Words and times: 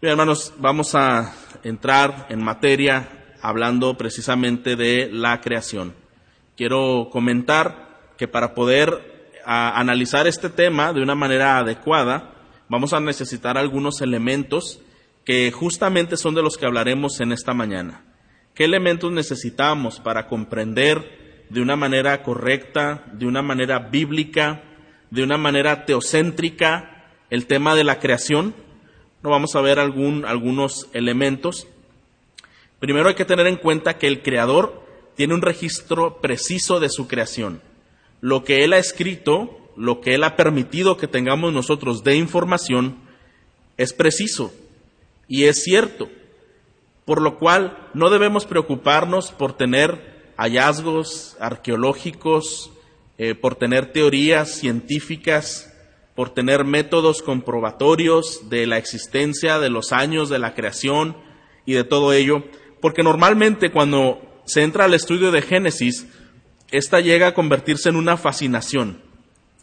Bien, 0.00 0.12
hermanos, 0.12 0.54
vamos 0.58 0.94
a 0.94 1.34
entrar 1.64 2.26
en 2.28 2.40
materia 2.40 3.34
hablando 3.42 3.96
precisamente 3.96 4.76
de 4.76 5.10
la 5.12 5.40
creación. 5.40 5.92
Quiero 6.56 7.08
comentar 7.10 8.12
que 8.16 8.28
para 8.28 8.54
poder 8.54 9.40
analizar 9.44 10.28
este 10.28 10.50
tema 10.50 10.92
de 10.92 11.02
una 11.02 11.16
manera 11.16 11.58
adecuada, 11.58 12.32
vamos 12.68 12.92
a 12.92 13.00
necesitar 13.00 13.58
algunos 13.58 14.00
elementos 14.00 14.80
que 15.24 15.50
justamente 15.50 16.16
son 16.16 16.36
de 16.36 16.42
los 16.42 16.56
que 16.56 16.66
hablaremos 16.66 17.18
en 17.18 17.32
esta 17.32 17.52
mañana. 17.52 18.04
¿Qué 18.54 18.66
elementos 18.66 19.10
necesitamos 19.10 19.98
para 19.98 20.28
comprender 20.28 21.48
de 21.50 21.60
una 21.60 21.74
manera 21.74 22.22
correcta, 22.22 23.04
de 23.14 23.26
una 23.26 23.42
manera 23.42 23.80
bíblica, 23.80 24.62
de 25.10 25.24
una 25.24 25.38
manera 25.38 25.86
teocéntrica 25.86 27.16
el 27.30 27.48
tema 27.48 27.74
de 27.74 27.82
la 27.82 27.98
creación? 27.98 28.67
Vamos 29.28 29.54
a 29.56 29.60
ver 29.60 29.78
algún, 29.78 30.24
algunos 30.24 30.88
elementos. 30.92 31.66
Primero 32.80 33.08
hay 33.08 33.14
que 33.14 33.24
tener 33.24 33.46
en 33.46 33.56
cuenta 33.56 33.98
que 33.98 34.06
el 34.06 34.22
Creador 34.22 34.82
tiene 35.16 35.34
un 35.34 35.42
registro 35.42 36.20
preciso 36.20 36.80
de 36.80 36.88
su 36.88 37.08
creación. 37.08 37.60
Lo 38.20 38.44
que 38.44 38.64
Él 38.64 38.72
ha 38.72 38.78
escrito, 38.78 39.58
lo 39.76 40.00
que 40.00 40.14
Él 40.14 40.24
ha 40.24 40.36
permitido 40.36 40.96
que 40.96 41.08
tengamos 41.08 41.52
nosotros 41.52 42.04
de 42.04 42.16
información, 42.16 42.98
es 43.76 43.92
preciso 43.92 44.52
y 45.26 45.44
es 45.44 45.62
cierto. 45.62 46.08
Por 47.04 47.22
lo 47.22 47.38
cual 47.38 47.88
no 47.94 48.10
debemos 48.10 48.44
preocuparnos 48.44 49.32
por 49.32 49.56
tener 49.56 50.32
hallazgos 50.36 51.36
arqueológicos, 51.40 52.70
eh, 53.18 53.34
por 53.34 53.56
tener 53.56 53.92
teorías 53.92 54.52
científicas, 54.52 55.67
por 56.18 56.30
tener 56.30 56.64
métodos 56.64 57.22
comprobatorios 57.22 58.50
de 58.50 58.66
la 58.66 58.76
existencia, 58.76 59.60
de 59.60 59.70
los 59.70 59.92
años 59.92 60.28
de 60.28 60.40
la 60.40 60.52
creación 60.52 61.16
y 61.64 61.74
de 61.74 61.84
todo 61.84 62.12
ello, 62.12 62.42
porque 62.80 63.04
normalmente 63.04 63.70
cuando 63.70 64.20
se 64.44 64.64
entra 64.64 64.86
al 64.86 64.94
estudio 64.94 65.30
de 65.30 65.42
Génesis, 65.42 66.08
esta 66.72 66.98
llega 66.98 67.28
a 67.28 67.34
convertirse 67.34 67.88
en 67.88 67.94
una 67.94 68.16
fascinación. 68.16 69.00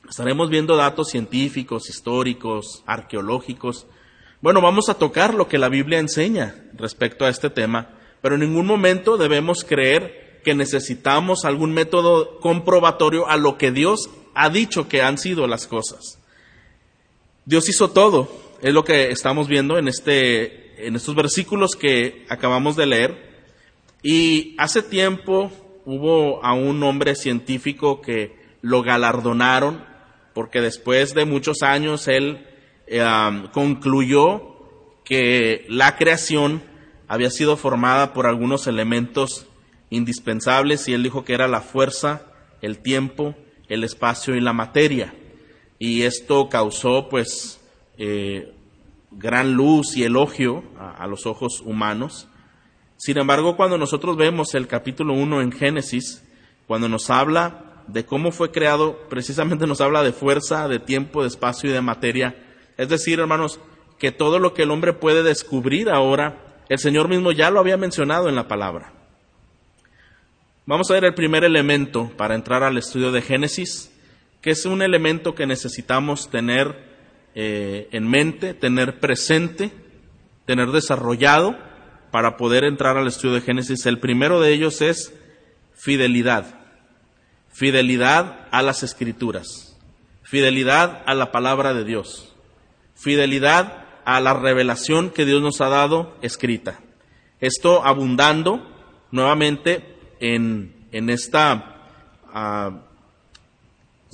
Estaremos 0.09 0.49
viendo 0.49 0.77
datos 0.77 1.09
científicos, 1.09 1.89
históricos, 1.89 2.83
arqueológicos. 2.85 3.85
Bueno, 4.39 4.61
vamos 4.61 4.87
a 4.87 4.97
tocar 4.97 5.33
lo 5.33 5.49
que 5.49 5.57
la 5.57 5.67
Biblia 5.67 5.99
enseña 5.99 6.55
respecto 6.71 7.25
a 7.25 7.29
este 7.29 7.49
tema, 7.49 7.89
pero 8.21 8.35
en 8.35 8.41
ningún 8.49 8.65
momento 8.65 9.17
debemos 9.17 9.65
creer 9.65 10.39
que 10.45 10.55
necesitamos 10.55 11.43
algún 11.43 11.73
método 11.73 12.39
comprobatorio 12.39 13.27
a 13.27 13.35
lo 13.35 13.57
que 13.57 13.71
Dios 13.71 14.09
ha 14.35 14.49
dicho 14.49 14.87
que 14.87 15.01
han 15.01 15.17
sido 15.17 15.47
las 15.47 15.67
cosas. 15.67 16.21
Dios 17.45 17.69
hizo 17.69 17.91
todo, 17.91 18.29
es 18.61 18.73
lo 18.73 18.83
que 18.83 19.11
estamos 19.11 19.47
viendo 19.47 19.77
en 19.77 19.87
este 19.87 20.65
en 20.77 20.95
estos 20.95 21.15
versículos 21.15 21.75
que 21.75 22.25
acabamos 22.29 22.75
de 22.75 22.85
leer. 22.85 23.35
Y 24.03 24.55
hace 24.57 24.81
tiempo 24.81 25.51
hubo 25.85 26.43
a 26.43 26.53
un 26.53 26.81
hombre 26.83 27.15
científico 27.15 28.01
que 28.01 28.35
lo 28.61 28.81
galardonaron 28.81 29.85
porque 30.33 30.59
después 30.59 31.13
de 31.13 31.25
muchos 31.25 31.61
años 31.61 32.07
él 32.07 32.45
eh, 32.87 33.03
concluyó 33.53 34.55
que 35.05 35.65
la 35.69 35.95
creación 35.95 36.63
había 37.07 37.29
sido 37.29 37.57
formada 37.57 38.13
por 38.13 38.25
algunos 38.25 38.67
elementos 38.67 39.45
indispensables 39.89 40.87
y 40.87 40.93
él 40.93 41.03
dijo 41.03 41.23
que 41.23 41.33
era 41.33 41.47
la 41.47 41.61
fuerza, 41.61 42.23
el 42.61 42.79
tiempo, 42.79 43.35
el 43.69 43.83
espacio 43.83 44.35
y 44.35 44.41
la 44.41 44.51
materia. 44.51 45.13
Y 45.77 46.03
esto 46.03 46.49
causó 46.49 47.09
pues 47.09 47.59
eh, 47.97 48.53
gran 49.11 49.53
luz 49.53 49.95
y 49.95 50.03
elogio 50.03 50.63
a, 50.77 51.05
los 51.07 51.25
ojos 51.25 51.61
humanos. 51.65 52.27
Sin 52.97 53.17
embargo, 53.17 53.57
cuando 53.57 53.77
nosotros 53.77 54.17
vemos 54.17 54.55
el 54.55 54.67
capítulo 54.67 55.13
1 55.13 55.41
en 55.41 55.51
Génesis, 55.51 56.23
cuando 56.67 56.87
nos 56.87 57.09
habla 57.09 57.83
de 57.87 58.05
cómo 58.05 58.31
fue 58.31 58.51
creado, 58.51 59.07
precisamente 59.09 59.67
nos 59.67 59.81
habla 59.81 60.03
de 60.03 60.13
fuerza, 60.13 60.67
de 60.67 60.79
tiempo, 60.79 61.21
de 61.21 61.27
espacio 61.27 61.69
y 61.69 61.73
de 61.73 61.81
materia. 61.81 62.35
Es 62.77 62.89
decir, 62.89 63.19
hermanos, 63.19 63.59
que 63.99 64.11
todo 64.11 64.39
lo 64.39 64.53
que 64.53 64.63
el 64.63 64.71
hombre 64.71 64.93
puede 64.93 65.23
descubrir 65.23 65.89
ahora, 65.89 66.63
el 66.69 66.79
Señor 66.79 67.09
mismo 67.09 67.31
ya 67.31 67.51
lo 67.51 67.59
había 67.59 67.77
mencionado 67.77 68.27
en 68.27 68.35
la 68.35 68.47
palabra. 68.47 68.93
Vamos 70.65 70.89
a 70.89 70.95
ver 70.95 71.05
el 71.05 71.13
primer 71.13 71.43
elemento 71.43 72.11
para 72.17 72.33
entrar 72.33 72.63
al 72.63 72.77
estudio 72.77 73.11
de 73.11 73.21
Génesis, 73.21 73.94
que 74.45 74.51
es 74.51 74.67
un 74.67 74.83
elemento 74.83 75.33
que 75.33 75.47
necesitamos 75.47 76.29
tener 76.29 76.77
eh, 77.33 77.89
en 77.91 78.07
mente, 78.07 78.53
tener 78.53 78.99
presente, 78.99 79.71
tener 80.45 80.67
desarrollado 80.67 81.57
para 82.11 82.37
poder 82.37 82.63
entrar 82.63 82.95
al 82.95 83.07
estudio 83.07 83.33
de 83.33 83.41
Génesis. 83.41 83.87
El 83.87 83.97
primero 83.97 84.39
de 84.39 84.53
ellos 84.53 84.83
es 84.83 85.11
fidelidad. 85.73 86.59
Fidelidad 87.51 88.47
a 88.51 88.61
las 88.61 88.83
escrituras. 88.83 89.79
Fidelidad 90.21 91.01
a 91.07 91.15
la 91.15 91.31
palabra 91.31 91.73
de 91.73 91.83
Dios. 91.83 92.35
Fidelidad 92.93 93.83
a 94.05 94.19
la 94.19 94.35
revelación 94.35 95.09
que 95.09 95.25
Dios 95.25 95.41
nos 95.41 95.59
ha 95.59 95.69
dado 95.69 96.15
escrita. 96.21 96.81
Esto 97.39 97.83
abundando 97.83 98.61
nuevamente 99.09 99.97
en, 100.19 100.85
en 100.91 101.09
esta 101.09 101.79
ah, 102.31 102.84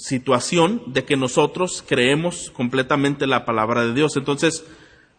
situación 0.01 0.81
de 0.88 1.06
que 1.06 1.16
nosotros 1.16 1.84
creemos 1.88 2.50
completamente 2.51 3.28
la 3.28 3.45
palabra 3.45 3.85
de 3.85 3.94
Dios. 3.94 4.17
Entonces, 4.17 4.66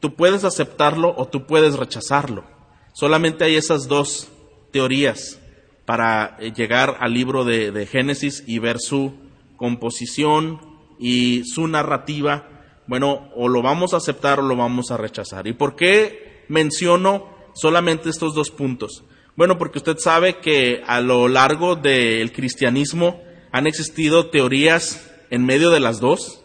tú 0.00 0.16
puedes 0.16 0.42
aceptarlo 0.42 1.14
o 1.16 1.28
tú 1.28 1.46
puedes 1.46 1.76
rechazarlo. 1.76 2.44
Solamente 2.92 3.44
hay 3.44 3.54
esas 3.54 3.86
dos 3.86 4.28
teorías 4.72 5.40
para 5.84 6.36
eh, 6.40 6.52
llegar 6.52 6.96
al 6.98 7.14
libro 7.14 7.44
de, 7.44 7.86
Génesis 7.86 8.42
y 8.46 8.58
ver 8.58 8.78
su 8.80 9.14
composición 9.56 10.60
y 10.98 11.44
su 11.44 11.68
narrativa. 11.68 12.48
Bueno, 12.88 13.30
o 13.36 13.48
lo 13.48 13.62
vamos 13.62 13.94
a 13.94 13.98
aceptar 13.98 14.40
o 14.40 14.42
lo 14.42 14.56
vamos 14.56 14.90
a 14.90 14.96
rechazar. 14.96 15.46
¿Y 15.46 15.52
por 15.52 15.76
qué 15.76 16.44
menciono 16.48 17.28
solamente 17.54 18.10
estos 18.10 18.34
dos 18.34 18.50
puntos? 18.50 19.04
Bueno, 19.36 19.58
porque 19.58 19.78
usted 19.78 19.98
sabe 19.98 20.38
que 20.38 20.82
a 20.86 21.00
lo 21.00 21.28
largo 21.28 21.76
del 21.76 22.32
cristianismo, 22.32 23.22
han 23.52 23.66
existido 23.66 24.30
teorías 24.30 25.08
en 25.30 25.44
medio 25.44 25.70
de 25.70 25.80
las 25.80 26.00
dos. 26.00 26.42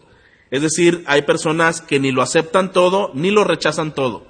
Es 0.50 0.62
decir, 0.62 1.02
hay 1.06 1.22
personas 1.22 1.80
que 1.80 1.98
ni 1.98 2.12
lo 2.12 2.22
aceptan 2.22 2.72
todo 2.72 3.10
ni 3.14 3.30
lo 3.30 3.44
rechazan 3.44 3.94
todo. 3.94 4.26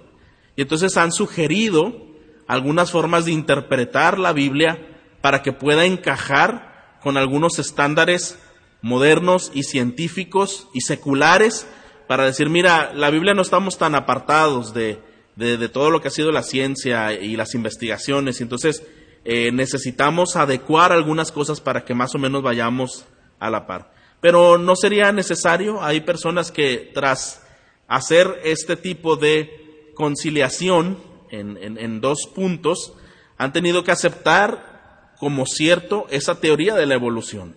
Y 0.57 0.63
entonces 0.63 0.97
han 0.97 1.13
sugerido 1.13 2.07
algunas 2.47 2.91
formas 2.91 3.25
de 3.25 3.33
interpretar 3.33 4.19
la 4.19 4.33
Biblia 4.33 4.87
para 5.21 5.43
que 5.43 5.53
pueda 5.53 5.85
encajar 5.85 6.99
con 7.03 7.17
algunos 7.17 7.59
estándares 7.59 8.39
modernos 8.81 9.51
y 9.55 9.65
científicos 9.65 10.69
y 10.73 10.81
seculares 10.81 11.67
para 12.07 12.25
decir, 12.25 12.49
mira, 12.49 12.93
la 12.95 13.11
Biblia 13.11 13.35
no 13.35 13.43
estamos 13.43 13.77
tan 13.77 13.95
apartados 13.95 14.73
de, 14.73 14.99
de, 15.37 15.69
todo 15.69 15.91
lo 15.91 16.01
que 16.01 16.09
ha 16.09 16.13
sido 16.13 16.33
la 16.33 16.43
ciencia 16.43 17.13
y 17.13 17.37
las 17.37 17.55
investigaciones. 17.55 18.41
Entonces 18.41 18.83
eh, 19.31 19.53
necesitamos 19.53 20.37
adecuar 20.37 20.91
algunas 20.91 21.33
cosas 21.33 21.61
para 21.61 21.85
que 21.85 21.93
más 21.93 22.15
o 22.15 22.19
menos 22.19 22.43
vayamos 22.43 23.05
a 23.39 23.51
la 23.51 23.67
par. 23.67 23.93
Pero 24.23 24.57
no 24.57 24.75
sería 24.75 25.13
necesario, 25.13 25.83
hay 25.83 26.01
personas 26.01 26.51
que 26.51 26.91
tras 26.95 27.47
hacer 27.89 28.41
este 28.43 28.75
tipo 28.75 29.17
de 29.17 29.93
conciliación 29.95 30.97
en, 31.31 32.01
dos 32.01 32.21
puntos, 32.35 32.95
han 33.37 33.53
tenido 33.53 33.85
que 33.85 33.91
aceptar 33.91 35.13
como 35.19 35.45
cierto 35.45 36.07
esa 36.09 36.41
teoría 36.41 36.75
de 36.75 36.87
la 36.87 36.95
evolución. 36.95 37.55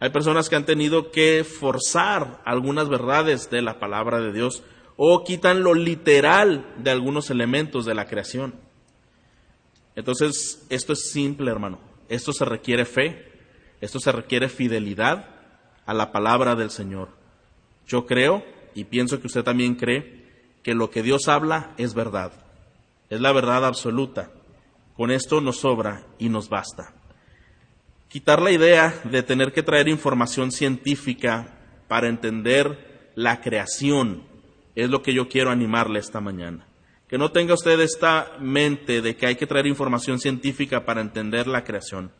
Hay 0.00 0.10
personas 0.10 0.50
que 0.50 0.56
han 0.56 0.66
tenido 0.66 1.10
que 1.12 1.44
forzar 1.44 2.42
algunas 2.44 2.90
verdades 2.90 3.48
de 3.48 3.62
la 3.62 3.78
palabra 3.78 4.20
de 4.20 4.34
Dios 4.34 4.62
o 4.98 5.24
quitan 5.24 5.62
lo 5.62 5.72
literal 5.72 6.74
de 6.76 6.90
algunos 6.90 7.30
elementos 7.30 7.86
de 7.86 7.94
la 7.94 8.06
creación. 8.06 8.67
Entonces, 9.98 10.64
esto 10.70 10.92
es 10.92 11.10
simple, 11.10 11.50
hermano. 11.50 11.80
Esto 12.08 12.32
se 12.32 12.44
requiere 12.44 12.84
fe, 12.84 13.32
esto 13.80 13.98
se 13.98 14.12
requiere 14.12 14.48
fidelidad 14.48 15.28
a 15.86 15.92
la 15.92 16.12
palabra 16.12 16.54
del 16.54 16.70
Señor. 16.70 17.08
Yo 17.84 18.06
creo, 18.06 18.44
y 18.76 18.84
pienso 18.84 19.20
que 19.20 19.26
usted 19.26 19.42
también 19.42 19.74
cree, 19.74 20.22
que 20.62 20.72
lo 20.74 20.88
que 20.90 21.02
Dios 21.02 21.26
habla 21.26 21.74
es 21.78 21.94
verdad. 21.94 22.30
Es 23.10 23.20
la 23.20 23.32
verdad 23.32 23.64
absoluta. 23.64 24.30
Con 24.96 25.10
esto 25.10 25.40
nos 25.40 25.58
sobra 25.58 26.06
y 26.16 26.28
nos 26.28 26.48
basta. 26.48 26.94
Quitar 28.08 28.40
la 28.40 28.52
idea 28.52 29.00
de 29.02 29.24
tener 29.24 29.52
que 29.52 29.64
traer 29.64 29.88
información 29.88 30.52
científica 30.52 31.58
para 31.88 32.06
entender 32.06 33.10
la 33.16 33.40
creación 33.40 34.22
es 34.76 34.90
lo 34.90 35.02
que 35.02 35.12
yo 35.12 35.28
quiero 35.28 35.50
animarle 35.50 35.98
esta 35.98 36.20
mañana. 36.20 36.67
Que 37.08 37.18
no 37.18 37.32
tenga 37.32 37.54
usted 37.54 37.80
esta 37.80 38.32
mente 38.38 39.00
de 39.00 39.16
que 39.16 39.26
hay 39.26 39.36
que 39.36 39.46
traer 39.46 39.66
información 39.66 40.18
científica 40.18 40.84
para 40.84 41.00
entender 41.00 41.46
la 41.46 41.64
creación. 41.64 42.12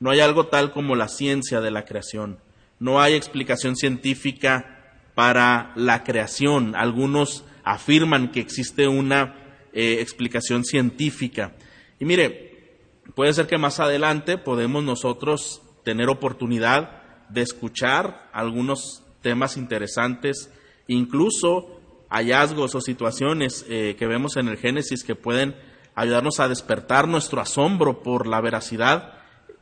No 0.00 0.10
hay 0.10 0.20
algo 0.20 0.46
tal 0.46 0.72
como 0.72 0.96
la 0.96 1.08
ciencia 1.08 1.60
de 1.60 1.70
la 1.70 1.84
creación. 1.84 2.38
No 2.78 3.00
hay 3.00 3.14
explicación 3.14 3.76
científica 3.76 4.74
para 5.14 5.72
la 5.76 6.04
creación. 6.04 6.74
Algunos 6.76 7.44
afirman 7.62 8.30
que 8.30 8.40
existe 8.40 8.86
una 8.86 9.36
eh, 9.72 9.98
explicación 10.00 10.64
científica. 10.64 11.52
Y 11.98 12.04
mire, 12.04 12.78
puede 13.14 13.32
ser 13.32 13.46
que 13.46 13.58
más 13.58 13.80
adelante 13.80 14.36
podemos 14.36 14.84
nosotros 14.84 15.62
tener 15.84 16.08
oportunidad 16.08 17.02
de 17.28 17.42
escuchar 17.42 18.28
algunos 18.32 19.02
temas 19.22 19.56
interesantes, 19.56 20.50
incluso 20.86 21.73
hallazgos 22.14 22.74
o 22.74 22.80
situaciones 22.80 23.66
eh, 23.68 23.96
que 23.98 24.06
vemos 24.06 24.36
en 24.36 24.48
el 24.48 24.56
Génesis 24.56 25.02
que 25.02 25.16
pueden 25.16 25.56
ayudarnos 25.96 26.38
a 26.38 26.48
despertar 26.48 27.08
nuestro 27.08 27.40
asombro 27.40 28.02
por 28.02 28.26
la 28.26 28.40
veracidad 28.40 29.14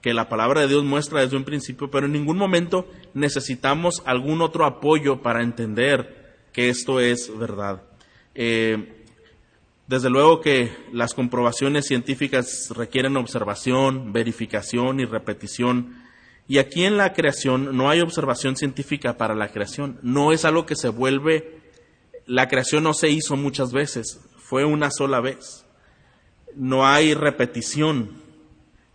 que 0.02 0.12
la 0.12 0.28
palabra 0.28 0.60
de 0.60 0.68
Dios 0.68 0.84
muestra 0.84 1.20
desde 1.20 1.36
un 1.36 1.44
principio, 1.44 1.90
pero 1.90 2.06
en 2.06 2.12
ningún 2.12 2.36
momento 2.36 2.88
necesitamos 3.14 4.02
algún 4.04 4.42
otro 4.42 4.66
apoyo 4.66 5.22
para 5.22 5.42
entender 5.42 6.34
que 6.52 6.68
esto 6.68 7.00
es 7.00 7.30
verdad. 7.38 7.82
Eh, 8.34 9.04
desde 9.86 10.10
luego 10.10 10.40
que 10.40 10.72
las 10.92 11.14
comprobaciones 11.14 11.86
científicas 11.86 12.70
requieren 12.74 13.16
observación, 13.16 14.12
verificación 14.12 15.00
y 15.00 15.04
repetición. 15.04 16.02
Y 16.48 16.58
aquí 16.58 16.84
en 16.84 16.96
la 16.96 17.12
creación 17.12 17.76
no 17.76 17.88
hay 17.88 18.00
observación 18.00 18.56
científica 18.56 19.16
para 19.16 19.34
la 19.34 19.48
creación. 19.48 19.98
No 20.02 20.32
es 20.32 20.44
algo 20.44 20.66
que 20.66 20.76
se 20.76 20.88
vuelve, 20.88 21.61
la 22.26 22.48
creación 22.48 22.84
no 22.84 22.94
se 22.94 23.10
hizo 23.10 23.36
muchas 23.36 23.72
veces, 23.72 24.20
fue 24.36 24.64
una 24.64 24.90
sola 24.90 25.20
vez. 25.20 25.66
No 26.54 26.86
hay 26.86 27.14
repetición. 27.14 28.22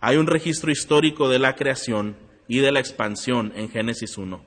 Hay 0.00 0.16
un 0.16 0.26
registro 0.26 0.70
histórico 0.70 1.28
de 1.28 1.38
la 1.38 1.56
creación 1.56 2.16
y 2.46 2.58
de 2.58 2.72
la 2.72 2.80
expansión 2.80 3.52
en 3.56 3.68
Génesis 3.68 4.16
1. 4.16 4.44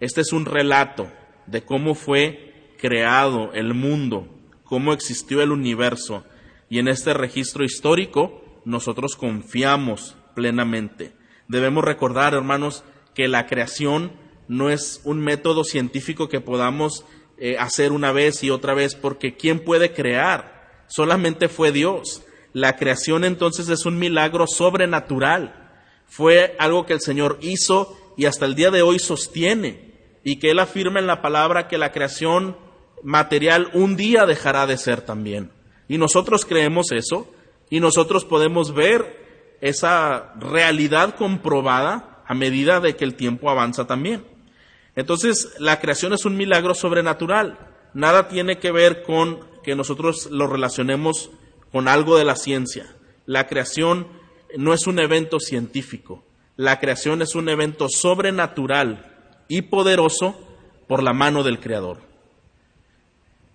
Este 0.00 0.22
es 0.22 0.32
un 0.32 0.46
relato 0.46 1.10
de 1.46 1.62
cómo 1.64 1.94
fue 1.94 2.74
creado 2.78 3.52
el 3.52 3.74
mundo, 3.74 4.28
cómo 4.64 4.92
existió 4.92 5.42
el 5.42 5.52
universo. 5.52 6.24
Y 6.70 6.78
en 6.78 6.88
este 6.88 7.14
registro 7.14 7.64
histórico 7.64 8.42
nosotros 8.64 9.16
confiamos 9.16 10.16
plenamente. 10.34 11.12
Debemos 11.48 11.84
recordar, 11.84 12.34
hermanos, 12.34 12.84
que 13.14 13.28
la 13.28 13.46
creación 13.46 14.12
no 14.48 14.70
es 14.70 15.00
un 15.04 15.20
método 15.20 15.64
científico 15.64 16.28
que 16.28 16.40
podamos 16.40 17.04
eh, 17.38 17.56
hacer 17.58 17.92
una 17.92 18.12
vez 18.12 18.42
y 18.44 18.50
otra 18.50 18.74
vez, 18.74 18.94
porque 18.94 19.36
¿quién 19.36 19.60
puede 19.60 19.92
crear? 19.92 20.84
Solamente 20.86 21.48
fue 21.48 21.72
Dios. 21.72 22.22
La 22.52 22.76
creación 22.76 23.24
entonces 23.24 23.68
es 23.68 23.84
un 23.86 23.98
milagro 23.98 24.46
sobrenatural. 24.46 25.72
Fue 26.06 26.54
algo 26.58 26.86
que 26.86 26.92
el 26.92 27.00
Señor 27.00 27.38
hizo 27.40 27.96
y 28.16 28.26
hasta 28.26 28.46
el 28.46 28.54
día 28.54 28.70
de 28.70 28.82
hoy 28.82 28.98
sostiene 28.98 30.20
y 30.22 30.38
que 30.38 30.50
Él 30.50 30.58
afirma 30.58 31.00
en 31.00 31.06
la 31.06 31.20
palabra 31.20 31.68
que 31.68 31.78
la 31.78 31.92
creación 31.92 32.56
material 33.02 33.70
un 33.74 33.96
día 33.96 34.24
dejará 34.26 34.66
de 34.66 34.78
ser 34.78 35.02
también. 35.02 35.50
Y 35.88 35.98
nosotros 35.98 36.44
creemos 36.44 36.92
eso 36.92 37.28
y 37.70 37.80
nosotros 37.80 38.24
podemos 38.24 38.72
ver 38.72 39.56
esa 39.60 40.34
realidad 40.38 41.16
comprobada 41.16 42.22
a 42.26 42.34
medida 42.34 42.80
de 42.80 42.96
que 42.96 43.04
el 43.04 43.14
tiempo 43.14 43.50
avanza 43.50 43.86
también. 43.86 44.24
Entonces, 44.96 45.54
la 45.58 45.80
creación 45.80 46.12
es 46.12 46.24
un 46.24 46.36
milagro 46.36 46.74
sobrenatural. 46.74 47.58
Nada 47.94 48.28
tiene 48.28 48.58
que 48.58 48.70
ver 48.70 49.02
con 49.02 49.40
que 49.62 49.74
nosotros 49.74 50.30
lo 50.30 50.46
relacionemos 50.46 51.30
con 51.72 51.88
algo 51.88 52.16
de 52.16 52.24
la 52.24 52.36
ciencia. 52.36 52.94
La 53.26 53.46
creación 53.46 54.06
no 54.56 54.72
es 54.72 54.86
un 54.86 54.98
evento 55.00 55.40
científico. 55.40 56.24
La 56.56 56.78
creación 56.78 57.22
es 57.22 57.34
un 57.34 57.48
evento 57.48 57.88
sobrenatural 57.88 59.12
y 59.48 59.62
poderoso 59.62 60.38
por 60.86 61.02
la 61.02 61.12
mano 61.12 61.42
del 61.42 61.58
Creador. 61.58 61.98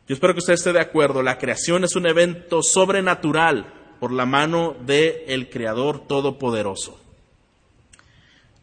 Yo 0.08 0.16
espero 0.16 0.34
que 0.34 0.40
usted 0.40 0.54
esté 0.54 0.74
de 0.74 0.82
acuerdo. 0.82 1.22
La 1.22 1.38
creación 1.38 1.84
es 1.84 1.96
un 1.96 2.08
evento 2.08 2.62
sobrenatural 2.62 3.74
por 4.00 4.12
la 4.12 4.26
mano 4.26 4.76
del 4.86 5.50
Creador 5.50 6.08
Todopoderoso. 6.08 7.00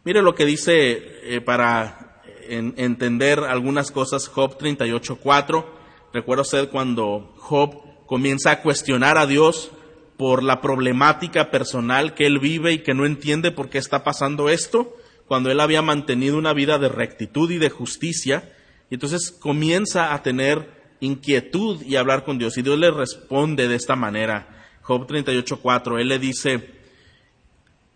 Mire 0.03 0.21
lo 0.21 0.35
que 0.35 0.45
dice 0.45 1.35
eh, 1.35 1.41
para 1.41 2.06
entender 2.49 3.39
algunas 3.39 3.91
cosas 3.91 4.27
Job 4.27 4.57
38.4. 4.57 5.65
Recuerda 6.13 6.41
usted 6.41 6.69
cuando 6.69 7.33
Job 7.37 8.05
comienza 8.05 8.51
a 8.51 8.61
cuestionar 8.61 9.17
a 9.17 9.27
Dios 9.27 9.71
por 10.17 10.41
la 10.41 10.61
problemática 10.61 11.51
personal 11.51 12.13
que 12.15 12.25
él 12.25 12.39
vive 12.39 12.73
y 12.73 12.79
que 12.79 12.93
no 12.93 13.05
entiende 13.05 13.51
por 13.51 13.69
qué 13.69 13.77
está 13.77 14.03
pasando 14.03 14.49
esto, 14.49 14.95
cuando 15.27 15.51
él 15.51 15.59
había 15.59 15.81
mantenido 15.81 16.37
una 16.37 16.53
vida 16.53 16.79
de 16.79 16.89
rectitud 16.89 17.51
y 17.51 17.57
de 17.57 17.69
justicia, 17.69 18.51
y 18.89 18.95
entonces 18.95 19.31
comienza 19.31 20.13
a 20.13 20.23
tener 20.23 20.77
inquietud 20.99 21.81
y 21.83 21.97
hablar 21.97 22.23
con 22.23 22.37
Dios. 22.37 22.57
Y 22.57 22.61
Dios 22.61 22.79
le 22.79 22.89
responde 22.91 23.67
de 23.67 23.75
esta 23.75 23.95
manera. 23.95 24.65
Job 24.81 25.05
38.4, 25.05 25.99
Él 25.99 26.07
le 26.07 26.17
dice, 26.17 26.71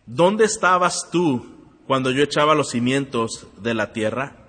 ¿dónde 0.05 0.45
estabas 0.45 1.09
tú 1.11 1.45
cuando 1.87 2.11
yo 2.11 2.23
echaba 2.23 2.53
los 2.53 2.69
cimientos 2.71 3.47
de 3.61 3.73
la 3.73 3.93
tierra? 3.93 4.40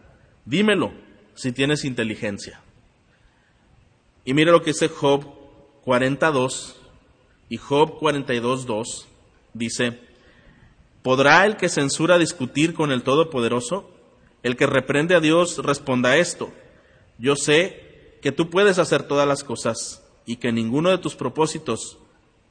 Dímelo, 0.44 0.92
si 1.34 1.52
tienes 1.52 1.84
inteligencia. 1.84 2.60
Y 4.24 4.34
mire 4.34 4.52
lo 4.52 4.62
que 4.62 4.72
dice 4.72 4.88
Job 4.88 5.24
42 5.84 6.76
y 7.48 7.56
Job 7.56 7.98
42.2. 8.00 9.06
Dice, 9.54 9.98
¿podrá 11.02 11.44
el 11.44 11.56
que 11.56 11.68
censura 11.68 12.18
discutir 12.18 12.74
con 12.74 12.92
el 12.92 13.02
Todopoderoso? 13.02 13.90
El 14.42 14.56
que 14.56 14.66
reprende 14.66 15.14
a 15.14 15.20
Dios 15.20 15.58
responda 15.58 16.16
esto. 16.16 16.50
Yo 17.18 17.36
sé 17.36 18.18
que 18.22 18.32
tú 18.32 18.50
puedes 18.50 18.78
hacer 18.78 19.02
todas 19.02 19.26
las 19.28 19.44
cosas 19.44 20.02
y 20.26 20.36
que 20.36 20.52
ninguno 20.52 20.90
de 20.90 20.98
tus 20.98 21.14
propósitos 21.14 21.98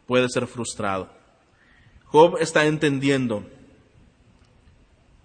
puede 0.05 0.27
ser 0.29 0.47
frustrado. 0.47 1.09
Job 2.05 2.37
está 2.39 2.65
entendiendo 2.65 3.45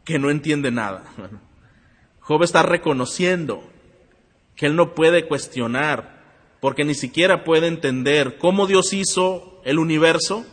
que 0.05 0.19
no 0.19 0.31
entiende 0.31 0.71
nada. 0.71 1.05
Job 2.27 2.43
está 2.43 2.65
reconociendo 2.65 3.63
que 4.57 4.67
él 4.67 4.75
no 4.75 4.97
puede 4.97 5.29
cuestionar 5.29 6.17
porque 6.61 6.85
ni 6.85 6.97
siquiera 6.97 7.45
puede 7.45 7.69
entender 7.69 8.37
cómo 8.39 8.67
Dios 8.67 8.93
hizo 8.93 9.61
el 9.65 9.79
universo, 9.79 10.45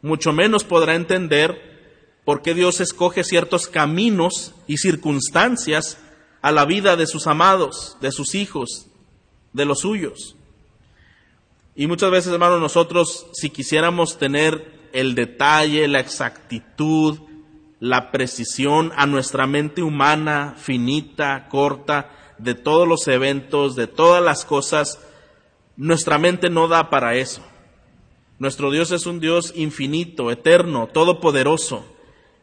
mucho 0.00 0.32
menos 0.32 0.62
podrá 0.62 0.94
entender 0.94 2.20
por 2.24 2.40
qué 2.40 2.54
Dios 2.54 2.80
escoge 2.80 3.24
ciertos 3.24 3.66
caminos 3.66 4.54
y 4.68 4.76
circunstancias 4.76 5.98
a 6.40 6.52
la 6.52 6.64
vida 6.64 6.94
de 6.94 7.08
sus 7.08 7.26
amados, 7.26 7.96
de 8.00 8.12
sus 8.12 8.36
hijos, 8.36 8.86
de 9.52 9.64
los 9.64 9.80
suyos. 9.80 10.36
Y 11.74 11.88
muchas 11.88 12.12
veces, 12.12 12.32
hermanos, 12.32 12.60
nosotros, 12.60 13.26
si 13.32 13.50
quisiéramos 13.50 14.18
tener 14.18 14.88
el 14.92 15.16
detalle, 15.16 15.88
la 15.88 15.98
exactitud, 15.98 17.18
la 17.80 18.10
precisión 18.10 18.92
a 18.96 19.06
nuestra 19.06 19.46
mente 19.46 19.82
humana, 19.82 20.54
finita, 20.56 21.48
corta, 21.48 22.10
de 22.38 22.54
todos 22.54 22.86
los 22.86 23.06
eventos, 23.08 23.76
de 23.76 23.86
todas 23.86 24.22
las 24.22 24.44
cosas, 24.44 25.00
nuestra 25.76 26.18
mente 26.18 26.50
no 26.50 26.68
da 26.68 26.90
para 26.90 27.14
eso. 27.16 27.42
Nuestro 28.38 28.70
Dios 28.70 28.92
es 28.92 29.06
un 29.06 29.20
Dios 29.20 29.52
infinito, 29.56 30.30
eterno, 30.30 30.88
todopoderoso. 30.88 31.84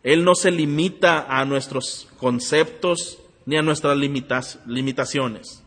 Él 0.03 0.23
no 0.23 0.35
se 0.35 0.51
limita 0.51 1.25
a 1.27 1.45
nuestros 1.45 2.07
conceptos 2.17 3.19
ni 3.45 3.57
a 3.57 3.61
nuestras 3.61 3.97
limitaciones. 3.97 5.63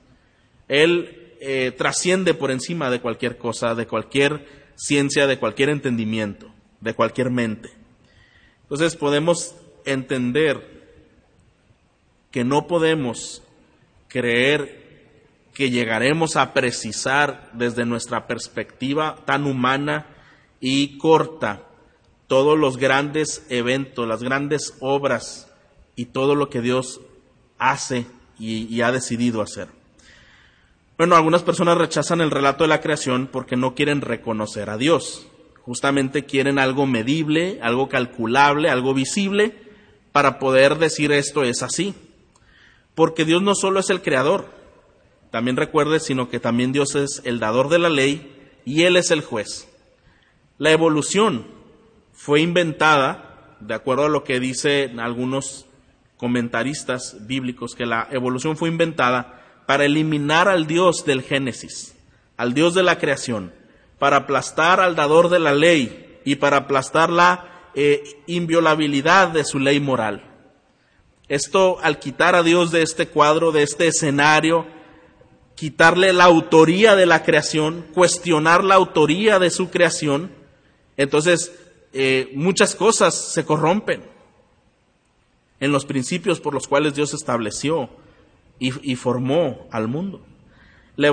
Él 0.69 1.35
eh, 1.41 1.73
trasciende 1.77 2.35
por 2.35 2.51
encima 2.51 2.91
de 2.91 3.01
cualquier 3.01 3.39
cosa, 3.39 3.75
de 3.75 3.87
cualquier 3.87 4.47
ciencia, 4.77 5.27
de 5.27 5.39
cualquier 5.39 5.71
entendimiento, 5.71 6.53
de 6.81 6.95
cualquier 6.95 7.31
mente. 7.31 7.78
Entonces 8.71 8.97
podemos 8.97 9.55
entender 9.87 10.79
que 12.31 12.45
no 12.45 12.67
podemos 12.67 13.43
creer 14.09 15.07
que 15.55 15.71
llegaremos 15.71 16.37
a 16.37 16.53
precisar 16.53 17.51
desde 17.55 17.87
nuestra 17.87 18.27
perspectiva 18.27 19.17
tan 19.25 19.47
humana 19.47 20.07
y 20.61 20.99
corta 20.99 21.63
todos 22.27 22.59
los 22.59 22.77
grandes 22.77 23.47
eventos, 23.49 24.07
las 24.07 24.23
grandes 24.23 24.75
obras 24.81 25.51
y 25.97 26.05
todo 26.07 26.35
lo 26.35 26.51
que 26.51 26.61
Dios 26.61 27.01
hace 27.59 28.07
y 28.39 28.83
ha 28.83 28.93
decidido 28.93 29.41
hacer. 29.41 29.69
Bueno, 30.99 31.15
algunas 31.15 31.45
personas 31.45 31.79
rechazan 31.79 32.21
el 32.21 32.33
relato 32.33 32.65
de 32.65 32.69
la 32.69 32.81
creación 32.81 33.29
porque 33.29 33.57
no 33.57 33.77
quieren 33.77 34.01
reconocer 34.01 34.69
a 34.69 34.77
Dios. 34.77 35.29
Justamente 35.69 36.25
quieren 36.25 36.59
algo 36.59 36.87
medible, 36.87 37.59
algo 37.61 37.91
calculable, 37.91 38.71
algo 38.71 38.95
visible 38.95 39.55
para 40.13 40.39
poder 40.39 40.79
decir 40.79 41.13
esto 41.13 41.45
es 41.45 41.63
así. 41.63 41.95
Porque 42.95 43.27
Dios 43.27 43.43
no 43.43 43.55
solo 43.55 43.79
es 43.79 43.91
el 43.91 44.01
creador, 44.01 44.47
también 45.31 45.59
recuerde, 45.59 46.01
sino 46.01 46.31
que 46.31 46.41
también 46.41 46.73
Dios 46.73 46.95
es 46.95 47.21
el 47.27 47.39
dador 47.39 47.69
de 47.69 47.79
la 47.81 47.91
ley 47.91 48.35
y 48.65 48.85
Él 48.85 48.97
es 48.97 49.11
el 49.11 49.21
juez. 49.21 49.69
La 50.57 50.71
evolución 50.71 51.47
fue 52.15 52.41
inventada, 52.41 53.59
de 53.61 53.75
acuerdo 53.75 54.07
a 54.07 54.09
lo 54.09 54.25
que 54.25 54.41
dicen 54.41 55.01
algunos 55.01 55.67
comentaristas 56.17 57.27
bíblicos, 57.27 57.75
que 57.75 57.85
la 57.85 58.09
evolución 58.11 58.57
fue 58.57 58.71
inventada 58.71 59.63
para 59.67 59.85
eliminar 59.85 60.49
al 60.49 60.67
Dios 60.67 61.05
del 61.05 61.21
Génesis, 61.21 61.95
al 62.39 62.55
Dios 62.55 62.73
de 62.73 62.85
la 62.85 62.97
creación, 62.97 63.53
para 63.99 64.19
aplastar 64.19 64.81
al 64.81 64.97
dador 64.97 65.29
de 65.29 65.39
la 65.39 65.53
ley 65.53 66.21
y 66.25 66.37
para 66.37 66.59
aplastar 66.59 67.11
la 67.11 67.71
eh, 67.75 68.03
inviolabilidad 68.27 69.29
de 69.29 69.45
su 69.45 69.59
ley 69.59 69.81
moral. 69.81 70.25
Esto, 71.29 71.79
al 71.83 71.99
quitar 71.99 72.35
a 72.35 72.43
Dios 72.43 72.71
de 72.71 72.83
este 72.83 73.09
cuadro, 73.09 73.53
de 73.53 73.63
este 73.63 73.89
escenario, 73.89 74.67
quitarle 75.55 76.13
la 76.13 76.25
autoría 76.25 76.97
de 76.97 77.07
la 77.07 77.23
creación, 77.23 77.85
cuestionar 77.93 78.65
la 78.65 78.77
autoría 78.77 79.39
de 79.39 79.51
su 79.51 79.71
creación, 79.71 80.31
entonces 80.97 81.53
eh, 81.93 82.31
muchas 82.35 82.75
cosas 82.75 83.15
se 83.15 83.45
corrompen 83.45 84.03
en 85.61 85.73
los 85.73 85.85
principios 85.85 86.41
por 86.41 86.55
los 86.55 86.69
cuales 86.69 86.95
Dios 86.95 87.15
estableció 87.15 87.91
y, 88.61 88.97
formó 88.97 89.69
al 89.71 89.87
mundo. 89.87 90.21
La, 90.97 91.09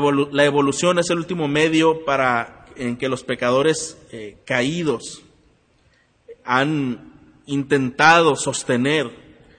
evolución 0.46 0.98
es 0.98 1.10
el 1.12 1.20
último 1.20 1.48
medio 1.48 2.06
para 2.06 2.65
en 2.76 2.98
que 2.98 3.10
los 3.10 3.24
pecadores 3.24 3.98
eh, 4.12 4.38
caídos 4.46 5.24
han 6.44 7.14
intentado 7.46 8.36
sostener, 8.36 9.10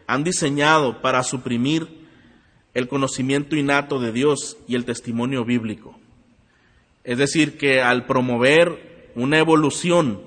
han 0.06 0.24
diseñado 0.24 1.00
para 1.02 1.22
suprimir 1.22 2.06
el 2.74 2.88
conocimiento 2.88 3.56
innato 3.56 3.98
de 3.98 4.12
Dios 4.12 4.56
y 4.68 4.74
el 4.74 4.84
testimonio 4.84 5.44
bíblico. 5.44 5.98
Es 7.04 7.18
decir, 7.18 7.56
que 7.56 7.80
al 7.80 8.06
promover 8.06 9.10
una 9.14 9.38
evolución 9.38 10.20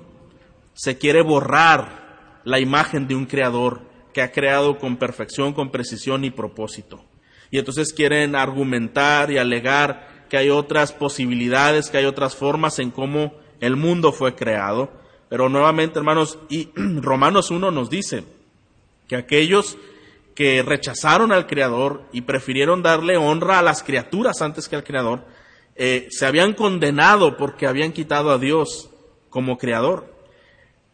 se 0.74 0.98
quiere 0.98 1.22
borrar 1.22 2.40
la 2.44 2.58
imagen 2.58 3.06
de 3.06 3.14
un 3.14 3.26
creador 3.26 3.82
que 4.12 4.22
ha 4.22 4.32
creado 4.32 4.78
con 4.78 4.96
perfección, 4.96 5.52
con 5.52 5.70
precisión 5.70 6.24
y 6.24 6.30
propósito. 6.30 7.04
Y 7.50 7.58
entonces 7.58 7.92
quieren 7.92 8.34
argumentar 8.34 9.30
y 9.30 9.38
alegar 9.38 10.19
que 10.30 10.38
hay 10.38 10.48
otras 10.48 10.92
posibilidades, 10.92 11.90
que 11.90 11.98
hay 11.98 12.06
otras 12.06 12.36
formas 12.36 12.78
en 12.78 12.92
cómo 12.92 13.34
el 13.60 13.76
mundo 13.76 14.12
fue 14.12 14.36
creado. 14.36 14.88
Pero 15.28 15.48
nuevamente, 15.48 15.98
hermanos, 15.98 16.38
y 16.48 16.70
Romanos 16.76 17.50
1 17.50 17.70
nos 17.70 17.90
dice 17.90 18.24
que 19.08 19.16
aquellos 19.16 19.76
que 20.36 20.62
rechazaron 20.62 21.32
al 21.32 21.48
Creador 21.48 22.04
y 22.12 22.22
prefirieron 22.22 22.80
darle 22.80 23.16
honra 23.16 23.58
a 23.58 23.62
las 23.62 23.82
criaturas 23.82 24.40
antes 24.40 24.68
que 24.68 24.76
al 24.76 24.84
Creador, 24.84 25.24
eh, 25.74 26.06
se 26.10 26.26
habían 26.26 26.54
condenado 26.54 27.36
porque 27.36 27.66
habían 27.66 27.92
quitado 27.92 28.30
a 28.30 28.38
Dios 28.38 28.88
como 29.30 29.58
Creador. 29.58 30.14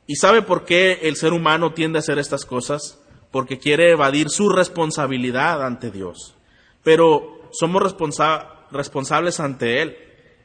¿Y 0.06 0.16
sabe 0.16 0.40
por 0.40 0.64
qué 0.64 1.00
el 1.02 1.16
ser 1.16 1.34
humano 1.34 1.74
tiende 1.74 1.98
a 1.98 2.00
hacer 2.00 2.18
estas 2.18 2.46
cosas? 2.46 2.98
Porque 3.30 3.58
quiere 3.58 3.90
evadir 3.90 4.30
su 4.30 4.48
responsabilidad 4.48 5.64
ante 5.64 5.90
Dios. 5.90 6.34
Pero 6.82 7.50
somos 7.52 7.82
responsables 7.82 8.55
ante 9.40 9.82
Él 9.82 9.96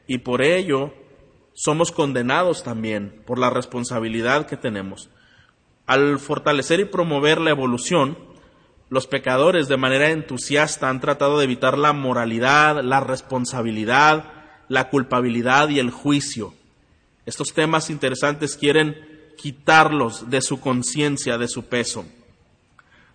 y 0.06 0.18
por 0.18 0.42
ello 0.42 0.92
somos 1.54 1.92
condenados 1.92 2.62
también 2.62 3.22
por 3.26 3.38
la 3.38 3.50
responsabilidad 3.50 4.46
que 4.46 4.56
tenemos. 4.56 5.10
Al 5.86 6.18
fortalecer 6.18 6.80
y 6.80 6.84
promover 6.84 7.40
la 7.40 7.50
evolución, 7.50 8.16
los 8.88 9.06
pecadores 9.06 9.68
de 9.68 9.76
manera 9.76 10.10
entusiasta 10.10 10.88
han 10.88 11.00
tratado 11.00 11.38
de 11.38 11.44
evitar 11.44 11.78
la 11.78 11.92
moralidad, 11.92 12.82
la 12.82 13.00
responsabilidad, 13.00 14.24
la 14.68 14.88
culpabilidad 14.88 15.68
y 15.68 15.78
el 15.78 15.90
juicio. 15.90 16.54
Estos 17.26 17.52
temas 17.52 17.90
interesantes 17.90 18.56
quieren 18.56 18.96
quitarlos 19.36 20.30
de 20.30 20.42
su 20.42 20.60
conciencia, 20.60 21.38
de 21.38 21.48
su 21.48 21.64
peso. 21.64 22.04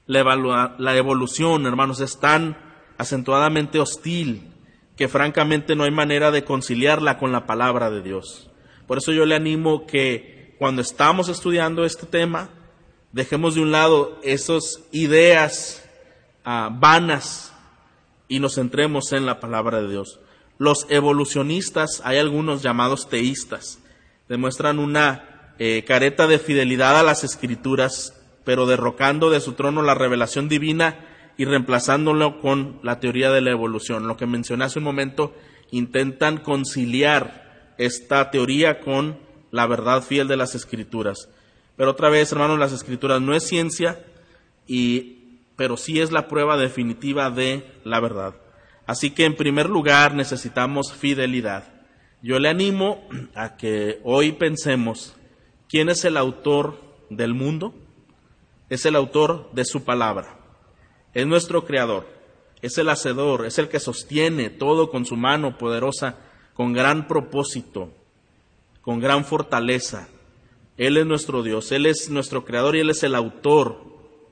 La, 0.06 0.76
la, 0.78 0.96
evolución, 0.96 1.66
hermanos, 1.66 2.00
es 2.00 2.20
tan 2.20 2.58
acentuadamente 2.98 3.80
hostil 3.80 4.54
que 4.98 5.08
francamente 5.08 5.76
no 5.76 5.86
hay 5.86 5.92
manera 5.92 6.32
de 6.32 6.44
conciliarla 6.44 7.18
con 7.18 7.32
la 7.32 7.46
palabra 7.46 7.90
de 7.90 8.02
Dios. 8.02 8.50
Por 8.88 8.98
eso 8.98 9.14
yo 9.14 9.26
le 9.26 9.36
animo 9.36 9.86
que 9.86 10.56
cuando 10.58 10.82
estamos 10.82 11.30
estudiando 11.30 11.86
este 11.86 12.06
tema, 12.06 12.50
Dejemos 13.18 13.56
de 13.56 13.62
un 13.62 13.72
lado 13.72 14.20
esas 14.22 14.84
ideas 14.92 15.84
ah, 16.44 16.70
vanas 16.72 17.54
y 18.28 18.40
nos 18.40 18.56
centremos 18.56 19.14
en 19.14 19.26
la 19.26 19.40
palabra 19.40 19.82
de 19.82 19.90
Dios. 19.90 20.20
Los 20.58 20.86
evolucionistas, 20.90 22.02
hay 22.04 22.18
algunos 22.18 22.62
llamados 22.62 23.10
teístas, 23.10 23.80
demuestran 24.28 24.78
una 24.78 25.54
eh, 25.58 25.84
careta 25.88 26.28
de 26.28 26.38
fidelidad 26.38 27.00
a 27.00 27.04
las 27.04 27.24
escrituras, 27.24 28.14
pero 28.44 28.66
derrocando 28.66 29.30
de 29.30 29.40
su 29.40 29.54
trono 29.54 29.82
la 29.82 29.96
revelación 29.96 30.50
divina 30.50 31.00
y 31.38 31.46
reemplazándolo 31.46 32.42
con 32.42 32.80
la 32.84 33.00
teoría 33.00 33.32
de 33.32 33.42
la 33.42 33.52
evolución. 33.52 34.08
Lo 34.08 34.18
que 34.18 34.26
mencioné 34.26 34.66
hace 34.66 34.80
un 34.80 34.86
momento, 34.86 35.34
intentan 35.72 36.38
conciliar 36.38 37.74
esta 37.78 38.32
teoría 38.32 38.80
con 38.80 39.20
la 39.52 39.68
verdad 39.68 40.02
fiel 40.02 40.28
de 40.28 40.38
las 40.38 40.56
escrituras. 40.56 41.30
Pero 41.76 41.92
otra 41.92 42.10
vez, 42.10 42.32
hermanos, 42.32 42.58
las 42.58 42.74
escrituras 42.74 43.22
no 43.22 43.36
es 43.36 43.48
ciencia, 43.48 44.04
y, 44.66 45.42
pero 45.56 45.78
sí 45.78 46.00
es 46.02 46.12
la 46.12 46.28
prueba 46.28 46.58
definitiva 46.58 47.30
de 47.30 47.64
la 47.84 48.00
verdad. 48.00 48.36
Así 48.88 49.12
que 49.12 49.26
en 49.26 49.36
primer 49.36 49.70
lugar 49.70 50.16
necesitamos 50.16 50.94
fidelidad. 50.94 51.66
Yo 52.24 52.40
le 52.40 52.50
animo 52.50 53.08
a 53.36 53.58
que 53.58 54.00
hoy 54.04 54.32
pensemos 54.32 55.16
quién 55.70 55.90
es 55.90 56.04
el 56.04 56.18
autor 56.18 56.82
del 57.10 57.34
mundo. 57.34 57.76
Es 58.70 58.86
el 58.86 58.96
autor 58.96 59.50
de 59.54 59.66
su 59.66 59.84
palabra. 59.84 60.37
Es 61.14 61.26
nuestro 61.26 61.66
creador. 61.66 62.08
Es 62.62 62.78
el 62.78 62.90
hacedor. 62.90 63.46
Es 63.46 63.58
el 63.58 63.70
que 63.70 63.80
sostiene 63.80 64.50
todo 64.50 64.90
con 64.90 65.06
su 65.06 65.16
mano 65.16 65.58
poderosa, 65.58 66.18
con 66.54 66.74
gran 66.74 67.08
propósito, 67.08 67.92
con 68.82 69.00
gran 69.00 69.26
fortaleza. 69.26 70.08
Él 70.78 70.98
es 70.98 71.06
nuestro 71.06 71.42
Dios, 71.42 71.72
Él 71.72 71.88
es 71.88 72.10
nuestro 72.10 72.46
creador 72.46 72.76
y 72.76 72.82
Él 72.82 72.90
es 72.92 73.04
el 73.04 73.16
autor 73.16 73.84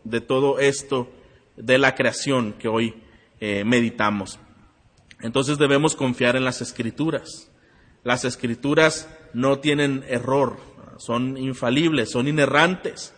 de 0.03 0.21
todo 0.21 0.59
esto, 0.59 1.09
de 1.57 1.77
la 1.77 1.95
creación 1.95 2.53
que 2.53 2.67
hoy 2.67 2.93
eh, 3.39 3.63
meditamos. 3.63 4.39
Entonces 5.21 5.57
debemos 5.57 5.95
confiar 5.95 6.35
en 6.35 6.43
las 6.43 6.61
escrituras. 6.61 7.49
Las 8.03 8.25
escrituras 8.25 9.09
no 9.33 9.59
tienen 9.59 10.05
error, 10.07 10.57
son 10.97 11.37
infalibles, 11.37 12.11
son 12.11 12.27
inerrantes. 12.27 13.13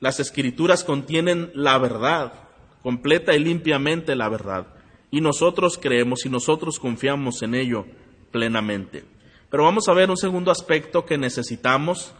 Las 0.00 0.20
escrituras 0.20 0.84
contienen 0.84 1.50
la 1.54 1.76
verdad, 1.78 2.41
completa 2.82 3.34
y 3.34 3.38
limpiamente 3.38 4.14
la 4.16 4.28
verdad. 4.28 4.66
Y 5.10 5.20
nosotros 5.20 5.78
creemos 5.80 6.24
y 6.26 6.28
nosotros 6.28 6.78
confiamos 6.78 7.42
en 7.42 7.54
ello 7.54 7.86
plenamente. 8.30 9.04
Pero 9.50 9.64
vamos 9.64 9.88
a 9.88 9.92
ver 9.92 10.10
un 10.10 10.16
segundo 10.16 10.50
aspecto 10.50 11.04
que 11.04 11.18
necesitamos 11.18 12.14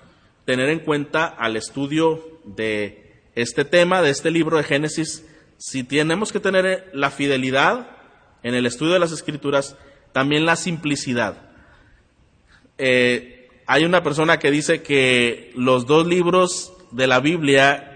tener 0.45 0.69
en 0.69 0.81
cuenta 0.81 1.26
al 1.26 1.57
estudio 1.57 2.40
de 2.45 3.23
este 3.35 3.64
tema, 3.64 4.02
de 4.02 4.11
este 4.11 4.31
libro 4.31 4.57
de 4.57 4.64
Génesis, 4.64 5.26
si 5.57 5.85
tenemos 5.85 6.33
que 6.33 6.40
tener 6.40 6.90
la 6.92 7.11
fidelidad 7.11 7.97
en 8.42 8.54
el 8.54 8.66
estudio 8.66 8.95
de 8.95 8.99
las 8.99 9.12
escrituras, 9.12 9.76
también 10.12 10.45
la 10.45 10.57
simplicidad. 10.57 11.50
Eh, 12.78 13.49
hay 13.66 13.85
una 13.85 14.02
persona 14.02 14.38
que 14.38 14.50
dice 14.50 14.83
que 14.83 15.52
los 15.54 15.87
dos 15.87 16.07
libros 16.07 16.73
de 16.90 17.07
la 17.07 17.21
Biblia 17.21 17.91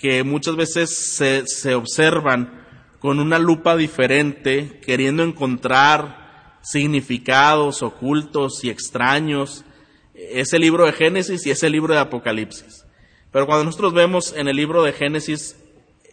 que 0.00 0.24
muchas 0.24 0.56
veces 0.56 1.14
se, 1.14 1.46
se 1.46 1.74
observan 1.74 2.64
con 2.98 3.20
una 3.20 3.38
lupa 3.38 3.76
diferente, 3.76 4.80
queriendo 4.84 5.22
encontrar 5.22 6.58
significados 6.62 7.82
ocultos 7.82 8.64
y 8.64 8.70
extraños, 8.70 9.64
ese 10.14 10.58
libro 10.58 10.86
de 10.86 10.92
Génesis 10.92 11.46
y 11.46 11.50
ese 11.50 11.70
libro 11.70 11.94
de 11.94 12.00
Apocalipsis. 12.00 12.84
Pero 13.32 13.46
cuando 13.46 13.64
nosotros 13.64 13.94
vemos 13.94 14.34
en 14.36 14.48
el 14.48 14.56
libro 14.56 14.82
de 14.82 14.92
Génesis, 14.92 15.56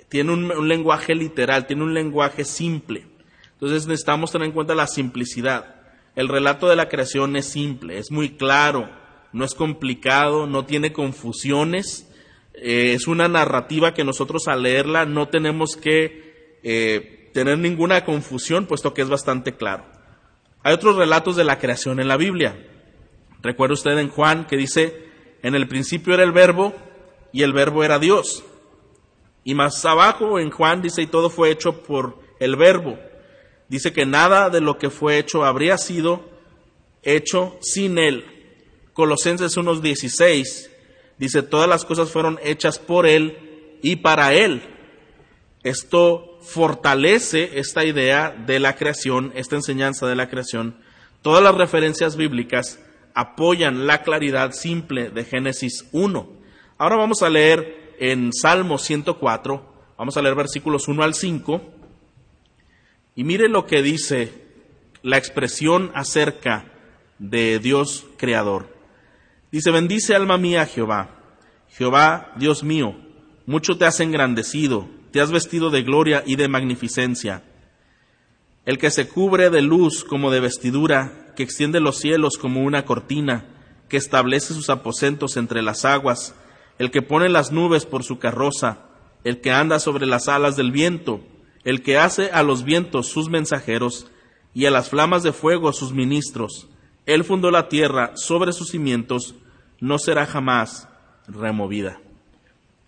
tiene 0.10 0.32
un, 0.32 0.68
lenguaje 0.68 1.16
literal, 1.16 1.68
tiene 1.68 1.84
un 1.84 1.94
lenguaje 1.94 2.46
simple. 2.46 3.06
Entonces 3.54 3.88
necesitamos 3.88 4.32
tener 4.32 4.48
en 4.48 4.54
cuenta 4.54 4.76
la 4.76 4.88
simplicidad. 4.88 5.76
El 6.16 6.30
relato 6.30 6.70
de 6.70 6.76
la 6.76 6.90
creación 6.90 7.36
es 7.36 7.46
simple, 7.48 7.98
es 7.98 8.12
muy 8.12 8.32
claro, 8.32 8.90
no 9.34 9.46
es 9.46 9.54
complicado, 9.54 10.48
no 10.48 10.66
tiene 10.66 10.94
confusiones. 10.94 12.07
Eh, 12.60 12.94
es 12.94 13.08
una 13.08 13.28
narrativa 13.28 13.94
que 13.94 14.04
nosotros 14.04 14.48
al 14.48 14.64
leerla 14.64 15.06
no 15.06 15.28
tenemos 15.28 15.76
que 15.76 16.60
eh, 16.64 17.30
tener 17.34 17.60
ninguna 17.60 18.04
confusión, 18.04 18.66
puesto 18.66 18.94
que 18.94 19.04
es 19.04 19.10
bastante 19.10 19.56
claro. 19.56 19.86
Hay 20.64 20.74
otros 20.74 20.96
relatos 20.96 21.36
de 21.36 21.44
la 21.44 21.60
creación 21.60 22.00
en 22.00 22.08
la 22.08 22.18
Biblia. 22.18 22.58
Recuerda 23.44 23.76
usted 23.76 23.98
en 24.00 24.10
Juan 24.10 24.48
que 24.48 24.58
dice, 24.58 25.08
en 25.44 25.54
el 25.54 25.68
principio 25.68 26.16
era 26.16 26.24
el 26.24 26.32
verbo 26.32 26.74
y 27.32 27.44
el 27.44 27.54
verbo 27.54 27.84
era 27.84 28.00
Dios. 28.00 28.44
Y 29.44 29.54
más 29.54 29.86
abajo 29.86 30.40
en 30.40 30.50
Juan 30.50 30.82
dice, 30.82 31.04
y 31.04 31.08
todo 31.08 31.30
fue 31.30 31.52
hecho 31.52 31.84
por 31.84 32.20
el 32.40 32.56
verbo. 32.56 32.98
Dice 33.70 33.94
que 33.94 34.06
nada 34.06 34.50
de 34.50 34.62
lo 34.62 34.80
que 34.80 34.90
fue 34.90 35.20
hecho 35.20 35.46
habría 35.46 35.78
sido 35.78 36.28
hecho 37.04 37.58
sin 37.62 38.00
él. 38.00 38.26
Colosenses 38.94 39.56
1.16 39.58 40.77
dice, 41.18 41.44
todas 41.44 41.70
las 41.70 41.86
cosas 41.86 42.12
fueron 42.12 42.40
hechas 42.44 42.80
por 42.80 43.06
él 43.06 43.78
y 43.82 43.98
para 43.98 44.34
él. 44.34 44.62
Esto 45.64 46.38
fortalece 46.42 47.60
esta 47.60 47.84
idea 47.84 48.32
de 48.32 48.60
la 48.60 48.76
creación, 48.76 49.32
esta 49.36 49.56
enseñanza 49.56 50.08
de 50.08 50.16
la 50.16 50.30
creación 50.30 50.76
Todas 51.28 51.44
las 51.44 51.56
referencias 51.56 52.16
bíblicas 52.16 52.80
apoyan 53.14 53.88
la 53.88 54.02
claridad 54.04 54.52
simple 54.54 55.10
de 55.10 55.26
Génesis 55.26 55.86
1. 55.92 56.30
Ahora 56.78 56.96
vamos 56.96 57.22
a 57.22 57.30
leer 57.30 57.96
en 58.00 58.32
Salmo 58.32 58.78
104, 58.78 59.94
vamos 59.98 60.16
a 60.16 60.22
leer 60.22 60.36
versículos 60.36 60.88
1 60.88 61.04
al 61.04 61.16
5, 61.16 61.62
y 63.16 63.24
mire 63.26 63.50
lo 63.50 63.66
que 63.66 63.82
dice 63.82 64.32
la 65.02 65.18
expresión 65.18 65.92
acerca 65.96 66.72
de 67.20 67.60
Dios 67.60 68.06
Creador. 68.18 68.77
Dice, 69.52 69.72
bendice 69.72 70.16
alma 70.16 70.38
mía 70.38 70.66
Jehová. 70.66 71.10
Jehová, 71.70 72.34
Dios 72.38 72.64
mío, 72.64 72.96
mucho 73.46 73.78
te 73.78 73.86
has 73.86 74.00
engrandecido, 74.00 74.88
te 75.12 75.22
has 75.22 75.32
vestido 75.32 75.70
de 75.70 75.84
gloria 75.84 76.24
y 76.26 76.36
de 76.36 76.48
magnificencia. 76.48 77.44
El 78.66 78.78
que 78.78 78.92
se 78.92 79.08
cubre 79.08 79.50
de 79.50 79.62
luz 79.62 80.04
como 80.04 80.32
de 80.32 80.42
vestidura, 80.42 81.34
que 81.36 81.44
extiende 81.44 81.80
los 81.80 81.98
cielos 81.98 82.38
como 82.38 82.62
una 82.62 82.84
cortina, 82.84 83.46
que 83.88 83.96
establece 83.96 84.54
sus 84.54 84.70
aposentos 84.70 85.38
entre 85.38 85.62
las 85.62 85.86
aguas, 85.86 86.36
el 86.78 86.92
que 86.92 87.02
pone 87.02 87.30
las 87.30 87.52
nubes 87.52 87.86
por 87.86 88.04
su 88.04 88.20
carroza, 88.20 88.80
el 89.24 89.40
que 89.40 89.52
anda 89.52 89.80
sobre 89.80 90.06
las 90.06 90.28
alas 90.28 90.58
del 90.58 90.72
viento, 90.72 91.22
el 91.64 91.82
que 91.82 91.98
hace 91.98 92.32
a 92.32 92.44
los 92.44 92.64
vientos 92.64 93.08
sus 93.08 93.30
mensajeros 93.30 94.08
y 94.54 94.66
a 94.66 94.72
las 94.72 94.90
flamas 94.90 95.24
de 95.24 95.32
fuego 95.32 95.72
sus 95.72 95.94
ministros. 95.94 96.68
Él 97.08 97.24
fundó 97.24 97.50
la 97.50 97.70
tierra 97.70 98.12
sobre 98.16 98.52
sus 98.52 98.70
cimientos, 98.70 99.34
no 99.80 99.98
será 99.98 100.26
jamás 100.26 100.88
removida. 101.28 102.00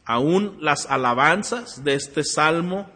Aún 0.05 0.57
las 0.59 0.85
alabanzas 0.87 1.83
de 1.83 1.93
este 1.93 2.23
salmo 2.23 2.89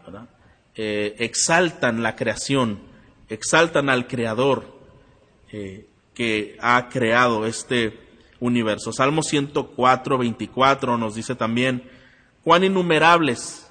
eh, 0.76 1.16
exaltan 1.20 2.04
la 2.04 2.16
creación, 2.16 2.82
exaltan 3.30 3.90
al 3.90 4.08
Creador 4.08 4.66
eh, 5.52 5.88
que 6.14 6.58
ha 6.60 6.90
creado 6.90 7.46
este 7.46 8.00
universo. 8.42 8.92
Salmo 8.92 9.24
104, 9.24 10.18
24 10.18 10.98
nos 10.98 11.16
dice 11.16 11.36
también, 11.36 11.90
cuán 12.44 12.66
innumerables 12.66 13.66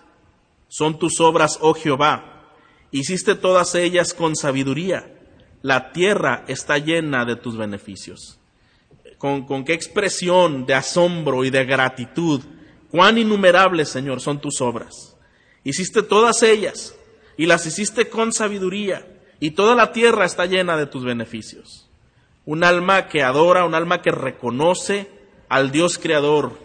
son 0.68 0.98
tus 0.98 1.20
obras, 1.20 1.58
oh 1.60 1.74
Jehová, 1.74 2.48
hiciste 2.90 3.34
todas 3.34 3.74
ellas 3.74 4.14
con 4.14 4.36
sabiduría, 4.36 5.12
la 5.62 5.92
tierra 5.92 6.44
está 6.48 6.78
llena 6.78 7.24
de 7.24 7.36
tus 7.36 7.56
beneficios. 7.56 8.38
Con, 9.18 9.46
con 9.46 9.64
qué 9.64 9.72
expresión 9.72 10.66
de 10.66 10.74
asombro 10.74 11.44
y 11.44 11.50
de 11.50 11.64
gratitud, 11.64 12.42
cuán 12.90 13.18
innumerables, 13.18 13.88
Señor, 13.88 14.20
son 14.20 14.40
tus 14.40 14.60
obras. 14.60 15.16
Hiciste 15.64 16.02
todas 16.02 16.42
ellas 16.42 16.94
y 17.36 17.46
las 17.46 17.64
hiciste 17.66 18.08
con 18.08 18.32
sabiduría 18.32 19.06
y 19.38 19.52
toda 19.52 19.74
la 19.74 19.92
tierra 19.92 20.24
está 20.24 20.46
llena 20.46 20.76
de 20.76 20.86
tus 20.86 21.04
beneficios. 21.04 21.88
Un 22.44 22.64
alma 22.64 23.08
que 23.08 23.22
adora, 23.22 23.64
un 23.64 23.74
alma 23.74 24.02
que 24.02 24.10
reconoce 24.10 25.08
al 25.48 25.70
Dios 25.70 25.98
creador 25.98 26.58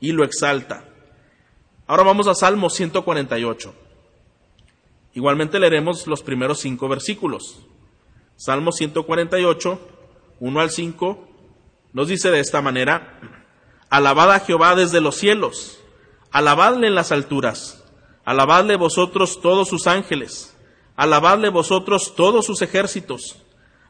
y 0.00 0.12
lo 0.12 0.24
exalta. 0.24 0.84
Ahora 1.86 2.02
vamos 2.02 2.26
a 2.26 2.34
Salmo 2.34 2.70
148. 2.70 3.74
Igualmente 5.14 5.60
leeremos 5.60 6.06
los 6.06 6.22
primeros 6.22 6.60
cinco 6.60 6.88
versículos. 6.88 7.60
Salmo 8.44 8.72
148, 8.72 9.78
1 10.40 10.60
al 10.60 10.70
5, 10.72 11.28
nos 11.92 12.08
dice 12.08 12.32
de 12.32 12.40
esta 12.40 12.60
manera, 12.60 13.20
Alabad 13.88 14.32
a 14.32 14.40
Jehová 14.40 14.74
desde 14.74 15.00
los 15.00 15.14
cielos, 15.14 15.78
alabadle 16.32 16.88
en 16.88 16.96
las 16.96 17.12
alturas, 17.12 17.84
alabadle 18.24 18.74
vosotros 18.74 19.40
todos 19.40 19.68
sus 19.68 19.86
ángeles, 19.86 20.56
alabadle 20.96 21.50
vosotros 21.50 22.16
todos 22.16 22.44
sus 22.44 22.62
ejércitos, 22.62 23.36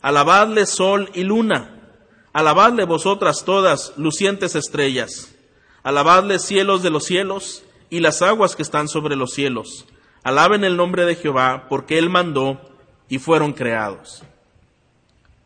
alabadle 0.03 0.67
sol 0.67 1.09
y 1.15 1.25
luna, 1.25 1.89
alabadle 2.35 2.85
vosotras 2.85 3.47
todas 3.47 3.95
lucientes 3.97 4.55
estrellas, 4.55 5.35
alabadle 5.83 6.39
cielos 6.39 6.83
de 6.83 6.91
los 6.91 7.05
cielos 7.05 7.65
y 7.89 8.01
las 8.01 8.21
aguas 8.21 8.55
que 8.55 8.63
están 8.63 8.89
sobre 8.89 9.17
los 9.17 9.33
cielos, 9.33 9.87
alaben 10.23 10.63
el 10.63 10.77
nombre 10.77 11.07
de 11.07 11.15
Jehová, 11.15 11.69
porque 11.71 11.97
él 11.97 12.11
mandó 12.11 12.61
y 13.09 13.19
fueron 13.19 13.55
creados. 13.55 14.23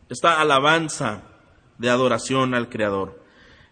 Esta 0.08 0.40
alabanza 0.40 1.22
de 1.78 1.90
adoración 1.90 2.54
al 2.54 2.68
Creador. 2.68 3.20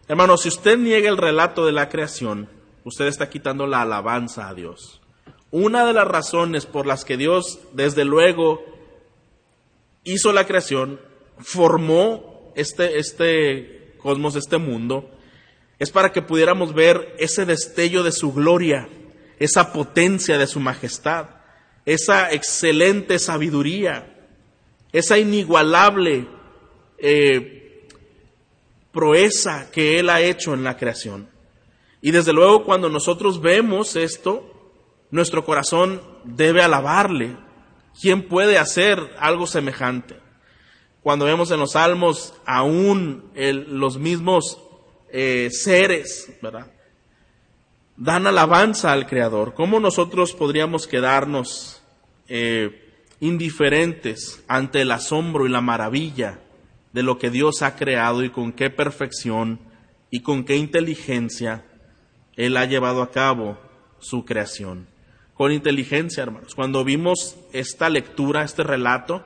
Hermano, 0.07 0.37
si 0.37 0.49
usted 0.49 0.77
niega 0.77 1.09
el 1.09 1.17
relato 1.17 1.65
de 1.65 1.71
la 1.71 1.87
creación, 1.87 2.49
usted 2.83 3.05
está 3.05 3.29
quitando 3.29 3.67
la 3.67 3.81
alabanza 3.81 4.49
a 4.49 4.53
Dios. 4.53 5.01
Una 5.49 5.85
de 5.85 5.93
las 5.93 6.07
razones 6.07 6.65
por 6.65 6.85
las 6.85 7.05
que 7.05 7.15
Dios, 7.15 7.59
desde 7.71 8.03
luego, 8.03 8.63
hizo 10.03 10.33
la 10.33 10.45
creación, 10.45 10.99
formó 11.39 12.51
este, 12.55 12.99
este 12.99 13.95
cosmos, 13.97 14.35
este 14.35 14.57
mundo, 14.57 15.09
es 15.79 15.91
para 15.91 16.11
que 16.11 16.21
pudiéramos 16.21 16.73
ver 16.73 17.15
ese 17.17 17.45
destello 17.45 18.03
de 18.03 18.11
su 18.11 18.33
gloria, 18.33 18.87
esa 19.39 19.73
potencia 19.73 20.37
de 20.37 20.47
su 20.47 20.59
majestad, 20.59 21.27
esa 21.85 22.31
excelente 22.31 23.19
sabiduría, 23.19 24.14
esa 24.95 25.17
inigualable 25.17 26.25
eh, 26.97 27.85
proeza 28.93 29.69
que 29.69 29.99
Él 29.99 30.09
ha 30.09 30.21
hecho 30.21 30.53
en 30.53 30.63
la 30.63 30.77
creación. 30.77 31.29
Y 32.01 32.11
desde 32.11 32.31
luego 32.31 32.63
cuando 32.63 32.89
nosotros 32.89 33.41
vemos 33.41 33.97
esto, 33.97 34.49
nuestro 35.11 35.43
corazón 35.43 36.01
debe 36.23 36.61
alabarle. 36.61 37.35
¿Quién 37.99 38.29
puede 38.29 38.57
hacer 38.57 38.99
algo 39.19 39.47
semejante? 39.47 40.15
Cuando 41.03 41.25
vemos 41.25 41.51
en 41.51 41.59
los 41.59 41.73
salmos 41.73 42.33
aún 42.45 43.31
los 43.35 43.97
mismos 43.97 44.61
eh, 45.11 45.49
seres, 45.51 46.31
¿verdad? 46.41 46.71
Dan 47.97 48.27
alabanza 48.27 48.93
al 48.93 49.07
Creador. 49.07 49.55
¿Cómo 49.55 49.81
nosotros 49.81 50.33
podríamos 50.33 50.87
quedarnos 50.87 51.81
eh, 52.29 52.84
indiferentes 53.19 54.43
ante 54.47 54.81
el 54.81 54.91
asombro 54.91 55.45
y 55.45 55.49
la 55.49 55.61
maravilla 55.61 56.39
de 56.93 57.03
lo 57.03 57.17
que 57.17 57.29
Dios 57.29 57.61
ha 57.61 57.75
creado 57.75 58.23
y 58.23 58.29
con 58.29 58.53
qué 58.53 58.69
perfección 58.69 59.59
y 60.09 60.21
con 60.21 60.45
qué 60.45 60.57
inteligencia 60.57 61.65
Él 62.35 62.57
ha 62.57 62.65
llevado 62.65 63.01
a 63.01 63.11
cabo 63.11 63.57
su 63.99 64.25
creación. 64.25 64.87
Con 65.33 65.51
inteligencia, 65.51 66.23
hermanos. 66.23 66.55
Cuando 66.55 66.85
vimos 66.85 67.35
esta 67.51 67.89
lectura, 67.89 68.43
este 68.43 68.63
relato, 68.63 69.25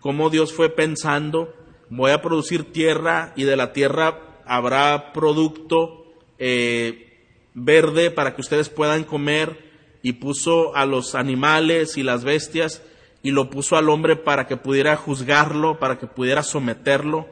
cómo 0.00 0.30
Dios 0.30 0.52
fue 0.52 0.70
pensando, 0.70 1.54
voy 1.90 2.10
a 2.10 2.20
producir 2.22 2.72
tierra 2.72 3.32
y 3.36 3.44
de 3.44 3.56
la 3.56 3.72
tierra 3.72 4.42
habrá 4.44 5.12
producto 5.12 6.04
eh, 6.38 7.24
verde 7.54 8.10
para 8.10 8.34
que 8.34 8.40
ustedes 8.40 8.68
puedan 8.68 9.04
comer 9.04 9.68
y 10.02 10.14
puso 10.14 10.74
a 10.74 10.86
los 10.86 11.14
animales 11.14 11.96
y 11.96 12.02
las 12.02 12.24
bestias 12.24 12.82
y 13.22 13.30
lo 13.30 13.50
puso 13.50 13.76
al 13.76 13.88
hombre 13.88 14.16
para 14.16 14.46
que 14.46 14.56
pudiera 14.56 14.96
juzgarlo, 14.96 15.78
para 15.78 15.98
que 15.98 16.06
pudiera 16.06 16.42
someterlo. 16.42 17.26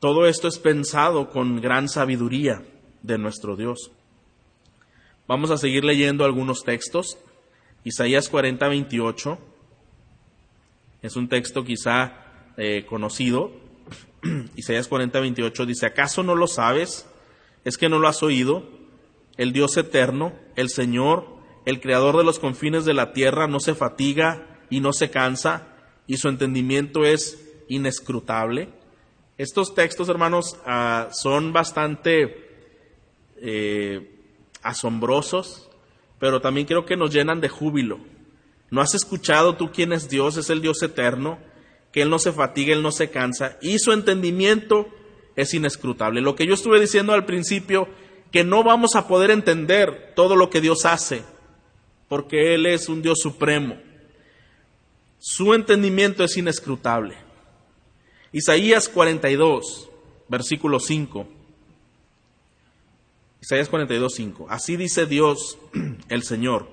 Todo 0.00 0.26
esto 0.26 0.48
es 0.48 0.58
pensado 0.58 1.30
con 1.30 1.60
gran 1.60 1.88
sabiduría 1.88 2.62
de 3.02 3.18
nuestro 3.18 3.56
Dios. 3.56 3.90
Vamos 5.26 5.50
a 5.50 5.58
seguir 5.58 5.84
leyendo 5.84 6.24
algunos 6.24 6.62
textos. 6.62 7.18
Isaías 7.84 8.28
40, 8.28 8.68
28 8.68 9.38
es 11.02 11.16
un 11.16 11.28
texto 11.28 11.64
quizá 11.64 12.12
eh, 12.56 12.84
conocido. 12.86 13.52
Isaías 14.56 14.88
40, 14.88 15.20
28 15.20 15.66
dice, 15.66 15.86
¿acaso 15.86 16.22
no 16.22 16.34
lo 16.34 16.46
sabes? 16.46 17.06
¿Es 17.64 17.76
que 17.76 17.88
no 17.88 17.98
lo 17.98 18.08
has 18.08 18.22
oído? 18.22 18.64
El 19.36 19.52
Dios 19.52 19.76
eterno, 19.76 20.32
el 20.56 20.70
Señor, 20.70 21.26
el 21.66 21.80
Creador 21.80 22.16
de 22.16 22.24
los 22.24 22.38
confines 22.38 22.84
de 22.84 22.94
la 22.94 23.12
tierra, 23.12 23.46
no 23.46 23.60
se 23.60 23.74
fatiga 23.74 24.57
y 24.70 24.80
no 24.80 24.92
se 24.92 25.10
cansa 25.10 25.66
y 26.06 26.16
su 26.16 26.28
entendimiento 26.28 27.04
es 27.04 27.38
inescrutable. 27.68 28.70
Estos 29.36 29.74
textos, 29.74 30.08
hermanos, 30.08 30.56
ah, 30.66 31.08
son 31.12 31.52
bastante 31.52 32.48
eh, 33.36 34.10
asombrosos, 34.62 35.70
pero 36.18 36.40
también 36.40 36.66
creo 36.66 36.84
que 36.84 36.96
nos 36.96 37.12
llenan 37.12 37.40
de 37.40 37.48
júbilo. 37.48 38.00
¿No 38.70 38.80
has 38.80 38.94
escuchado 38.94 39.56
tú 39.56 39.70
quién 39.70 39.92
es 39.92 40.08
Dios? 40.08 40.36
Es 40.36 40.50
el 40.50 40.60
Dios 40.60 40.82
eterno, 40.82 41.38
que 41.92 42.02
Él 42.02 42.10
no 42.10 42.18
se 42.18 42.32
fatiga, 42.32 42.74
Él 42.74 42.82
no 42.82 42.90
se 42.90 43.10
cansa, 43.10 43.56
y 43.62 43.78
su 43.78 43.92
entendimiento 43.92 44.88
es 45.36 45.54
inescrutable. 45.54 46.20
Lo 46.20 46.34
que 46.34 46.46
yo 46.46 46.54
estuve 46.54 46.80
diciendo 46.80 47.12
al 47.12 47.24
principio, 47.24 47.88
que 48.32 48.44
no 48.44 48.64
vamos 48.64 48.96
a 48.96 49.06
poder 49.06 49.30
entender 49.30 50.12
todo 50.16 50.36
lo 50.36 50.50
que 50.50 50.60
Dios 50.60 50.84
hace, 50.84 51.22
porque 52.08 52.54
Él 52.54 52.66
es 52.66 52.88
un 52.88 53.02
Dios 53.02 53.18
supremo. 53.22 53.76
Su 55.18 55.54
entendimiento 55.54 56.24
es 56.24 56.36
inescrutable. 56.36 57.16
Isaías 58.32 58.88
42, 58.88 59.88
versículo 60.28 60.78
5. 60.78 61.26
Isaías 63.40 63.68
42, 63.68 64.12
5. 64.14 64.46
Así 64.48 64.76
dice 64.76 65.06
Dios, 65.06 65.58
el 66.08 66.22
Señor, 66.22 66.68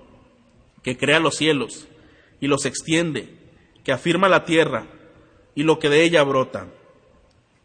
que 0.84 0.98
crea 0.98 1.20
los 1.20 1.36
cielos 1.36 1.88
y 2.40 2.48
los 2.48 2.66
extiende, 2.66 3.30
que 3.84 3.92
afirma 3.92 4.30
la 4.30 4.46
tierra, 4.46 4.88
y 5.56 5.64
lo 5.64 5.80
que 5.80 5.90
de 5.90 6.04
ella 6.04 6.22
brota, 6.24 6.68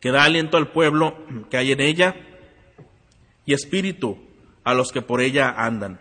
que 0.00 0.12
da 0.12 0.24
aliento 0.24 0.56
al 0.56 0.70
pueblo 0.70 1.16
que 1.50 1.56
hay 1.56 1.72
en 1.72 1.80
ella 1.80 2.16
y 3.44 3.52
espíritu 3.52 4.18
a 4.64 4.74
los 4.74 4.92
que 4.92 5.02
por 5.02 5.20
ella 5.20 5.50
andan. 5.50 5.98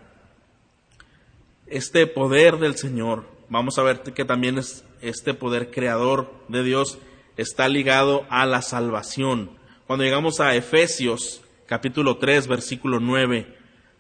Este 1.67 2.07
poder 2.07 2.57
del 2.57 2.77
Señor, 2.77 3.25
vamos 3.49 3.77
a 3.77 3.83
ver 3.83 4.01
que 4.01 4.25
también 4.25 4.57
es 4.57 4.85
este 5.01 5.33
poder 5.33 5.71
creador 5.71 6.31
de 6.47 6.63
Dios, 6.63 6.97
está 7.37 7.67
ligado 7.67 8.25
a 8.29 8.45
la 8.45 8.61
salvación. 8.61 9.51
Cuando 9.87 10.05
llegamos 10.05 10.39
a 10.39 10.55
Efesios 10.55 11.41
capítulo 11.65 12.17
3, 12.17 12.47
versículo 12.47 12.99
9, 12.99 13.55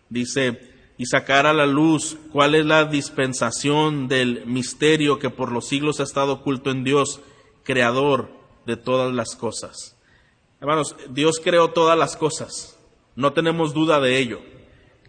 dice, 0.09 0.59
y 0.97 1.05
sacar 1.05 1.45
a 1.45 1.53
la 1.53 1.65
luz 1.65 2.17
cuál 2.31 2.55
es 2.55 2.65
la 2.65 2.85
dispensación 2.85 4.07
del 4.07 4.45
misterio 4.45 5.19
que 5.19 5.29
por 5.29 5.51
los 5.51 5.67
siglos 5.67 5.99
ha 5.99 6.03
estado 6.03 6.33
oculto 6.33 6.71
en 6.71 6.83
Dios, 6.83 7.21
creador 7.63 8.29
de 8.65 8.75
todas 8.75 9.13
las 9.13 9.35
cosas. 9.35 9.95
Hermanos, 10.59 10.95
Dios 11.09 11.39
creó 11.41 11.69
todas 11.69 11.97
las 11.97 12.17
cosas, 12.17 12.77
no 13.15 13.33
tenemos 13.33 13.73
duda 13.73 13.99
de 13.99 14.17
ello. 14.17 14.41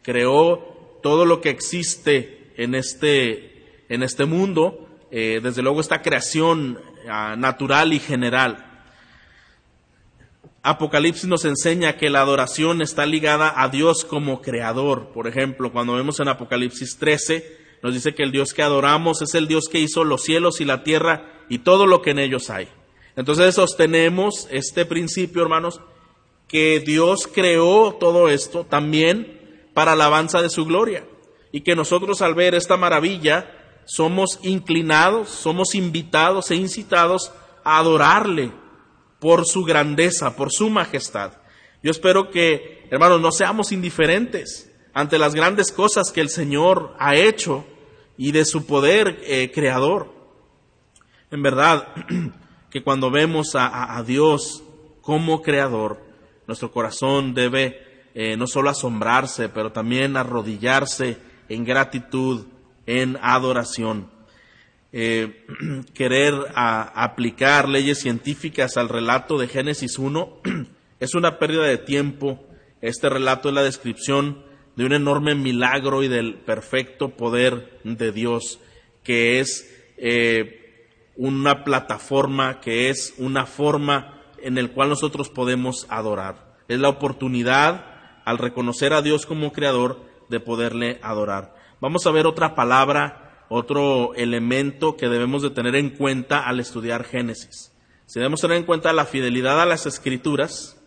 Creó 0.03 0.99
todo 1.03 1.25
lo 1.25 1.41
que 1.41 1.51
existe 1.51 2.53
en 2.57 2.75
este, 2.75 3.50
en 3.91 4.05
este 4.05 4.25
mundo, 4.25 4.89
eh, 5.11 5.41
desde 5.43 5.63
luego 5.63 5.81
esta 5.81 6.01
creación 6.01 6.79
ah, 7.09 7.35
natural 7.37 7.93
y 7.93 7.99
general. 7.99 8.67
Apocalipsis 10.63 11.25
nos 11.25 11.45
enseña 11.45 11.97
que 11.97 12.09
la 12.09 12.21
adoración 12.21 12.83
está 12.83 13.05
ligada 13.05 13.53
a 13.57 13.69
Dios 13.69 14.05
como 14.05 14.41
creador. 14.41 15.09
Por 15.13 15.27
ejemplo, 15.27 15.73
cuando 15.73 15.95
vemos 15.95 16.21
en 16.21 16.29
Apocalipsis 16.29 16.99
13, 16.99 17.59
nos 17.83 17.93
dice 17.93 18.15
que 18.15 18.23
el 18.23 18.31
Dios 18.31 18.55
que 18.55 18.63
adoramos 18.63 19.23
es 19.23 19.35
el 19.35 19.49
Dios 19.49 19.65
que 19.71 19.81
hizo 19.81 20.05
los 20.05 20.23
cielos 20.23 20.61
y 20.61 20.65
la 20.65 20.85
tierra 20.85 21.45
y 21.49 21.59
todo 21.59 21.87
lo 21.87 22.01
que 22.01 22.11
en 22.11 22.21
ellos 22.21 22.49
hay. 22.49 22.69
Entonces 23.17 23.57
sostenemos 23.57 24.47
este 24.53 24.87
principio, 24.87 25.43
hermanos, 25.43 25.81
que 26.47 26.79
Dios 26.79 27.27
creó 27.27 27.97
todo 27.99 28.29
esto 28.29 28.65
también 28.65 29.67
para 29.75 29.93
alabanza 29.93 30.43
de 30.43 30.51
su 30.51 30.65
gloria 30.65 31.05
y 31.51 31.63
que 31.63 31.75
nosotros 31.75 32.23
al 32.23 32.35
ver 32.35 32.55
esta 32.55 32.77
maravilla 32.77 33.60
somos 33.91 34.39
inclinados, 34.43 35.31
somos 35.31 35.75
invitados 35.75 36.53
e 36.53 36.55
incitados 36.55 37.33
a 37.65 37.79
adorarle 37.79 38.53
por 39.19 39.47
su 39.47 39.65
grandeza, 39.65 40.37
por 40.37 40.53
su 40.53 40.71
majestad. 40.71 41.33
Yo 41.83 41.91
espero 41.91 42.31
que, 42.31 42.87
hermanos, 42.93 43.21
no 43.21 43.33
seamos 43.33 43.73
indiferentes 43.73 44.71
ante 44.95 45.19
las 45.19 45.35
grandes 45.35 45.73
cosas 45.73 46.13
que 46.13 46.21
el 46.21 46.29
Señor 46.29 46.95
ha 47.01 47.17
hecho 47.17 47.65
y 48.17 48.31
de 48.31 48.45
su 48.45 48.65
poder 48.65 49.19
eh, 49.25 49.51
creador. 49.53 50.15
En 51.33 51.43
verdad, 51.43 51.89
que 52.71 52.85
cuando 52.85 53.11
vemos 53.11 53.57
a, 53.57 54.01
Dios 54.07 54.63
como 55.01 55.43
creador, 55.43 56.01
nuestro 56.47 56.71
corazón 56.71 57.35
debe 57.35 58.07
eh, 58.15 58.37
no 58.37 58.47
solo 58.47 58.71
asombrarse, 58.71 59.49
pero 59.49 59.73
también 59.73 60.17
arrodillarse 60.17 61.19
en 61.49 61.65
gratitud, 61.65 62.47
en 62.87 63.19
adoración. 63.23 64.11
Eh, 64.93 65.47
querer 65.95 66.35
aplicar 66.55 67.69
leyes 67.69 68.01
científicas 68.01 68.77
al 68.77 68.89
relato 68.89 69.39
de 69.39 69.47
Génesis 69.47 69.99
1 69.99 70.41
es 71.01 71.15
una 71.15 71.39
pérdida 71.39 71.65
de 71.65 71.79
tiempo. 71.79 72.41
Este 72.81 73.09
relato 73.09 73.49
es 73.49 73.55
la 73.55 73.63
descripción 73.63 74.43
de 74.77 74.85
un 74.85 74.93
enorme 74.93 75.35
milagro 75.35 76.03
y 76.03 76.09
del 76.09 76.35
perfecto 76.35 77.11
poder 77.11 77.79
de 77.85 78.13
Dios, 78.13 78.59
que 79.05 79.41
es 79.41 79.71
eh, 79.97 80.61
una 81.17 81.65
plataforma, 81.65 82.61
que 82.61 82.89
es 82.89 83.15
una 83.19 83.47
forma 83.47 84.23
en 84.43 84.57
el 84.57 84.71
cual 84.71 84.89
nosotros 84.89 85.29
podemos 85.29 85.87
adorar. 85.91 86.57
Es 86.69 86.79
la 86.79 86.89
oportunidad, 86.89 87.85
al 88.25 88.39
reconocer 88.39 88.93
a 88.93 89.03
Dios 89.03 89.27
como 89.27 89.53
creador, 89.53 90.01
de 90.29 90.41
poderle 90.41 90.99
adorar. 91.03 91.55
Vamos 91.81 92.07
a 92.07 92.11
ver 92.11 92.27
otra 92.27 92.55
palabra 92.55 93.31
otro 93.53 94.15
elemento 94.15 94.97
que 94.97 95.09
debemos 95.09 95.43
de 95.43 95.51
tener 95.51 95.75
en 95.75 95.91
cuenta 95.91 96.47
al 96.47 96.61
estudiar 96.61 97.05
Génesis. 97.05 97.73
Si 98.07 98.21
debemos 98.21 98.41
tener 98.41 98.57
en 98.57 98.63
cuenta 98.65 98.93
la 98.93 99.07
fidelidad 99.07 99.61
a 99.61 99.67
las 99.67 99.87
escrituras 99.87 100.81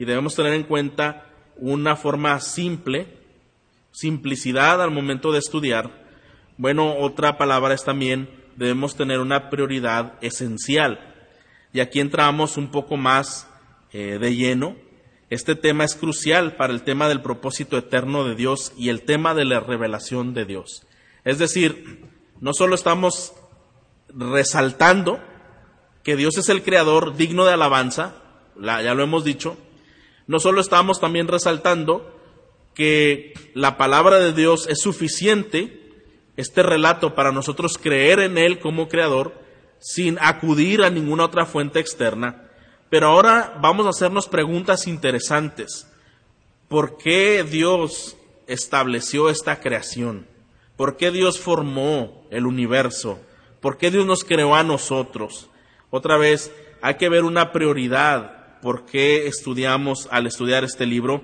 y 0.00 0.04
debemos 0.04 0.34
tener 0.34 0.52
en 0.52 0.64
cuenta 0.64 1.26
una 1.56 1.94
forma 1.94 2.40
simple, 2.40 3.06
simplicidad 3.92 4.82
al 4.82 4.90
momento 4.90 5.30
de 5.30 5.38
estudiar, 5.38 6.06
bueno, 6.56 6.96
otra 6.96 7.38
palabra 7.38 7.72
es 7.72 7.84
también 7.84 8.28
debemos 8.56 8.96
tener 8.96 9.20
una 9.20 9.48
prioridad 9.48 10.14
esencial. 10.20 10.98
Y 11.72 11.78
aquí 11.78 12.00
entramos 12.00 12.56
un 12.56 12.72
poco 12.72 12.96
más 12.96 13.48
eh, 13.92 14.18
de 14.18 14.34
lleno. 14.34 14.74
Este 15.30 15.54
tema 15.54 15.84
es 15.84 15.94
crucial 15.94 16.56
para 16.56 16.72
el 16.72 16.82
tema 16.82 17.06
del 17.08 17.20
propósito 17.20 17.76
eterno 17.76 18.24
de 18.24 18.34
Dios 18.34 18.72
y 18.78 18.88
el 18.88 19.02
tema 19.02 19.34
de 19.34 19.44
la 19.44 19.60
revelación 19.60 20.32
de 20.32 20.46
Dios. 20.46 20.86
Es 21.24 21.38
decir, 21.38 22.06
no 22.40 22.54
solo 22.54 22.74
estamos 22.74 23.34
resaltando 24.08 25.20
que 26.02 26.16
Dios 26.16 26.38
es 26.38 26.48
el 26.48 26.62
creador 26.62 27.16
digno 27.16 27.44
de 27.44 27.52
alabanza, 27.52 28.14
ya 28.58 28.94
lo 28.94 29.02
hemos 29.02 29.22
dicho, 29.24 29.58
no 30.26 30.40
solo 30.40 30.62
estamos 30.62 30.98
también 30.98 31.28
resaltando 31.28 32.18
que 32.74 33.34
la 33.52 33.76
palabra 33.76 34.18
de 34.18 34.32
Dios 34.32 34.66
es 34.68 34.80
suficiente, 34.80 35.92
este 36.36 36.62
relato, 36.62 37.14
para 37.14 37.32
nosotros 37.32 37.76
creer 37.76 38.20
en 38.20 38.38
Él 38.38 38.60
como 38.60 38.88
creador, 38.88 39.34
sin 39.78 40.16
acudir 40.20 40.82
a 40.82 40.90
ninguna 40.90 41.24
otra 41.24 41.44
fuente 41.44 41.80
externa. 41.80 42.47
Pero 42.90 43.08
ahora 43.08 43.58
vamos 43.60 43.86
a 43.86 43.90
hacernos 43.90 44.28
preguntas 44.28 44.86
interesantes. 44.86 45.86
¿Por 46.68 46.96
qué 46.96 47.44
Dios 47.44 48.16
estableció 48.46 49.28
esta 49.28 49.60
creación? 49.60 50.26
¿Por 50.76 50.96
qué 50.96 51.10
Dios 51.10 51.38
formó 51.38 52.26
el 52.30 52.46
universo? 52.46 53.18
¿Por 53.60 53.76
qué 53.76 53.90
Dios 53.90 54.06
nos 54.06 54.24
creó 54.24 54.54
a 54.54 54.62
nosotros? 54.62 55.50
Otra 55.90 56.16
vez, 56.16 56.52
hay 56.80 56.94
que 56.94 57.08
ver 57.08 57.24
una 57.24 57.52
prioridad. 57.52 58.60
¿Por 58.60 58.86
qué 58.86 59.26
estudiamos 59.26 60.08
al 60.10 60.26
estudiar 60.26 60.64
este 60.64 60.86
libro? 60.86 61.22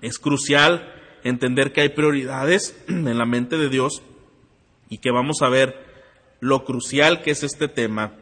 Es 0.00 0.18
crucial 0.18 0.92
entender 1.24 1.72
que 1.72 1.82
hay 1.82 1.88
prioridades 1.90 2.76
en 2.88 3.16
la 3.16 3.24
mente 3.24 3.56
de 3.56 3.68
Dios 3.68 4.02
y 4.90 4.98
que 4.98 5.10
vamos 5.10 5.40
a 5.40 5.48
ver 5.48 5.86
lo 6.40 6.64
crucial 6.64 7.22
que 7.22 7.30
es 7.30 7.44
este 7.44 7.68
tema 7.68 8.12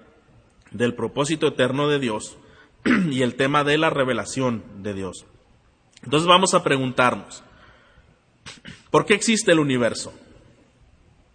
del 0.70 0.94
propósito 0.94 1.48
eterno 1.48 1.88
de 1.88 1.98
Dios 1.98 2.36
y 3.10 3.22
el 3.22 3.34
tema 3.34 3.64
de 3.64 3.78
la 3.78 3.90
revelación 3.90 4.82
de 4.82 4.94
Dios. 4.94 5.26
Entonces 6.02 6.26
vamos 6.26 6.54
a 6.54 6.62
preguntarnos, 6.62 7.42
¿por 8.90 9.04
qué 9.04 9.14
existe 9.14 9.52
el 9.52 9.58
universo? 9.58 10.12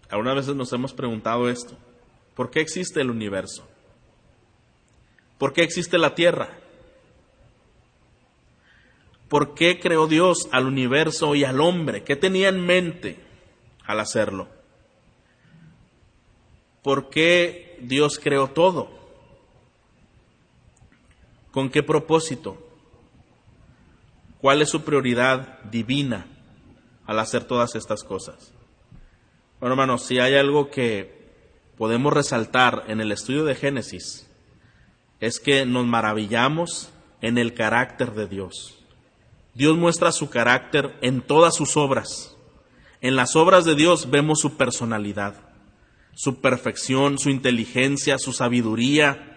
Algunas 0.09 0.35
veces 0.35 0.55
nos 0.55 0.71
hemos 0.73 0.93
preguntado 0.93 1.49
esto. 1.49 1.77
¿Por 2.35 2.51
qué 2.51 2.61
existe 2.61 3.01
el 3.01 3.09
universo? 3.09 3.67
¿Por 5.37 5.53
qué 5.53 5.63
existe 5.63 5.97
la 5.97 6.15
Tierra? 6.15 6.49
¿Por 9.27 9.55
qué 9.55 9.79
creó 9.79 10.07
Dios 10.07 10.47
al 10.51 10.65
universo 10.65 11.35
y 11.35 11.43
al 11.43 11.59
hombre? 11.59 12.03
¿Qué 12.03 12.15
tenía 12.15 12.49
en 12.49 12.65
mente 12.65 13.19
al 13.85 13.99
hacerlo? 13.99 14.47
¿Por 16.83 17.09
qué 17.09 17.77
Dios 17.81 18.19
creó 18.19 18.49
todo? 18.49 19.04
¿Con 21.55 21.69
qué 21.69 21.83
propósito? 21.83 22.57
¿Cuál 24.41 24.61
es 24.61 24.67
su 24.67 24.83
prioridad 24.83 25.63
divina 25.63 26.27
al 27.05 27.17
hacer 27.17 27.45
todas 27.45 27.75
estas 27.75 28.03
cosas? 28.03 28.51
Bueno, 29.61 29.75
hermanos, 29.75 30.03
si 30.03 30.19
hay 30.19 30.35
algo 30.35 30.69
que 30.69 31.31
podemos 31.77 32.11
resaltar 32.11 32.83
en 32.89 32.99
el 32.99 33.13
estudio 33.13 33.45
de 33.45 33.55
Génesis, 33.55 34.29
es 35.21 35.39
que 35.39 35.65
nos 35.65 35.85
maravillamos 35.85 36.89
en 37.21 37.37
el 37.37 37.53
carácter 37.53 38.11
de 38.11 38.27
Dios. 38.27 38.77
Dios 39.53 39.77
muestra 39.77 40.11
su 40.11 40.29
carácter 40.29 40.97
en 41.01 41.21
todas 41.21 41.55
sus 41.55 41.77
obras. 41.77 42.35
En 42.99 43.15
las 43.15 43.37
obras 43.37 43.63
de 43.63 43.75
Dios 43.75 44.09
vemos 44.09 44.41
su 44.41 44.57
personalidad, 44.57 45.35
su 46.15 46.41
perfección, 46.41 47.17
su 47.17 47.29
inteligencia, 47.29 48.17
su 48.17 48.33
sabiduría, 48.33 49.34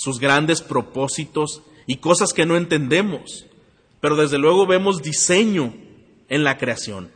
sus 0.00 0.18
grandes 0.18 0.62
propósitos 0.62 1.60
y 1.86 1.96
cosas 1.96 2.32
que 2.32 2.46
no 2.46 2.56
entendemos. 2.56 3.44
Pero 4.00 4.16
desde 4.16 4.38
luego 4.38 4.66
vemos 4.66 5.02
diseño 5.02 5.74
en 6.30 6.42
la 6.42 6.56
creación. 6.56 7.10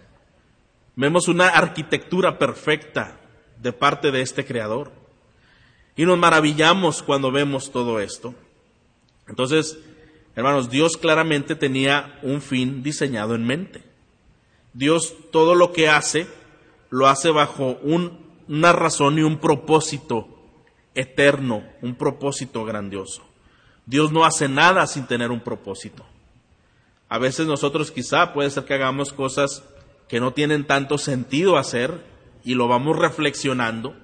Vemos 0.95 1.27
una 1.29 1.49
arquitectura 1.49 2.39
perfecta 2.39 3.19
de 3.59 3.73
parte 3.73 4.11
de 4.11 4.21
este 4.21 4.45
creador. 4.45 4.93
Y 5.97 6.05
nos 6.05 6.19
maravillamos 6.19 7.03
cuando 7.03 7.33
vemos 7.33 7.73
todo 7.73 8.01
esto. 8.01 8.35
Entonces, 9.29 9.79
hermanos, 10.37 10.69
Dios 10.69 10.99
claramente 10.99 11.57
tenía 11.57 12.19
un 12.21 12.43
fin 12.43 12.83
diseñado 12.83 13.35
en 13.35 13.47
mente. 13.47 13.83
Dios 14.75 15.15
todo 15.33 15.55
lo 15.55 15.73
que 15.73 15.89
hace, 15.89 16.27
lo 16.91 17.07
hace 17.07 17.31
bajo 17.31 17.79
una 17.83 18.73
razón 18.73 19.19
y 19.19 19.23
un 19.23 19.39
propósito 19.39 20.34
eterno, 20.95 21.65
un 21.83 21.95
propósito 21.95 22.65
grandioso. 22.65 23.23
Dios 23.87 24.13
no 24.13 24.25
hace 24.25 24.49
nada 24.49 24.87
sin 24.87 25.07
tener 25.07 25.31
un 25.31 25.41
propósito. 25.41 26.05
A 27.09 27.19
veces 27.19 27.47
nosotros 27.47 27.91
quizá 27.91 28.33
puede 28.33 28.51
ser 28.51 28.65
que 28.65 28.75
hagamos 28.75 29.13
cosas 29.13 29.63
que 30.09 30.21
no 30.21 30.33
tienen 30.33 30.67
tanto 30.67 30.99
sentido 30.99 31.57
hacer 31.57 32.03
y 32.45 32.55
lo 32.55 32.69
vamos 32.69 32.99
reflexionando, 32.99 33.95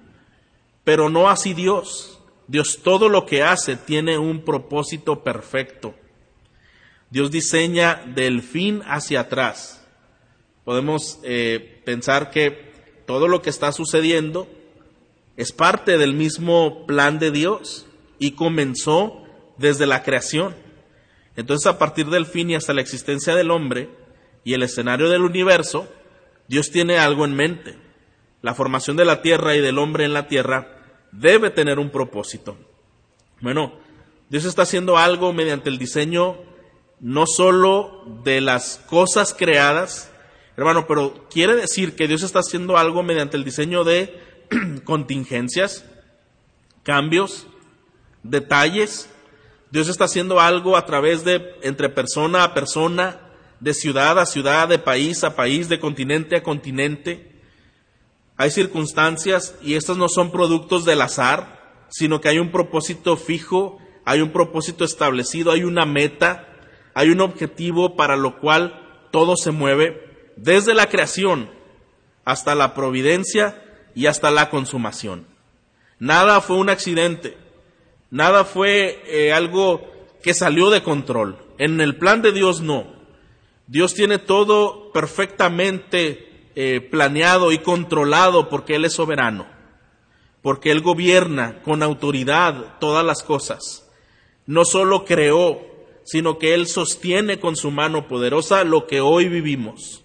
pero 0.85 1.09
no 1.09 1.29
así 1.29 1.55
Dios. 1.55 2.19
Dios 2.47 2.81
todo 2.83 3.09
lo 3.09 3.27
que 3.27 3.43
hace 3.43 3.77
tiene 3.77 4.19
un 4.19 4.45
propósito 4.45 5.23
perfecto. 5.23 5.95
Dios 7.11 7.31
diseña 7.31 8.03
del 8.07 8.43
fin 8.43 8.83
hacia 8.87 9.21
atrás. 9.21 9.85
Podemos 10.65 11.21
eh, 11.23 11.83
pensar 11.85 12.31
que 12.31 12.71
todo 13.07 13.29
lo 13.29 13.43
que 13.43 13.51
está 13.51 13.73
sucediendo 13.73 14.49
es 15.37 15.53
parte 15.53 15.99
del 15.99 16.15
mismo 16.15 16.87
plan 16.87 17.19
de 17.19 17.31
Dios 17.31 17.87
y 18.19 18.33
comenzó 18.33 19.25
desde 19.57 19.87
la 19.87 20.03
creación. 20.03 20.55
Entonces, 21.37 21.67
a 21.67 21.79
partir 21.79 22.07
del 22.07 22.27
fin 22.27 22.51
y 22.51 22.55
hasta 22.55 22.75
la 22.75 22.81
existencia 22.81 23.35
del 23.35 23.51
hombre 23.51 23.89
y 24.45 24.55
el 24.55 24.63
escenario 24.63 25.09
del 25.09 25.23
universo, 25.23 25.89
Dios 26.49 26.71
tiene 26.71 26.99
algo 26.99 27.25
en 27.25 27.35
mente. 27.35 27.77
La 28.43 28.55
formación 28.55 28.97
de 28.97 29.05
la 29.05 29.23
tierra 29.23 29.55
y 29.55 29.61
del 29.61 29.79
hombre 29.79 30.05
en 30.05 30.13
la 30.13 30.29
tierra 30.29 30.77
debe 31.13 31.51
tener 31.51 31.79
un 31.79 31.91
propósito. 31.91 32.57
Bueno, 33.41 33.75
Dios 34.29 34.45
está 34.45 34.63
haciendo 34.63 34.99
algo 34.99 35.33
mediante 35.33 35.69
el 35.69 35.79
diseño 35.79 36.39
no 37.01 37.25
solo 37.27 38.05
de 38.23 38.41
las 38.41 38.79
cosas 38.87 39.35
creadas, 39.35 40.11
hermano, 40.57 40.87
pero 40.87 41.27
quiere 41.31 41.57
decir 41.57 41.97
que 41.97 42.07
Dios 42.07 42.23
está 42.23 42.41
haciendo 42.41 42.77
algo 42.77 43.03
mediante 43.03 43.37
el 43.37 43.45
diseño 43.45 43.85
de 43.85 44.21
contingencias, 44.85 45.85
cambios, 46.83 47.47
detalles. 48.23 49.09
Dios 49.71 49.89
está 49.89 50.05
haciendo 50.05 50.41
algo 50.41 50.77
a 50.77 50.85
través 50.87 51.25
de 51.25 51.55
entre 51.63 51.89
persona 51.89 52.45
a 52.45 52.55
persona, 52.55 53.21
de 53.61 53.75
ciudad 53.75 54.19
a 54.19 54.27
ciudad, 54.27 54.69
de 54.69 54.79
país 54.79 55.23
a 55.23 55.37
país, 55.37 55.69
de 55.69 55.79
continente 55.79 56.37
a 56.37 56.43
continente. 56.43 57.41
Hay 58.37 58.51
circunstancias 58.51 59.55
y 59.63 59.75
estas 59.75 59.97
no 59.97 60.09
son 60.09 60.33
productos 60.33 60.85
del 60.85 61.03
azar, 61.03 61.87
sino 61.89 62.21
que 62.21 62.29
hay 62.29 62.39
un 62.39 62.51
propósito 62.51 63.17
fijo, 63.17 63.79
hay 64.05 64.23
un 64.23 64.33
propósito 64.33 64.85
establecido, 64.85 65.53
hay 65.53 65.63
una 65.63 65.85
meta, 65.85 66.49
hay 66.95 67.11
un 67.11 67.21
objetivo 67.21 67.97
para 67.97 68.17
lo 68.17 68.41
cual 68.41 69.09
todo 69.13 69.37
se 69.37 69.51
mueve 69.51 70.33
desde 70.37 70.75
la 70.75 70.89
creación 70.89 71.51
hasta 72.25 72.55
la 72.55 72.75
providencia 72.75 73.63
y 73.95 74.07
hasta 74.07 74.31
la 74.31 74.51
consumación. 74.51 75.27
Nada 75.99 76.41
fue 76.41 76.57
un 76.57 76.71
accidente, 76.71 77.37
nada 78.11 78.45
fue 78.45 79.03
eh, 79.07 79.33
algo 79.33 79.83
que 80.23 80.35
salió 80.35 80.71
de 80.71 80.83
control. 80.83 81.39
En 81.59 81.81
el 81.81 81.97
plan 81.97 82.23
de 82.23 82.33
Dios 82.33 82.61
no. 82.61 82.87
Dios 83.67 83.95
tiene 83.95 84.19
todo 84.19 84.93
perfectamente 84.93 86.49
eh, 86.57 86.81
planeado 86.81 87.53
y 87.53 87.59
controlado 87.59 88.49
porque 88.49 88.75
Él 88.75 88.85
es 88.85 88.95
soberano, 88.95 89.47
porque 90.43 90.71
Él 90.71 90.81
gobierna 90.81 91.63
con 91.63 91.83
autoridad 91.83 92.79
todas 92.81 93.05
las 93.05 93.23
cosas. 93.23 93.89
No 94.47 94.65
solo 94.65 95.05
creó, 95.05 95.61
sino 96.05 96.39
que 96.39 96.55
Él 96.55 96.67
sostiene 96.67 97.39
con 97.39 97.55
su 97.55 97.71
mano 97.71 98.09
poderosa 98.09 98.65
lo 98.65 98.87
que 98.87 99.01
hoy 99.01 99.29
vivimos. 99.29 100.05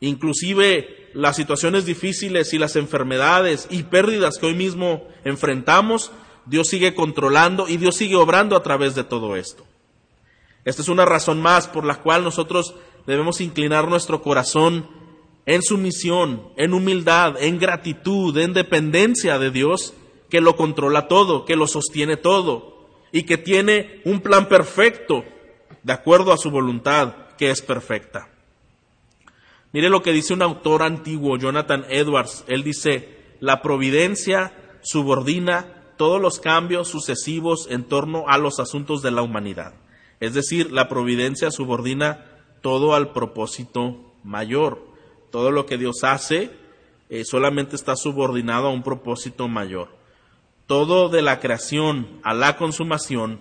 Inclusive 0.00 1.03
las 1.14 1.36
situaciones 1.36 1.86
difíciles 1.86 2.52
y 2.52 2.58
las 2.58 2.76
enfermedades 2.76 3.68
y 3.70 3.84
pérdidas 3.84 4.36
que 4.38 4.46
hoy 4.46 4.54
mismo 4.54 5.06
enfrentamos, 5.24 6.10
Dios 6.44 6.68
sigue 6.68 6.94
controlando 6.94 7.68
y 7.68 7.76
Dios 7.76 7.96
sigue 7.96 8.16
obrando 8.16 8.56
a 8.56 8.62
través 8.62 8.94
de 8.94 9.04
todo 9.04 9.36
esto. 9.36 9.64
Esta 10.64 10.82
es 10.82 10.88
una 10.88 11.04
razón 11.04 11.40
más 11.40 11.68
por 11.68 11.84
la 11.84 11.96
cual 11.96 12.24
nosotros 12.24 12.74
debemos 13.06 13.40
inclinar 13.40 13.88
nuestro 13.88 14.22
corazón 14.22 14.88
en 15.46 15.62
sumisión, 15.62 16.48
en 16.56 16.74
humildad, 16.74 17.40
en 17.40 17.58
gratitud, 17.58 18.36
en 18.38 18.52
dependencia 18.52 19.38
de 19.38 19.50
Dios, 19.50 19.94
que 20.30 20.40
lo 20.40 20.56
controla 20.56 21.06
todo, 21.06 21.44
que 21.44 21.54
lo 21.54 21.68
sostiene 21.68 22.16
todo 22.16 22.88
y 23.12 23.22
que 23.22 23.38
tiene 23.38 24.00
un 24.04 24.20
plan 24.20 24.48
perfecto 24.48 25.24
de 25.82 25.92
acuerdo 25.92 26.32
a 26.32 26.38
su 26.38 26.50
voluntad, 26.50 27.14
que 27.38 27.50
es 27.50 27.62
perfecta. 27.62 28.33
Mire 29.74 29.88
lo 29.88 30.04
que 30.04 30.12
dice 30.12 30.32
un 30.32 30.42
autor 30.42 30.84
antiguo, 30.84 31.36
Jonathan 31.36 31.84
Edwards. 31.88 32.44
Él 32.46 32.62
dice, 32.62 33.08
la 33.40 33.60
providencia 33.60 34.52
subordina 34.82 35.66
todos 35.96 36.20
los 36.20 36.38
cambios 36.38 36.86
sucesivos 36.86 37.66
en 37.68 37.82
torno 37.82 38.28
a 38.28 38.38
los 38.38 38.60
asuntos 38.60 39.02
de 39.02 39.10
la 39.10 39.22
humanidad. 39.22 39.74
Es 40.20 40.32
decir, 40.32 40.70
la 40.70 40.88
providencia 40.88 41.50
subordina 41.50 42.24
todo 42.60 42.94
al 42.94 43.10
propósito 43.10 44.14
mayor. 44.22 44.80
Todo 45.32 45.50
lo 45.50 45.66
que 45.66 45.76
Dios 45.76 46.04
hace 46.04 46.52
eh, 47.08 47.24
solamente 47.24 47.74
está 47.74 47.96
subordinado 47.96 48.68
a 48.68 48.72
un 48.72 48.84
propósito 48.84 49.48
mayor. 49.48 49.88
Todo 50.68 51.08
de 51.08 51.22
la 51.22 51.40
creación 51.40 52.20
a 52.22 52.32
la 52.32 52.56
consumación 52.58 53.40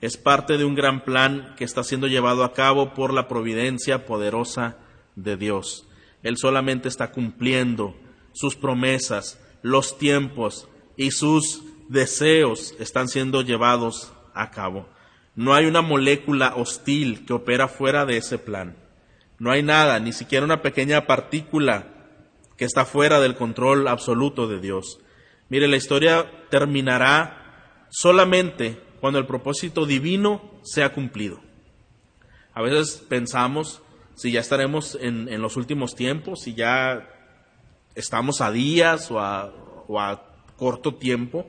es 0.00 0.16
parte 0.16 0.56
de 0.56 0.64
un 0.64 0.76
gran 0.76 1.04
plan 1.04 1.54
que 1.58 1.64
está 1.64 1.84
siendo 1.84 2.06
llevado 2.06 2.42
a 2.42 2.54
cabo 2.54 2.94
por 2.94 3.12
la 3.12 3.28
providencia 3.28 4.06
poderosa 4.06 4.78
de 5.16 5.36
Dios. 5.36 5.86
Él 6.22 6.36
solamente 6.36 6.88
está 6.88 7.12
cumpliendo 7.12 7.94
sus 8.32 8.56
promesas, 8.56 9.40
los 9.62 9.98
tiempos 9.98 10.68
y 10.96 11.10
sus 11.10 11.62
deseos 11.88 12.74
están 12.78 13.08
siendo 13.08 13.42
llevados 13.42 14.12
a 14.34 14.50
cabo. 14.50 14.88
No 15.36 15.54
hay 15.54 15.66
una 15.66 15.82
molécula 15.82 16.54
hostil 16.56 17.24
que 17.26 17.32
opera 17.32 17.68
fuera 17.68 18.06
de 18.06 18.16
ese 18.16 18.38
plan. 18.38 18.76
No 19.38 19.50
hay 19.50 19.62
nada, 19.62 19.98
ni 19.98 20.12
siquiera 20.12 20.44
una 20.44 20.62
pequeña 20.62 21.06
partícula 21.06 21.88
que 22.56 22.64
está 22.64 22.84
fuera 22.84 23.20
del 23.20 23.34
control 23.34 23.88
absoluto 23.88 24.46
de 24.46 24.60
Dios. 24.60 25.00
Mire, 25.48 25.68
la 25.68 25.76
historia 25.76 26.30
terminará 26.50 27.86
solamente 27.90 28.80
cuando 29.00 29.18
el 29.18 29.26
propósito 29.26 29.86
divino 29.86 30.60
sea 30.62 30.92
cumplido. 30.92 31.40
A 32.54 32.62
veces 32.62 33.04
pensamos 33.08 33.82
si 34.14 34.32
ya 34.32 34.40
estaremos 34.40 34.96
en, 35.00 35.40
los 35.40 35.56
últimos 35.56 35.94
tiempos, 35.94 36.42
si 36.42 36.54
ya 36.54 37.08
estamos 37.94 38.40
a 38.40 38.50
días 38.50 39.10
o 39.10 39.20
a, 39.20 40.30
corto 40.56 40.94
tiempo. 40.94 41.46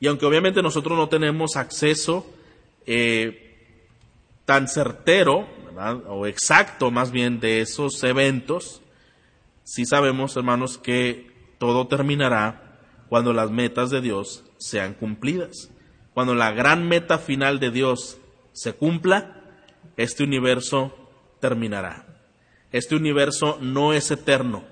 Y 0.00 0.06
aunque 0.06 0.24
obviamente 0.24 0.62
nosotros 0.62 0.96
no 0.96 1.08
tenemos 1.08 1.56
acceso 1.56 2.26
eh, 2.86 3.76
tan 4.46 4.68
certero 4.68 5.46
o 6.08 6.26
exacto 6.26 6.90
más 6.90 7.10
bien 7.10 7.40
de 7.40 7.60
esos 7.60 8.02
eventos, 8.04 8.80
sí 9.64 9.84
sabemos, 9.84 10.36
hermanos, 10.36 10.78
que 10.78 11.30
todo 11.58 11.86
terminará 11.88 12.78
cuando 13.08 13.32
las 13.32 13.50
metas 13.50 13.90
de 13.90 14.00
Dios 14.00 14.44
sean 14.56 14.94
cumplidas. 14.94 15.70
Cuando 16.14 16.34
la 16.34 16.52
gran 16.52 16.88
meta 16.88 17.18
final 17.18 17.60
de 17.60 17.70
Dios 17.70 18.18
se 18.52 18.72
cumpla, 18.72 19.40
este 19.96 20.24
universo 20.24 20.97
terminará. 21.40 22.06
Este 22.72 22.94
universo 22.94 23.58
no 23.60 23.92
es 23.92 24.10
eterno. 24.10 24.64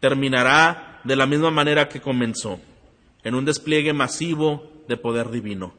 Terminará 0.00 1.00
de 1.04 1.16
la 1.16 1.26
misma 1.26 1.50
manera 1.50 1.88
que 1.88 2.00
comenzó, 2.00 2.60
en 3.24 3.34
un 3.34 3.44
despliegue 3.44 3.92
masivo 3.92 4.70
de 4.88 4.96
poder 4.96 5.30
divino. 5.30 5.74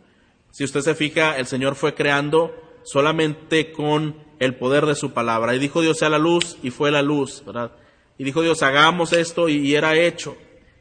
Si 0.52 0.64
usted 0.64 0.82
se 0.82 0.96
fija, 0.96 1.38
el 1.38 1.46
Señor 1.46 1.76
fue 1.76 1.94
creando 1.94 2.56
solamente 2.84 3.72
con 3.72 4.16
el 4.40 4.56
poder 4.56 4.86
de 4.86 4.96
su 4.96 5.12
palabra. 5.12 5.56
Y 5.56 5.60
dijo 5.60 5.82
Dios 5.82 5.98
sea 5.98 6.10
la 6.10 6.18
luz 6.18 6.58
y 6.64 6.72
fue 6.72 6.92
la 6.92 7.02
luz, 7.02 7.44
¿verdad? 7.46 7.72
Y 8.18 8.24
dijo 8.24 8.42
Dios 8.42 8.64
hagamos 8.64 9.14
esto 9.14 9.50
y 9.50 9.76
era 9.76 9.96
hecho. 9.96 10.36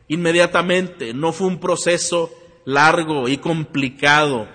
Inmediatamente, 0.08 1.12
no 1.12 1.32
fue 1.32 1.48
un 1.48 1.60
proceso 1.60 2.32
largo 2.64 3.28
y 3.28 3.38
complicado 3.38 4.48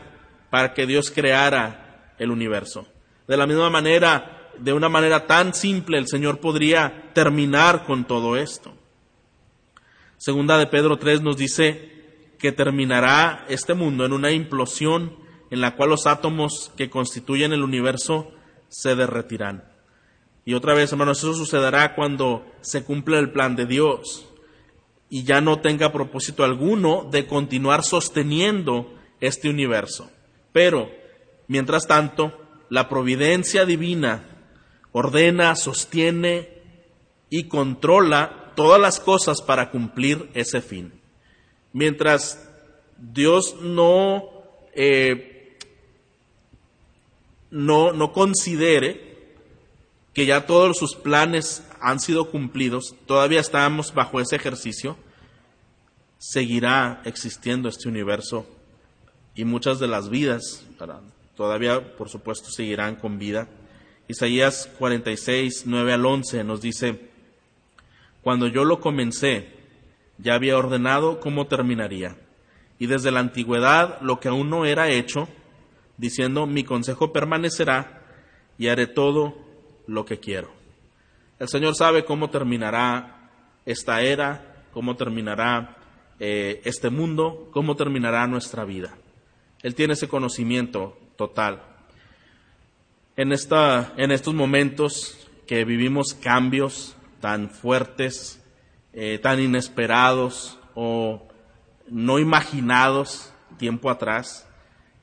para 0.49 0.73
que 0.73 0.85
Dios 0.85 1.11
creara 1.11 2.13
el 2.17 2.31
universo. 2.31 2.87
De 3.27 3.37
la 3.37 3.45
misma 3.45 3.69
manera, 3.69 4.42
de 4.59 4.73
una 4.73 4.89
manera 4.89 5.25
tan 5.27 5.53
simple 5.53 5.97
el 5.97 6.07
Señor 6.07 6.39
podría 6.39 7.11
terminar 7.13 7.85
con 7.85 8.05
todo 8.05 8.37
esto. 8.37 8.73
Segunda 10.17 10.57
de 10.57 10.67
Pedro 10.67 10.97
3 10.97 11.21
nos 11.21 11.37
dice 11.37 11.91
que 12.39 12.51
terminará 12.51 13.45
este 13.49 13.73
mundo 13.73 14.05
en 14.05 14.13
una 14.13 14.31
implosión 14.31 15.15
en 15.49 15.61
la 15.61 15.75
cual 15.75 15.89
los 15.89 16.07
átomos 16.07 16.71
que 16.77 16.89
constituyen 16.89 17.53
el 17.53 17.63
universo 17.63 18.31
se 18.69 18.95
derretirán. 18.95 19.63
Y 20.45 20.55
otra 20.55 20.73
vez, 20.73 20.91
hermanos, 20.91 21.19
eso 21.19 21.33
sucederá 21.33 21.95
cuando 21.95 22.45
se 22.61 22.83
cumpla 22.83 23.19
el 23.19 23.31
plan 23.31 23.55
de 23.55 23.65
Dios 23.65 24.25
y 25.09 25.23
ya 25.23 25.41
no 25.41 25.59
tenga 25.59 25.91
propósito 25.91 26.43
alguno 26.43 27.07
de 27.11 27.27
continuar 27.27 27.83
sosteniendo 27.83 28.93
este 29.21 29.49
universo. 29.49 30.09
Pero, 30.51 30.89
mientras 31.47 31.87
tanto, 31.87 32.33
la 32.69 32.89
providencia 32.89 33.65
divina 33.65 34.32
ordena, 34.93 35.55
sostiene 35.57 36.49
y 37.29 37.45
controla 37.49 38.53
todas 38.55 38.79
las 38.79 38.99
cosas 38.99 39.41
para 39.41 39.69
cumplir 39.71 40.29
ese 40.33 40.61
fin. 40.61 40.93
Mientras 41.73 42.49
Dios 42.97 43.55
no, 43.61 44.29
eh, 44.73 45.57
no, 47.51 47.91
no 47.91 48.13
considere 48.13 49.13
que 50.13 50.25
ya 50.25 50.45
todos 50.45 50.77
sus 50.77 50.95
planes 50.95 51.63
han 51.81 51.99
sido 51.99 52.29
cumplidos, 52.29 52.95
todavía 53.07 53.41
estamos 53.41 53.93
bajo 53.93 54.21
ese 54.21 54.35
ejercicio, 54.35 54.95
seguirá 56.19 57.01
existiendo 57.03 57.67
este 57.67 57.89
universo 57.89 58.45
y 59.35 59.43
muchas 59.43 59.79
de 59.79 59.87
las 59.87 60.09
vidas 60.09 60.63
todavía, 61.35 61.95
por 61.97 62.09
supuesto, 62.09 62.49
seguirán 62.49 62.95
con 62.95 63.17
vida. 63.17 63.47
Isaías 64.13 64.69
46, 64.77 65.63
9 65.65 65.91
al 65.91 66.05
11 66.05 66.43
nos 66.43 66.61
dice, 66.61 67.09
cuando 68.21 68.45
yo 68.45 68.63
lo 68.63 68.79
comencé, 68.79 69.47
ya 70.19 70.35
había 70.35 70.55
ordenado 70.55 71.19
cómo 71.19 71.47
terminaría, 71.47 72.15
y 72.77 72.85
desde 72.85 73.09
la 73.09 73.21
antigüedad 73.21 73.99
lo 74.01 74.19
que 74.19 74.27
aún 74.27 74.51
no 74.51 74.65
era 74.65 74.89
hecho, 74.89 75.27
diciendo, 75.97 76.45
mi 76.45 76.63
consejo 76.63 77.11
permanecerá 77.11 78.03
y 78.59 78.67
haré 78.67 78.85
todo 78.85 79.33
lo 79.87 80.05
que 80.05 80.19
quiero. 80.19 80.51
El 81.39 81.47
Señor 81.47 81.73
sabe 81.73 82.05
cómo 82.05 82.29
terminará 82.29 83.31
esta 83.65 84.03
era, 84.03 84.63
cómo 84.73 84.95
terminará 84.95 85.75
eh, 86.19 86.61
este 86.65 86.91
mundo, 86.91 87.49
cómo 87.51 87.75
terminará 87.75 88.27
nuestra 88.27 88.63
vida. 88.63 88.95
Él 89.63 89.73
tiene 89.73 89.93
ese 89.93 90.07
conocimiento 90.07 90.99
total. 91.17 91.72
En, 93.15 93.31
esta, 93.31 93.93
en 93.97 94.11
estos 94.11 94.33
momentos 94.33 95.17
que 95.45 95.65
vivimos 95.65 96.13
cambios 96.15 96.95
tan 97.21 97.49
fuertes, 97.49 98.43
eh, 98.93 99.19
tan 99.19 99.39
inesperados 99.39 100.59
o 100.73 101.27
no 101.87 102.17
imaginados 102.17 103.31
tiempo 103.57 103.89
atrás, 103.89 104.47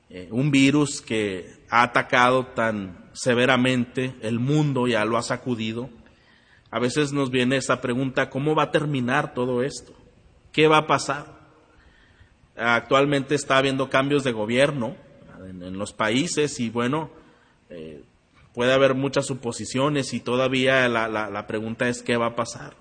eh, 0.09 0.29
un 0.33 0.51
virus 0.51 1.01
que 1.01 1.63
ha 1.71 1.83
atacado 1.83 2.47
tan 2.47 3.11
severamente 3.13 4.17
el 4.23 4.41
mundo, 4.41 4.89
ya 4.89 5.05
lo 5.05 5.17
ha 5.17 5.23
sacudido, 5.23 5.89
a 6.73 6.79
veces 6.79 7.13
nos 7.13 7.31
viene 7.31 7.57
esa 7.57 7.81
pregunta, 7.81 8.29
¿cómo 8.29 8.55
va 8.55 8.65
a 8.65 8.71
terminar 8.71 9.35
todo 9.35 9.63
esto? 9.63 9.93
¿Qué 10.53 10.67
va 10.67 10.79
a 10.79 10.87
pasar? 10.87 11.39
Actualmente 12.57 13.35
está 13.35 13.59
habiendo 13.59 13.89
cambios 13.89 14.25
de 14.25 14.33
gobierno 14.33 14.97
en, 15.49 15.79
los 15.79 15.93
países 15.93 16.61
y 16.61 16.71
bueno, 16.71 17.11
eh, 17.71 18.03
puede 18.55 18.73
haber 18.73 18.95
muchas 18.95 19.27
suposiciones 19.27 20.13
y 20.13 20.21
todavía 20.21 20.89
la, 20.89 21.09
la 21.09 21.47
pregunta 21.47 21.89
es 21.89 22.03
qué 22.03 22.17
va 22.17 22.27
a 22.27 22.37
pasar. 22.37 22.75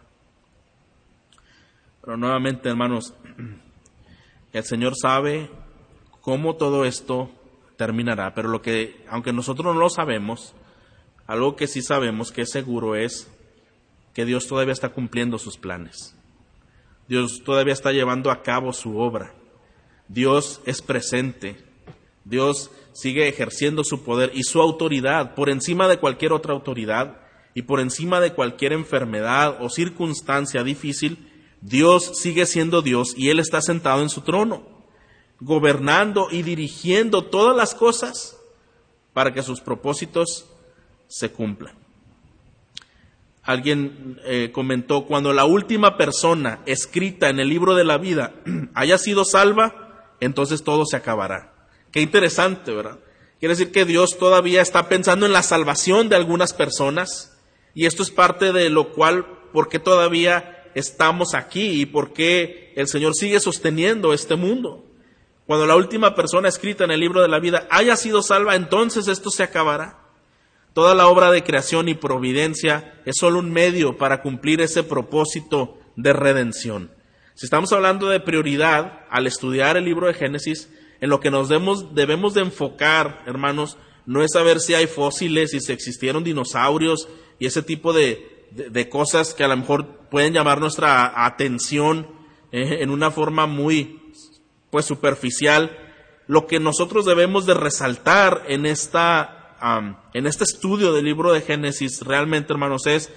Pero 2.02 2.18
nuevamente, 2.18 2.70
hermanos, 2.70 3.14
el 4.54 4.64
Señor 4.64 4.94
sabe 5.00 5.50
cómo 6.22 6.56
todo 6.56 6.86
esto 6.86 7.30
terminará, 7.78 8.34
pero 8.34 8.50
lo 8.50 8.62
que, 8.62 9.06
aunque 9.10 9.32
nosotros 9.32 9.74
no 9.74 9.80
lo 9.80 9.90
sabemos, 9.90 10.54
algo 11.28 11.56
que 11.56 11.68
sí 11.68 11.82
sabemos 11.82 12.32
que 12.32 12.42
es 12.42 12.52
seguro 12.52 12.96
es 12.96 13.30
que 14.14 14.26
Dios 14.26 14.48
todavía 14.48 14.74
está 14.74 14.90
cumpliendo 14.90 15.38
sus 15.38 15.58
planes. 15.58 16.16
Dios 17.08 17.44
todavía 17.46 17.74
está 17.74 17.92
llevando 17.92 18.32
a 18.32 18.42
cabo 18.42 18.74
su 18.74 18.98
obra. 19.00 19.34
Dios 20.08 20.62
es 20.66 20.82
presente, 20.82 21.64
Dios 22.26 22.72
sigue 22.94 23.28
ejerciendo 23.28 23.84
su 23.84 24.04
poder 24.04 24.32
y 24.34 24.44
su 24.44 24.62
autoridad 24.62 25.36
por 25.36 25.50
encima 25.50 25.88
de 25.88 25.98
cualquier 25.98 26.34
otra 26.34 26.54
autoridad 26.54 27.22
y 27.54 27.64
por 27.64 27.80
encima 27.80 28.20
de 28.20 28.34
cualquier 28.34 28.74
enfermedad 28.74 29.58
o 29.62 29.70
circunstancia 29.70 30.64
difícil, 30.64 31.30
Dios 31.62 32.20
sigue 32.20 32.46
siendo 32.46 32.82
Dios 32.82 33.14
y 33.18 33.30
Él 33.30 33.40
está 33.40 33.62
sentado 33.62 34.02
en 34.02 34.10
su 34.10 34.22
trono, 34.22 34.64
gobernando 35.40 36.28
y 36.32 36.44
dirigiendo 36.44 37.26
todas 37.26 37.56
las 37.56 37.76
cosas 37.76 38.38
para 39.14 39.34
que 39.34 39.44
sus 39.44 39.62
propósitos 39.62 40.48
se 41.08 41.32
cumplan. 41.32 41.76
Alguien 43.44 44.20
eh, 44.26 44.52
comentó, 44.54 45.06
cuando 45.06 45.34
la 45.34 45.46
última 45.46 45.98
persona 45.98 46.62
escrita 46.66 47.30
en 47.30 47.40
el 47.40 47.50
libro 47.50 47.74
de 47.74 47.84
la 47.84 47.98
vida 47.98 48.34
haya 48.76 48.98
sido 48.98 49.26
salva, 49.26 50.16
entonces 50.20 50.64
todo 50.64 50.86
se 50.86 50.98
acabará. 50.98 51.49
Qué 51.92 52.02
interesante, 52.02 52.72
¿verdad? 52.74 53.00
Quiere 53.40 53.56
decir 53.56 53.72
que 53.72 53.86
Dios 53.86 54.18
todavía 54.18 54.62
está 54.62 54.90
pensando 54.90 55.26
en 55.26 55.34
la 55.34 55.44
salvación 55.44 56.10
de 56.10 56.16
algunas 56.16 56.54
personas 56.54 57.38
y 57.74 57.86
esto 57.86 58.04
es 58.04 58.12
parte 58.12 58.52
de 58.52 58.70
lo 58.70 58.92
cual, 58.92 59.26
¿por 59.54 59.70
qué 59.70 59.80
todavía 59.80 60.70
estamos 60.76 61.34
aquí 61.34 61.82
y 61.82 61.86
por 61.86 62.14
qué 62.14 62.74
el 62.76 62.88
Señor 62.88 63.16
sigue 63.16 63.40
sosteniendo 63.40 64.14
este 64.14 64.36
mundo? 64.36 64.86
Cuando 65.46 65.66
la 65.66 65.76
última 65.76 66.14
persona 66.14 66.50
escrita 66.50 66.84
en 66.84 66.92
el 66.92 67.00
libro 67.00 67.22
de 67.22 67.28
la 67.28 67.40
vida 67.40 67.68
haya 67.72 67.96
sido 67.96 68.22
salva, 68.22 68.56
entonces 68.56 69.08
esto 69.08 69.32
se 69.32 69.44
acabará. 69.44 70.00
Toda 70.74 70.94
la 70.94 71.08
obra 71.08 71.32
de 71.32 71.44
creación 71.44 71.90
y 71.90 71.96
providencia 71.96 73.02
es 73.06 73.16
solo 73.18 73.40
un 73.40 73.52
medio 73.52 73.98
para 73.98 74.22
cumplir 74.22 74.62
ese 74.62 74.84
propósito 74.84 75.80
de 75.96 76.14
redención. 76.14 76.92
Si 77.34 77.46
estamos 77.46 77.74
hablando 77.74 78.10
de 78.10 78.20
prioridad 78.20 79.06
al 79.10 79.26
estudiar 79.26 79.78
el 79.78 79.86
libro 79.86 80.08
de 80.08 80.14
Génesis, 80.14 80.70
en 81.02 81.10
lo 81.10 81.20
que 81.20 81.32
nos 81.32 81.50
debemos, 81.50 82.34
de 82.34 82.42
enfocar, 82.42 83.24
hermanos, 83.26 83.78
no 84.06 84.24
es 84.24 84.32
saber 84.34 84.60
si 84.60 84.74
hay 84.74 84.88
fósiles, 84.88 85.52
si 85.52 85.72
existieron 85.72 86.24
dinosaurios 86.24 87.08
y 87.38 87.46
ese 87.46 87.62
tipo 87.62 87.94
de, 87.94 88.48
cosas 88.90 89.34
que 89.34 89.44
a 89.44 89.48
lo 89.48 89.58
mejor 89.58 90.08
pueden 90.10 90.34
llamar 90.34 90.60
nuestra 90.60 91.26
atención 91.26 92.08
eh, 92.52 92.80
en 92.82 92.90
una 92.90 93.12
forma 93.12 93.46
muy 93.46 94.14
pues 94.72 94.86
superficial. 94.86 95.78
Lo 96.28 96.48
que 96.48 96.60
nosotros 96.60 97.06
debemos 97.06 97.46
de 97.46 97.54
resaltar 97.54 98.44
en 98.48 98.66
esta 98.66 99.36
en 100.14 100.26
este 100.26 100.46
estudio 100.46 100.94
del 100.94 101.04
libro 101.04 101.34
de 101.34 101.42
Génesis 101.42 102.02
realmente, 102.02 102.54
hermanos, 102.54 102.88
es 102.88 103.12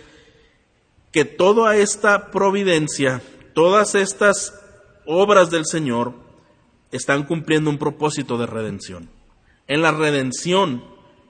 que 1.13 1.25
toda 1.25 1.77
esta 1.77 2.33
providencia 2.33 3.23
todas 3.55 3.95
estas 3.95 4.59
obras 5.07 5.51
del 5.51 5.67
Señor 5.67 6.15
están 6.93 7.25
cumpliendo 7.25 7.71
un 7.71 7.79
propósito 7.79 8.39
de 8.39 8.47
redención. 8.47 9.11
En 9.67 9.83
la 9.83 9.91
redención, 9.91 10.85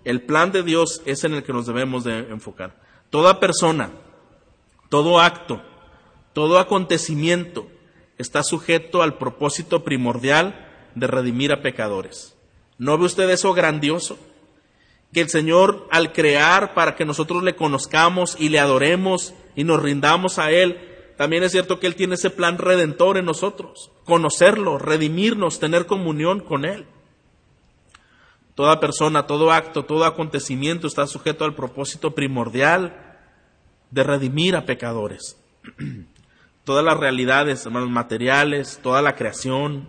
el 0.05 0.23
plan 0.23 0.53
de 0.53 0.63
Dios 0.63 1.03
es 1.07 1.25
en 1.25 1.35
el 1.35 1.43
que 1.45 1.53
nos 1.53 1.67
debemos 1.67 2.05
de 2.05 2.19
enfocar. 2.19 2.81
Toda 3.11 3.41
persona, 3.41 3.91
todo 4.89 5.21
acto, 5.21 5.63
todo 6.33 6.59
acontecimiento 6.59 7.69
está 8.19 8.43
sujeto 8.43 9.03
al 9.03 9.19
propósito 9.19 9.85
primordial 9.85 10.69
de 10.95 11.07
redimir 11.07 11.53
a 11.53 11.63
pecadores. 11.63 12.37
¿No 12.79 12.99
ve 12.99 13.05
usted 13.05 13.31
eso 13.31 13.53
grandioso? 13.55 14.19
Que 15.13 15.21
el 15.21 15.29
Señor 15.29 15.87
al 15.91 16.13
crear 16.13 16.75
para 16.75 16.97
que 16.97 17.05
nosotros 17.05 17.43
le 17.43 17.55
conozcamos 17.55 18.37
y 18.39 18.49
le 18.49 18.59
adoremos 18.59 19.35
y 19.55 19.65
nos 19.65 19.83
rindamos 19.83 20.39
a 20.39 20.51
Él, 20.51 20.92
también 21.17 21.43
es 21.43 21.53
cierto 21.53 21.79
que 21.79 21.87
Él 21.87 21.95
tiene 21.95 22.15
ese 22.15 22.31
plan 22.31 22.59
redentor 22.59 23.19
en 23.19 23.25
nosotros, 23.25 23.91
conocerlo, 24.05 24.79
redimirnos, 24.79 25.61
tener 25.61 25.87
comunión 25.87 26.41
con 26.41 26.65
Él. 26.65 26.87
Toda 28.55 28.81
persona, 28.81 29.27
todo 29.27 29.51
acto, 29.51 29.85
todo 29.85 30.05
acontecimiento 30.05 30.87
está 30.87 31.07
sujeto 31.07 31.45
al 31.45 31.55
propósito 31.55 32.15
primordial 32.15 33.19
de 33.91 34.03
redimir 34.03 34.57
a 34.57 34.67
pecadores. 34.67 35.39
Todas 36.65 36.85
las 36.85 36.97
realidades, 36.97 37.67
materiales, 37.67 38.79
toda 38.85 39.03
la 39.03 39.17
creación 39.17 39.89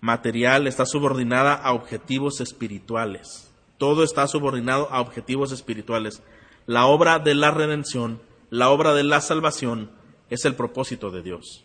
material 0.00 0.66
está 0.66 0.86
subordinada 0.86 1.54
a 1.54 1.72
objetivos 1.72 2.40
espirituales. 2.40 3.48
Todo 3.78 4.02
está 4.02 4.26
subordinado 4.26 4.88
a 4.90 5.00
objetivos 5.00 5.52
espirituales. 5.52 6.20
La 6.66 6.86
obra 6.86 7.20
de 7.20 7.36
la 7.36 7.52
redención, 7.52 8.20
la 8.50 8.70
obra 8.70 8.92
de 8.92 9.04
la 9.04 9.20
salvación, 9.20 9.92
es 10.30 10.44
el 10.44 10.54
propósito 10.54 11.10
de 11.10 11.22
Dios. 11.22 11.64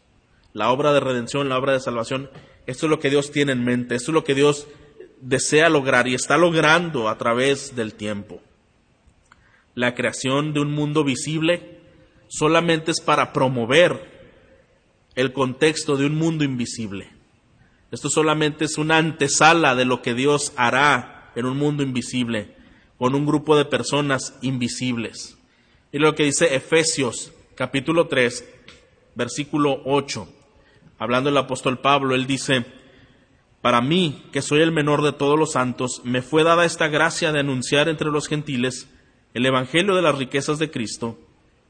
La 0.53 0.71
obra 0.71 0.93
de 0.93 0.99
redención, 0.99 1.49
la 1.49 1.57
obra 1.57 1.73
de 1.73 1.79
salvación, 1.79 2.29
esto 2.65 2.85
es 2.85 2.89
lo 2.89 2.99
que 2.99 3.09
Dios 3.09 3.31
tiene 3.31 3.51
en 3.51 3.63
mente, 3.63 3.95
esto 3.95 4.11
es 4.11 4.15
lo 4.15 4.23
que 4.23 4.35
Dios 4.35 4.67
desea 5.21 5.69
lograr 5.69 6.07
y 6.07 6.15
está 6.15 6.37
logrando 6.37 7.09
a 7.09 7.17
través 7.17 7.75
del 7.75 7.93
tiempo. 7.93 8.41
La 9.75 9.95
creación 9.95 10.53
de 10.53 10.61
un 10.61 10.71
mundo 10.71 11.03
visible 11.03 11.79
solamente 12.27 12.91
es 12.91 13.01
para 13.01 13.33
promover 13.33 14.19
el 15.15 15.33
contexto 15.33 15.97
de 15.97 16.05
un 16.05 16.15
mundo 16.15 16.43
invisible. 16.43 17.09
Esto 17.91 18.09
solamente 18.09 18.65
es 18.65 18.77
una 18.77 18.97
antesala 18.97 19.75
de 19.75 19.85
lo 19.85 20.01
que 20.01 20.13
Dios 20.13 20.53
hará 20.55 21.31
en 21.35 21.45
un 21.45 21.57
mundo 21.57 21.83
invisible, 21.83 22.55
con 22.97 23.15
un 23.15 23.25
grupo 23.25 23.57
de 23.57 23.65
personas 23.65 24.37
invisibles. 24.41 25.37
Y 25.91 25.99
lo 25.99 26.13
que 26.13 26.23
dice 26.23 26.55
Efesios 26.55 27.33
capítulo 27.59 28.07
3, 28.07 28.49
versículo 29.15 29.81
8, 29.83 30.29
hablando 30.97 31.29
el 31.29 31.35
apóstol 31.35 31.79
Pablo, 31.79 32.15
él 32.15 32.25
dice, 32.25 32.65
para 33.61 33.81
mí, 33.81 34.23
que 34.31 34.41
soy 34.41 34.61
el 34.61 34.71
menor 34.71 35.01
de 35.03 35.11
todos 35.11 35.37
los 35.37 35.51
santos, 35.51 36.01
me 36.05 36.21
fue 36.21 36.45
dada 36.45 36.63
esta 36.63 36.87
gracia 36.87 37.33
de 37.33 37.41
anunciar 37.41 37.89
entre 37.89 38.11
los 38.11 38.29
gentiles 38.29 38.87
el 39.33 39.45
Evangelio 39.45 39.93
de 39.93 40.01
las 40.01 40.17
riquezas 40.17 40.57
de 40.57 40.71
Cristo 40.71 41.19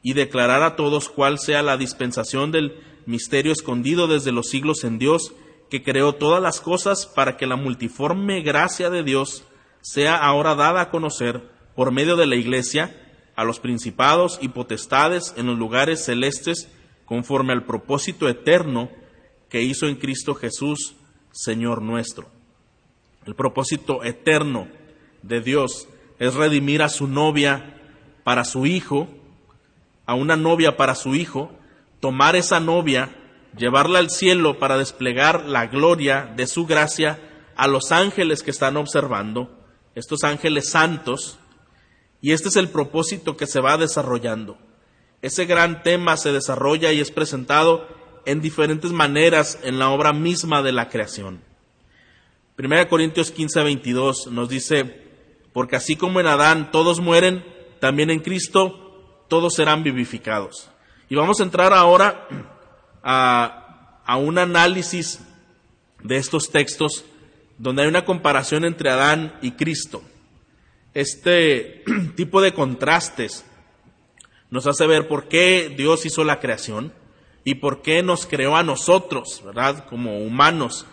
y 0.03 0.13
declarar 0.13 0.61
a 0.61 0.75
todos 0.75 1.09
cuál 1.09 1.39
sea 1.39 1.63
la 1.63 1.75
dispensación 1.75 2.51
del 2.51 2.75
misterio 3.07 3.51
escondido 3.51 4.05
desde 4.05 4.31
los 4.31 4.47
siglos 4.47 4.83
en 4.83 4.99
Dios, 4.99 5.33
que 5.71 5.81
creó 5.81 6.13
todas 6.13 6.43
las 6.43 6.61
cosas 6.61 7.07
para 7.07 7.35
que 7.35 7.47
la 7.47 7.55
multiforme 7.55 8.43
gracia 8.43 8.91
de 8.91 9.01
Dios 9.01 9.43
sea 9.81 10.17
ahora 10.17 10.53
dada 10.53 10.81
a 10.81 10.89
conocer 10.91 11.49
por 11.75 11.91
medio 11.91 12.15
de 12.15 12.27
la 12.27 12.35
Iglesia 12.35 13.08
a 13.39 13.45
los 13.45 13.61
principados 13.61 14.37
y 14.41 14.49
potestades 14.49 15.33
en 15.37 15.45
los 15.45 15.57
lugares 15.57 16.03
celestes 16.03 16.67
conforme 17.05 17.53
al 17.53 17.63
propósito 17.63 18.27
eterno 18.27 18.89
que 19.47 19.61
hizo 19.61 19.87
en 19.87 19.95
Cristo 19.95 20.35
Jesús, 20.35 20.97
Señor 21.31 21.81
nuestro. 21.81 22.27
El 23.25 23.35
propósito 23.35 24.03
eterno 24.03 24.67
de 25.23 25.39
Dios 25.39 25.87
es 26.19 26.33
redimir 26.33 26.81
a 26.81 26.89
su 26.89 27.07
novia 27.07 27.77
para 28.25 28.43
su 28.43 28.65
hijo, 28.65 29.07
a 30.05 30.15
una 30.15 30.35
novia 30.35 30.75
para 30.75 30.93
su 30.93 31.15
hijo, 31.15 31.49
tomar 32.01 32.35
esa 32.35 32.59
novia 32.59 33.15
llevarla 33.55 33.99
al 33.99 34.09
cielo 34.09 34.59
para 34.59 34.77
desplegar 34.77 35.45
la 35.45 35.67
gloria 35.67 36.29
de 36.35 36.45
su 36.45 36.65
gracia 36.65 37.21
a 37.55 37.69
los 37.69 37.93
ángeles 37.93 38.43
que 38.43 38.51
están 38.51 38.75
observando, 38.75 39.57
estos 39.95 40.25
ángeles 40.25 40.69
santos, 40.69 41.38
y 42.21 42.31
este 42.31 42.49
es 42.49 42.55
el 42.55 42.69
propósito 42.69 43.37
que 43.37 43.47
se 43.47 43.59
va 43.59 43.77
desarrollando. 43.77 44.57
Ese 45.21 45.45
gran 45.45 45.83
tema 45.83 46.17
se 46.17 46.31
desarrolla 46.31 46.91
y 46.91 46.99
es 46.99 47.11
presentado 47.11 47.87
en 48.25 48.41
diferentes 48.41 48.91
maneras 48.91 49.59
en 49.63 49.79
la 49.79 49.89
obra 49.89 50.13
misma 50.13 50.61
de 50.61 50.71
la 50.71 50.89
creación. 50.89 51.41
1 52.57 52.89
Corintios 52.89 53.31
15, 53.31 53.63
22 53.63 54.27
nos 54.27 54.49
dice, 54.49 55.01
porque 55.53 55.77
así 55.77 55.95
como 55.95 56.19
en 56.19 56.27
Adán 56.27 56.71
todos 56.71 56.99
mueren, 56.99 57.43
también 57.79 58.09
en 58.09 58.19
Cristo 58.19 59.25
todos 59.29 59.53
serán 59.55 59.83
vivificados. 59.83 60.69
Y 61.07 61.15
vamos 61.15 61.39
a 61.39 61.43
entrar 61.43 61.73
ahora 61.73 62.27
a, 63.03 64.17
un 64.17 64.37
análisis 64.37 65.21
de 66.03 66.17
estos 66.17 66.51
textos 66.51 67.05
donde 67.57 67.83
hay 67.83 67.87
una 67.87 68.05
comparación 68.05 68.65
entre 68.65 68.89
Adán 68.89 69.37
y 69.41 69.51
Cristo. 69.51 70.01
Este 70.99 71.83
tipo 72.15 72.41
de 72.41 72.53
contrastes 72.53 73.45
nos 74.49 74.67
hace 74.67 74.87
ver 74.87 75.07
por 75.07 75.27
qué 75.27 75.73
Dios 75.75 76.05
hizo 76.05 76.23
la 76.23 76.39
creación 76.39 76.93
y 77.43 77.55
por 77.55 77.81
qué 77.81 78.03
nos 78.03 78.25
creó 78.25 78.55
a 78.55 78.63
nosotros, 78.63 79.41
¿verdad? 79.45 79.85
Como 79.87 80.19
humanos. 80.19 80.85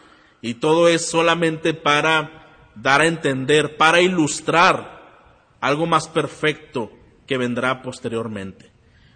Y 0.43 0.55
todo 0.55 0.89
es 0.89 1.07
solamente 1.09 1.75
para 1.75 2.71
dar 2.75 3.01
a 3.01 3.07
entender, 3.07 3.77
para 3.77 4.01
ilustrar 4.01 5.51
algo 5.61 5.87
más 5.87 6.09
perfecto 6.09 6.93
que 7.27 7.39
vendrá 7.39 7.83
posteriormente. 7.83 8.71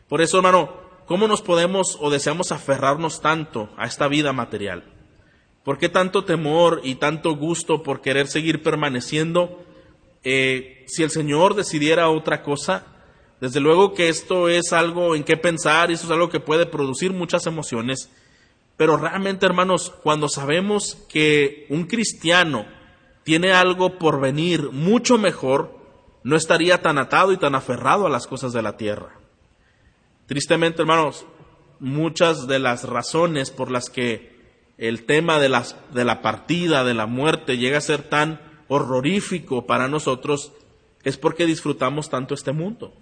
Por 0.08 0.20
eso, 0.20 0.38
hermano, 0.38 0.90
¿Cómo 1.10 1.26
nos 1.26 1.42
podemos 1.42 1.98
o 2.00 2.08
deseamos 2.08 2.52
aferrarnos 2.52 3.20
tanto 3.20 3.68
a 3.76 3.84
esta 3.86 4.06
vida 4.06 4.32
material? 4.32 4.84
¿Por 5.64 5.76
qué 5.76 5.88
tanto 5.88 6.24
temor 6.24 6.82
y 6.84 6.94
tanto 6.94 7.34
gusto 7.34 7.82
por 7.82 8.00
querer 8.00 8.28
seguir 8.28 8.62
permaneciendo? 8.62 9.60
Eh, 10.22 10.84
si 10.86 11.02
el 11.02 11.10
Señor 11.10 11.54
decidiera 11.54 12.10
otra 12.10 12.42
cosa, 12.42 12.84
desde 13.40 13.60
luego 13.60 13.94
que 13.94 14.08
esto 14.08 14.48
es 14.48 14.72
algo 14.72 15.14
en 15.14 15.24
qué 15.24 15.36
pensar 15.36 15.90
y 15.90 15.94
eso 15.94 16.04
es 16.06 16.10
algo 16.12 16.28
que 16.28 16.40
puede 16.40 16.66
producir 16.66 17.12
muchas 17.12 17.46
emociones. 17.46 18.10
Pero 18.76 18.96
realmente, 18.96 19.46
hermanos, 19.46 19.92
cuando 20.02 20.28
sabemos 20.28 20.96
que 21.08 21.66
un 21.70 21.84
cristiano 21.84 22.66
tiene 23.22 23.52
algo 23.52 23.98
por 23.98 24.20
venir 24.20 24.70
mucho 24.72 25.18
mejor, 25.18 25.78
no 26.22 26.36
estaría 26.36 26.82
tan 26.82 26.98
atado 26.98 27.32
y 27.32 27.38
tan 27.38 27.54
aferrado 27.54 28.06
a 28.06 28.10
las 28.10 28.26
cosas 28.26 28.52
de 28.52 28.62
la 28.62 28.76
tierra. 28.76 29.18
Tristemente, 30.26 30.82
hermanos, 30.82 31.26
muchas 31.78 32.46
de 32.46 32.58
las 32.58 32.84
razones 32.84 33.50
por 33.50 33.70
las 33.70 33.88
que 33.88 34.38
el 34.76 35.04
tema 35.04 35.38
de, 35.38 35.48
de 35.92 36.04
la 36.04 36.22
partida, 36.22 36.84
de 36.84 36.94
la 36.94 37.06
muerte, 37.06 37.56
llega 37.56 37.78
a 37.78 37.82
ser 37.82 38.02
tan 38.02 38.49
horrorífico 38.70 39.66
para 39.66 39.88
nosotros 39.88 40.52
es 41.02 41.16
porque 41.16 41.44
disfrutamos 41.44 42.08
tanto 42.08 42.34
este 42.34 42.52
mundo 42.52 42.94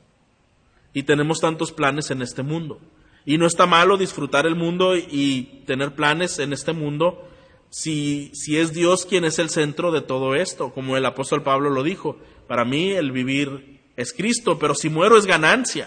y 0.94 1.02
tenemos 1.02 1.40
tantos 1.40 1.72
planes 1.72 2.10
en 2.10 2.22
este 2.22 2.42
mundo. 2.42 2.80
Y 3.26 3.36
no 3.36 3.46
está 3.46 3.66
malo 3.66 3.98
disfrutar 3.98 4.46
el 4.46 4.56
mundo 4.56 4.96
y 4.96 5.62
tener 5.66 5.94
planes 5.94 6.38
en 6.38 6.54
este 6.54 6.72
mundo 6.72 7.28
si, 7.68 8.30
si 8.32 8.56
es 8.56 8.72
Dios 8.72 9.04
quien 9.04 9.26
es 9.26 9.38
el 9.38 9.50
centro 9.50 9.92
de 9.92 10.00
todo 10.00 10.34
esto, 10.34 10.72
como 10.72 10.96
el 10.96 11.04
apóstol 11.04 11.42
Pablo 11.42 11.68
lo 11.68 11.82
dijo. 11.82 12.16
Para 12.46 12.64
mí 12.64 12.92
el 12.92 13.12
vivir 13.12 13.80
es 13.94 14.14
Cristo, 14.14 14.58
pero 14.58 14.74
si 14.74 14.88
muero 14.88 15.18
es 15.18 15.26
ganancia. 15.26 15.86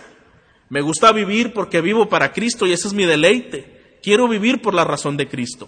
Me 0.69 0.81
gusta 0.81 1.11
vivir 1.11 1.53
porque 1.53 1.81
vivo 1.81 2.07
para 2.07 2.33
Cristo 2.33 2.67
y 2.67 2.73
ese 2.73 2.87
es 2.87 2.93
mi 2.93 3.05
deleite. 3.05 3.97
Quiero 4.03 4.27
vivir 4.27 4.61
por 4.61 4.75
la 4.75 4.83
razón 4.83 5.17
de 5.17 5.27
Cristo. 5.27 5.67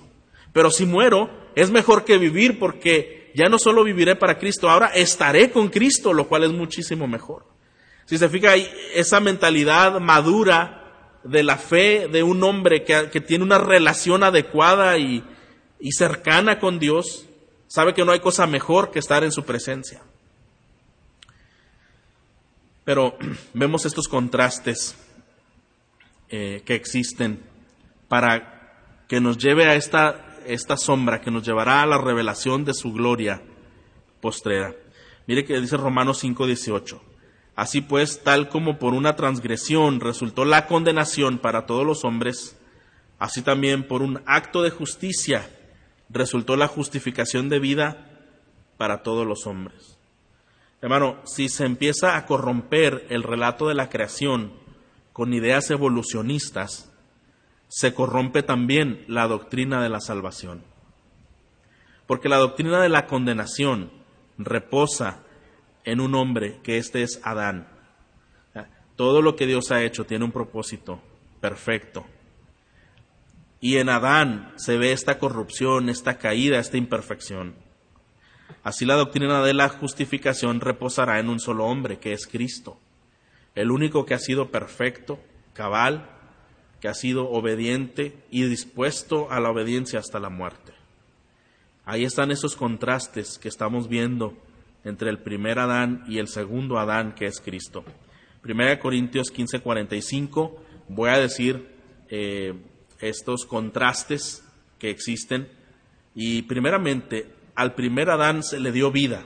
Pero 0.54 0.70
si 0.70 0.86
muero, 0.86 1.32
es 1.56 1.72
mejor 1.72 2.06
que 2.06 2.20
vivir 2.20 2.60
porque 2.60 3.23
ya 3.34 3.50
no 3.50 3.58
solo 3.58 3.84
viviré 3.84 4.16
para 4.16 4.38
Cristo, 4.38 4.70
ahora 4.70 4.88
estaré 4.88 5.52
con 5.52 5.70
Cristo, 5.70 6.14
lo 6.14 6.28
cual 6.28 6.44
es 6.44 6.52
muchísimo 6.52 7.08
mejor. 7.08 7.46
Si 8.06 8.18
se 8.18 8.30
fija, 8.30 8.56
esa 8.56 9.20
mentalidad 9.20 10.00
madura 10.00 11.20
de 11.24 11.44
la 11.44 11.58
fe 11.58 12.08
de 12.08 12.22
un 12.22 12.44
hombre 12.44 12.84
que, 12.84 13.22
tiene 13.22 13.44
una 13.44 13.58
relación 13.58 14.24
adecuada 14.24 14.98
y 14.98 15.24
cercana 15.92 16.60
con 16.60 16.80
Dios, 16.80 17.26
sabe 17.68 17.94
que 17.94 18.06
no 18.06 18.12
hay 18.12 18.20
cosa 18.20 18.46
mejor 18.46 18.92
que 18.92 19.00
estar 19.00 19.24
en 19.24 19.32
su 19.32 19.46
presencia. 19.46 20.02
Pero 22.84 23.18
vemos 23.54 23.86
estos 23.86 24.08
contrastes 24.08 24.96
eh, 26.30 26.62
que 26.66 26.76
existen 26.76 27.40
para 28.08 29.06
que 29.08 29.20
nos 29.20 29.38
lleve 29.38 29.66
a 29.66 29.76
esta, 29.76 30.33
esta 30.48 30.78
sombra 30.78 31.22
que 31.22 31.32
nos 31.32 31.44
llevará 31.44 31.82
a 31.82 31.86
la 31.86 31.98
revelación 31.98 32.66
de 32.66 32.74
su 32.74 32.92
gloria 32.94 33.42
postrera. 34.22 34.76
Mire 35.28 35.46
que 35.46 35.60
dice 35.60 35.78
Romanos 35.78 36.24
5:18. 36.24 37.02
Así 37.56 37.82
pues, 37.82 38.24
tal 38.24 38.50
como 38.50 38.80
por 38.80 38.94
una 38.94 39.16
transgresión 39.16 40.00
resultó 40.00 40.44
la 40.46 40.66
condenación 40.66 41.38
para 41.38 41.66
todos 41.66 41.86
los 41.86 42.04
hombres, 42.04 42.58
así 43.20 43.42
también 43.42 43.88
por 43.88 44.02
un 44.02 44.22
acto 44.26 44.64
de 44.64 44.72
justicia 44.72 45.50
resultó 46.10 46.56
la 46.56 46.68
justificación 46.68 47.50
de 47.50 47.60
vida 47.60 48.08
para 48.78 49.04
todos 49.04 49.26
los 49.26 49.46
hombres. 49.46 49.98
Hermano, 50.82 51.18
si 51.26 51.48
se 51.48 51.66
empieza 51.66 52.18
a 52.18 52.26
corromper 52.26 53.06
el 53.10 53.24
relato 53.24 53.68
de 53.68 53.76
la 53.76 53.90
creación 53.90 54.52
con 55.14 55.34
ideas 55.34 55.70
evolucionistas, 55.70 56.93
se 57.76 57.96
corrompe 57.96 58.44
también 58.44 59.04
la 59.08 59.28
doctrina 59.28 59.82
de 59.82 59.90
la 59.90 60.00
salvación. 60.00 60.64
Porque 62.06 62.30
la 62.30 62.38
doctrina 62.38 62.80
de 62.80 62.88
la 62.88 63.08
condenación 63.08 63.90
reposa 64.38 65.24
en 65.84 66.00
un 66.00 66.14
hombre 66.14 66.60
que 66.62 66.78
éste 66.78 67.02
es 67.02 67.20
Adán. 67.24 67.68
Todo 68.96 69.24
lo 69.24 69.36
que 69.36 69.48
Dios 69.48 69.72
ha 69.72 69.82
hecho 69.82 70.06
tiene 70.06 70.24
un 70.24 70.32
propósito 70.32 71.02
perfecto. 71.42 72.06
Y 73.60 73.78
en 73.78 73.90
Adán 73.90 74.54
se 74.56 74.78
ve 74.78 74.92
esta 74.92 75.18
corrupción, 75.18 75.90
esta 75.90 76.20
caída, 76.20 76.60
esta 76.60 76.78
imperfección. 76.78 77.56
Así 78.62 78.86
la 78.86 78.94
doctrina 78.94 79.44
de 79.44 79.56
la 79.56 79.70
justificación 79.70 80.62
reposará 80.62 81.20
en 81.20 81.28
un 81.28 81.40
solo 81.40 81.66
hombre, 81.66 81.98
que 81.98 82.14
es 82.14 82.28
Cristo, 82.28 82.78
el 83.56 83.72
único 83.72 84.06
que 84.06 84.14
ha 84.14 84.20
sido 84.20 84.52
perfecto, 84.52 85.20
cabal, 85.54 86.13
que 86.84 86.90
ha 86.90 86.94
sido 86.94 87.30
obediente 87.30 88.14
y 88.30 88.44
dispuesto 88.44 89.32
a 89.32 89.40
la 89.40 89.50
obediencia 89.50 90.00
hasta 90.00 90.20
la 90.20 90.28
muerte. 90.28 90.74
Ahí 91.86 92.04
están 92.04 92.30
esos 92.30 92.58
contrastes 92.58 93.40
que 93.40 93.48
estamos 93.48 93.88
viendo 93.88 94.34
entre 94.84 95.10
el 95.10 95.20
primer 95.20 95.60
Adán 95.60 96.04
y 96.10 96.18
el 96.18 96.28
segundo 96.28 96.78
Adán, 96.78 97.16
que 97.16 97.26
es 97.26 97.40
Cristo. 97.40 97.86
Primera 98.42 98.82
Corintios 98.82 99.32
15:45, 99.32 100.58
voy 100.90 101.10
a 101.10 101.20
decir 101.20 101.70
eh, 102.10 102.54
estos 103.00 103.46
contrastes 103.46 104.44
que 104.78 104.90
existen. 104.90 105.48
Y 106.14 106.42
primeramente, 106.42 107.34
al 107.56 107.76
primer 107.76 108.10
Adán 108.10 108.44
se 108.44 108.60
le 108.60 108.74
dio 108.74 108.92
vida, 108.92 109.26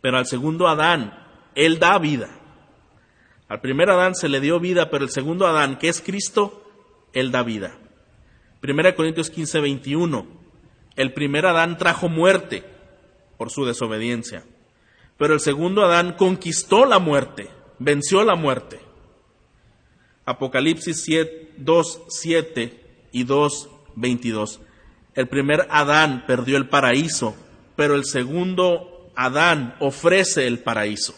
pero 0.00 0.18
al 0.18 0.26
segundo 0.26 0.66
Adán, 0.66 1.16
Él 1.54 1.78
da 1.78 1.96
vida. 2.00 2.28
Al 3.48 3.60
primer 3.60 3.90
Adán 3.90 4.14
se 4.14 4.28
le 4.28 4.40
dio 4.40 4.58
vida, 4.58 4.90
pero 4.90 5.04
el 5.04 5.10
segundo 5.10 5.46
Adán, 5.46 5.78
que 5.78 5.88
es 5.88 6.00
Cristo, 6.00 6.64
Él 7.12 7.30
da 7.30 7.42
vida. 7.42 7.76
Primera 8.60 8.94
Corintios 8.94 9.30
15, 9.30 9.60
21. 9.60 10.26
El 10.96 11.12
primer 11.12 11.46
Adán 11.46 11.76
trajo 11.76 12.08
muerte 12.08 12.64
por 13.36 13.50
su 13.50 13.64
desobediencia, 13.66 14.44
pero 15.18 15.34
el 15.34 15.40
segundo 15.40 15.84
Adán 15.84 16.14
conquistó 16.16 16.86
la 16.86 16.98
muerte, 16.98 17.50
venció 17.78 18.24
la 18.24 18.36
muerte. 18.36 18.80
Apocalipsis 20.24 21.04
2, 21.58 22.02
7 22.08 23.08
y 23.12 23.24
2, 23.24 23.70
22. 23.96 24.60
El 25.14 25.28
primer 25.28 25.66
Adán 25.70 26.24
perdió 26.26 26.56
el 26.56 26.68
paraíso, 26.68 27.36
pero 27.76 27.94
el 27.94 28.04
segundo 28.04 29.10
Adán 29.14 29.76
ofrece 29.80 30.46
el 30.46 30.60
paraíso. 30.60 31.14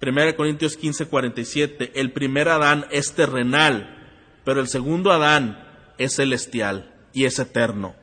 1 0.00 0.36
Corintios 0.36 0.76
15, 0.76 1.06
47. 1.06 1.92
El 1.94 2.12
primer 2.12 2.48
Adán 2.48 2.86
es 2.90 3.12
terrenal, 3.12 4.22
pero 4.44 4.60
el 4.60 4.68
segundo 4.68 5.10
Adán 5.10 5.64
es 5.98 6.16
celestial. 6.16 6.94
y 7.14 7.24
es 7.24 7.38
eterno. 7.38 7.96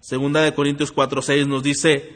Segunda 0.00 0.42
de 0.42 0.54
Corintios 0.54 0.94
4:6 0.94 1.46
nos 1.48 1.62
dice, 1.62 2.12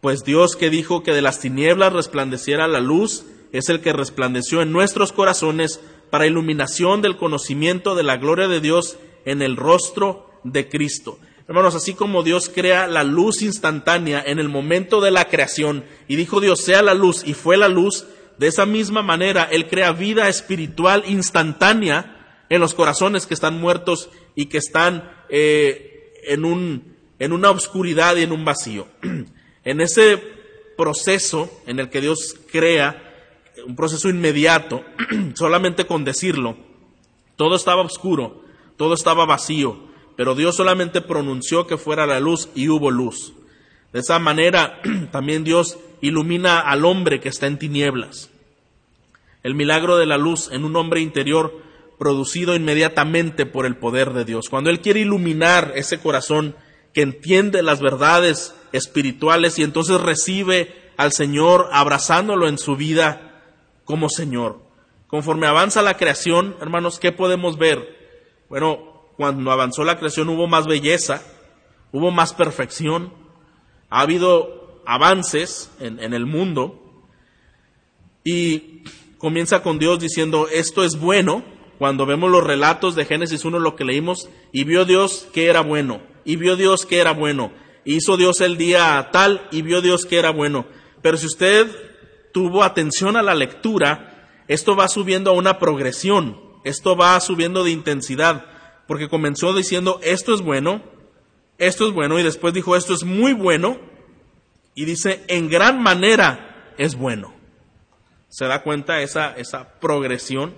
pues 0.00 0.22
Dios 0.22 0.54
que 0.54 0.70
dijo 0.70 1.02
que 1.02 1.12
de 1.12 1.22
las 1.22 1.40
tinieblas 1.40 1.92
resplandeciera 1.92 2.68
la 2.68 2.80
luz, 2.80 3.24
es 3.52 3.68
el 3.68 3.80
que 3.80 3.92
resplandeció 3.92 4.62
en 4.62 4.70
nuestros 4.70 5.12
corazones 5.12 5.80
para 6.10 6.26
iluminación 6.26 7.02
del 7.02 7.16
conocimiento 7.16 7.94
de 7.94 8.02
la 8.02 8.16
gloria 8.16 8.48
de 8.48 8.60
Dios 8.60 8.98
en 9.24 9.42
el 9.42 9.56
rostro 9.56 10.30
de 10.44 10.68
Cristo. 10.68 11.18
Hermanos, 11.48 11.74
así 11.74 11.94
como 11.94 12.22
Dios 12.22 12.48
crea 12.48 12.86
la 12.86 13.02
luz 13.02 13.42
instantánea 13.42 14.22
en 14.24 14.38
el 14.38 14.48
momento 14.48 15.00
de 15.00 15.10
la 15.10 15.24
creación 15.24 15.84
y 16.06 16.16
dijo 16.16 16.40
Dios 16.40 16.60
sea 16.60 16.82
la 16.82 16.94
luz 16.94 17.22
y 17.26 17.34
fue 17.34 17.56
la 17.56 17.68
luz, 17.68 18.06
de 18.38 18.46
esa 18.46 18.64
misma 18.64 19.02
manera 19.02 19.48
Él 19.50 19.68
crea 19.68 19.92
vida 19.92 20.28
espiritual 20.28 21.02
instantánea 21.06 22.44
en 22.48 22.60
los 22.60 22.74
corazones 22.74 23.26
que 23.26 23.34
están 23.34 23.60
muertos 23.60 24.10
y 24.34 24.46
que 24.46 24.58
están 24.58 25.10
eh, 25.28 26.12
en, 26.24 26.44
un, 26.44 26.96
en 27.18 27.32
una 27.32 27.50
oscuridad 27.50 28.16
y 28.16 28.22
en 28.22 28.32
un 28.32 28.44
vacío. 28.44 28.86
en 29.64 29.80
ese 29.80 30.22
proceso 30.76 31.50
en 31.66 31.80
el 31.80 31.90
que 31.90 32.00
Dios 32.00 32.36
crea, 32.50 33.10
un 33.66 33.74
proceso 33.74 34.08
inmediato, 34.08 34.84
solamente 35.34 35.86
con 35.86 36.04
decirlo, 36.04 36.56
todo 37.36 37.56
estaba 37.56 37.82
oscuro, 37.82 38.44
todo 38.76 38.94
estaba 38.94 39.24
vacío, 39.24 39.91
pero 40.16 40.34
Dios 40.34 40.56
solamente 40.56 41.00
pronunció 41.00 41.66
que 41.66 41.78
fuera 41.78 42.06
la 42.06 42.20
luz 42.20 42.48
y 42.54 42.68
hubo 42.68 42.90
luz. 42.90 43.32
De 43.92 44.00
esa 44.00 44.18
manera 44.18 44.80
también 45.12 45.44
Dios 45.44 45.78
ilumina 46.00 46.60
al 46.60 46.84
hombre 46.84 47.20
que 47.20 47.28
está 47.28 47.46
en 47.46 47.58
tinieblas. 47.58 48.30
El 49.42 49.54
milagro 49.54 49.96
de 49.96 50.06
la 50.06 50.18
luz 50.18 50.50
en 50.52 50.64
un 50.64 50.76
hombre 50.76 51.00
interior 51.00 51.60
producido 51.98 52.54
inmediatamente 52.56 53.46
por 53.46 53.66
el 53.66 53.76
poder 53.76 54.12
de 54.12 54.24
Dios. 54.24 54.48
Cuando 54.48 54.70
Él 54.70 54.80
quiere 54.80 55.00
iluminar 55.00 55.72
ese 55.76 56.00
corazón 56.00 56.56
que 56.92 57.02
entiende 57.02 57.62
las 57.62 57.80
verdades 57.80 58.54
espirituales 58.72 59.58
y 59.58 59.62
entonces 59.62 60.00
recibe 60.00 60.74
al 60.96 61.12
Señor 61.12 61.68
abrazándolo 61.72 62.48
en 62.48 62.58
su 62.58 62.76
vida 62.76 63.42
como 63.84 64.08
Señor. 64.08 64.60
Conforme 65.06 65.46
avanza 65.46 65.82
la 65.82 65.96
creación, 65.96 66.56
hermanos, 66.60 66.98
¿qué 66.98 67.12
podemos 67.12 67.58
ver? 67.58 67.96
Bueno, 68.48 68.91
cuando 69.22 69.52
avanzó 69.52 69.84
la 69.84 69.98
creación 69.98 70.28
hubo 70.30 70.48
más 70.48 70.66
belleza, 70.66 71.22
hubo 71.92 72.10
más 72.10 72.34
perfección, 72.34 73.12
ha 73.88 74.00
habido 74.00 74.82
avances 74.84 75.70
en, 75.78 76.12
el 76.12 76.26
mundo 76.26 77.04
y 78.24 78.82
comienza 79.18 79.62
con 79.62 79.78
Dios 79.78 80.00
diciendo 80.00 80.48
esto 80.52 80.82
es 80.82 80.98
bueno, 80.98 81.44
cuando 81.78 82.04
vemos 82.04 82.32
los 82.32 82.42
relatos 82.42 82.96
de 82.96 83.04
Génesis 83.04 83.44
1, 83.44 83.60
lo 83.60 83.76
que 83.76 83.84
leímos, 83.84 84.28
y 84.50 84.64
vio 84.64 84.84
Dios 84.84 85.28
que 85.32 85.46
era 85.46 85.60
bueno, 85.60 86.02
y 86.24 86.34
vio 86.34 86.56
Dios 86.56 86.84
que 86.84 86.98
era 86.98 87.12
bueno, 87.12 87.52
hizo 87.84 88.16
Dios 88.16 88.40
el 88.40 88.56
día 88.56 89.10
tal, 89.12 89.46
y 89.52 89.62
vio 89.62 89.82
Dios 89.82 90.04
que 90.04 90.18
era 90.18 90.30
bueno. 90.30 90.66
Pero 91.00 91.16
si 91.16 91.26
usted 91.26 91.68
tuvo 92.32 92.64
atención 92.64 93.16
a 93.16 93.22
la 93.22 93.36
lectura, 93.36 94.42
esto 94.48 94.74
va 94.74 94.88
subiendo 94.88 95.30
a 95.30 95.34
una 95.34 95.60
progresión, 95.60 96.40
esto 96.64 96.96
va 96.96 97.20
subiendo 97.20 97.62
de 97.62 97.70
intensidad 97.70 98.51
porque 98.92 99.08
comenzó 99.08 99.54
diciendo, 99.54 100.00
esto 100.02 100.34
es 100.34 100.42
bueno, 100.42 100.82
esto 101.56 101.88
es 101.88 101.94
bueno, 101.94 102.20
y 102.20 102.22
después 102.22 102.52
dijo, 102.52 102.76
esto 102.76 102.92
es 102.92 103.04
muy 103.04 103.32
bueno, 103.32 103.78
y 104.74 104.84
dice, 104.84 105.24
en 105.28 105.48
gran 105.48 105.82
manera 105.82 106.74
es 106.76 106.94
bueno. 106.94 107.32
¿Se 108.28 108.44
da 108.44 108.62
cuenta 108.62 109.00
esa, 109.00 109.34
esa 109.38 109.80
progresión? 109.80 110.52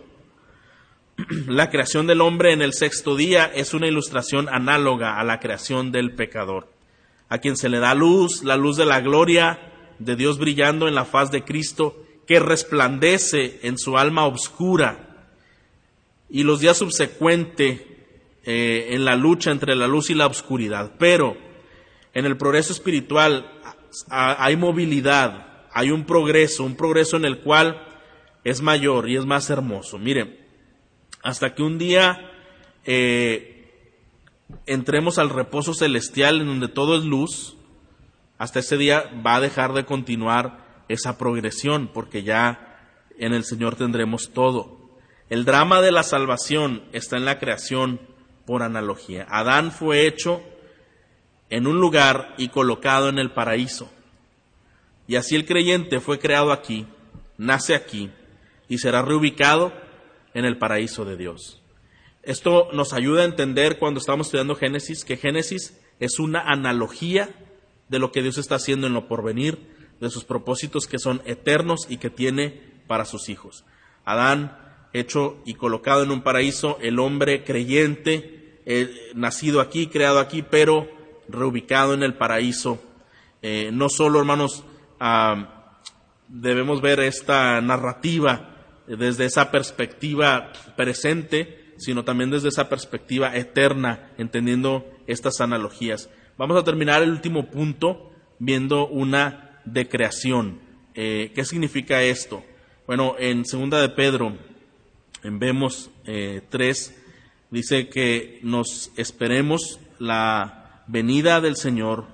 La 1.47 1.71
creación 1.71 2.09
del 2.09 2.23
hombre 2.23 2.53
en 2.53 2.61
el 2.61 2.73
sexto 2.73 3.15
día 3.15 3.49
es 3.55 3.73
una 3.73 3.87
ilustración 3.87 4.49
análoga 4.49 5.21
a 5.21 5.23
la 5.23 5.39
creación 5.39 5.93
del 5.93 6.17
pecador, 6.17 6.67
a 7.29 7.39
quien 7.39 7.57
se 7.57 7.69
le 7.69 7.79
da 7.79 7.95
luz, 7.95 8.43
la 8.43 8.57
luz 8.57 8.77
de 8.77 8.85
la 8.85 9.01
gloria 9.01 9.61
de 10.01 10.17
Dios 10.17 10.41
brillando 10.41 10.89
en 10.89 10.97
la 10.97 11.05
faz 11.05 11.31
de 11.31 11.45
Cristo, 11.45 12.03
que 12.27 12.41
resplandece 12.41 13.61
en 13.63 13.79
su 13.79 13.97
alma 13.97 14.27
oscura. 14.27 15.29
Y 16.29 16.43
los 16.43 16.59
días 16.59 16.79
subsecuentes 16.79 17.94
eh, 18.45 18.89
en 18.91 19.05
la 19.05 19.17
lucha 19.17 19.51
entre 19.51 19.75
la 19.75 19.87
luz 19.87 20.11
y 20.11 20.15
la 20.15 20.27
oscuridad. 20.27 20.93
Pero 20.99 21.37
en 22.13 22.27
el 22.27 22.37
progreso 22.37 22.73
espiritual 22.73 23.51
hay 24.09 24.57
movilidad, 24.57 25.67
hay 25.73 25.91
un 25.91 26.05
progreso, 26.05 26.65
un 26.65 26.77
progreso 26.77 27.17
en 27.17 27.25
el 27.25 27.41
cual 27.41 27.81
es 28.45 28.61
mayor 28.61 29.09
y 29.09 29.17
es 29.17 29.25
más 29.25 29.51
hermoso. 29.51 29.99
Miren, 29.99 30.39
hasta 31.23 31.55
que 31.55 31.63
un 31.63 31.79
día 31.79 32.31
eh, 32.85 33.55
entremos 34.67 35.19
al 35.19 35.31
reposo 35.31 35.75
celestial 35.75 36.41
en 36.41 36.47
donde 36.47 36.69
todo 36.69 36.97
es 36.99 37.05
luz, 37.05 37.57
hasta 38.39 38.61
ese 38.61 38.77
día 38.77 39.05
va 39.27 39.37
a 39.37 39.41
dejar 39.41 39.73
de 39.73 39.85
continuar 39.85 40.85
esa 40.89 41.17
progresión, 41.17 41.91
porque 41.93 42.23
ya 42.23 42.79
en 43.19 43.33
el 43.33 43.45
Señor 43.45 43.77
tendremos 43.77 44.33
todo. 44.33 44.99
El 45.31 45.45
drama 45.45 45.81
de 45.81 45.93
la 45.93 46.03
salvación 46.03 46.85
está 46.93 47.17
en 47.17 47.25
la 47.25 47.39
creación 47.39 48.01
por 48.47 48.63
analogía. 48.63 49.27
Adán 49.29 49.73
fue 49.73 50.07
hecho 50.07 50.43
en 51.51 51.67
un 51.67 51.81
lugar 51.81 52.35
y 52.39 52.49
colocado 52.49 53.09
en 53.09 53.19
el 53.19 53.33
paraíso. 53.33 53.91
Y 55.07 55.17
así 55.17 55.37
el 55.37 55.47
creyente 55.47 56.01
fue 56.01 56.19
creado 56.19 56.53
aquí, 56.53 56.87
nace 57.37 57.75
aquí 57.75 58.11
y 58.69 58.79
será 58.79 59.03
reubicado 59.03 59.73
en 60.33 60.45
el 60.45 60.59
paraíso 60.59 61.05
de 61.05 61.17
Dios. 61.17 61.61
Esto 62.23 62.69
nos 62.73 62.95
ayuda 62.95 63.23
a 63.23 63.27
entender 63.27 63.79
cuando 63.79 64.01
estamos 64.01 64.29
estudiando 64.29 64.57
Génesis 64.57 65.05
que 65.05 65.19
Génesis 65.19 65.79
es 66.01 66.19
una 66.19 66.41
analogía 66.41 67.29
de 67.89 67.99
lo 67.99 68.13
que 68.13 68.23
Dios 68.23 68.39
está 68.39 68.55
haciendo 68.55 68.87
en 68.87 68.95
lo 68.95 69.09
porvenir, 69.09 69.75
de 70.01 70.11
sus 70.11 70.25
propósitos 70.25 70.87
que 70.87 70.99
son 70.99 71.23
eternos 71.25 71.87
y 71.89 71.99
que 71.99 72.11
tiene 72.11 72.61
para 72.87 73.05
sus 73.05 73.29
hijos. 73.29 73.65
Adán 74.05 74.59
hecho 74.95 75.37
y 75.45 75.55
colocado 75.55 76.03
en 76.03 76.11
un 76.11 76.23
paraíso, 76.23 76.79
el 76.81 76.99
hombre 76.99 77.45
creyente, 77.45 78.61
eh, 78.65 78.91
nacido 79.15 79.61
aquí, 79.61 79.89
creado 79.89 80.21
aquí, 80.21 80.43
pero 80.43 80.89
reubicado 81.29 81.93
en 81.93 82.03
el 82.03 82.15
paraíso. 82.15 82.83
Eh, 83.43 83.71
no 83.73 83.91
solo, 83.91 84.21
hermanos, 84.21 84.65
ah, 84.99 85.81
debemos 86.29 86.81
ver 86.81 87.01
esta 87.01 87.61
narrativa 87.61 88.51
desde 88.87 89.27
esa 89.27 89.51
perspectiva 89.51 90.53
presente, 90.77 91.75
sino 91.77 92.05
también 92.05 92.31
desde 92.31 92.49
esa 92.49 92.69
perspectiva 92.69 93.37
eterna, 93.37 94.13
entendiendo 94.17 94.87
estas 95.07 95.41
analogías. 95.41 96.09
Vamos 96.39 96.57
a 96.57 96.65
terminar 96.65 97.03
el 97.03 97.11
último 97.11 97.51
punto 97.51 98.13
viendo 98.39 98.87
una 98.87 99.61
decreación. 99.65 100.61
Eh, 100.95 101.33
¿Qué 101.35 101.45
significa 101.45 102.03
esto? 102.03 102.45
Bueno, 102.87 103.17
en 103.19 103.45
segunda 103.45 103.81
de 103.81 103.89
Pedro, 103.89 104.37
Vemos 105.25 105.91
3 106.05 106.89
eh, 106.91 106.95
dice 107.51 107.89
que 107.89 108.41
nos 108.43 108.93
esperemos 108.97 109.81
la 109.99 110.85
venida 110.87 111.41
del 111.41 111.57
Señor 111.57 112.07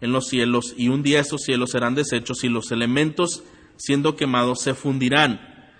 en 0.00 0.12
los 0.12 0.26
cielos 0.26 0.74
y 0.76 0.88
un 0.88 1.02
día 1.04 1.20
esos 1.20 1.42
cielos 1.42 1.70
serán 1.70 1.94
deshechos 1.94 2.42
y 2.42 2.48
los 2.48 2.72
elementos 2.72 3.44
siendo 3.76 4.16
quemados 4.16 4.60
se 4.60 4.74
fundirán. 4.74 5.70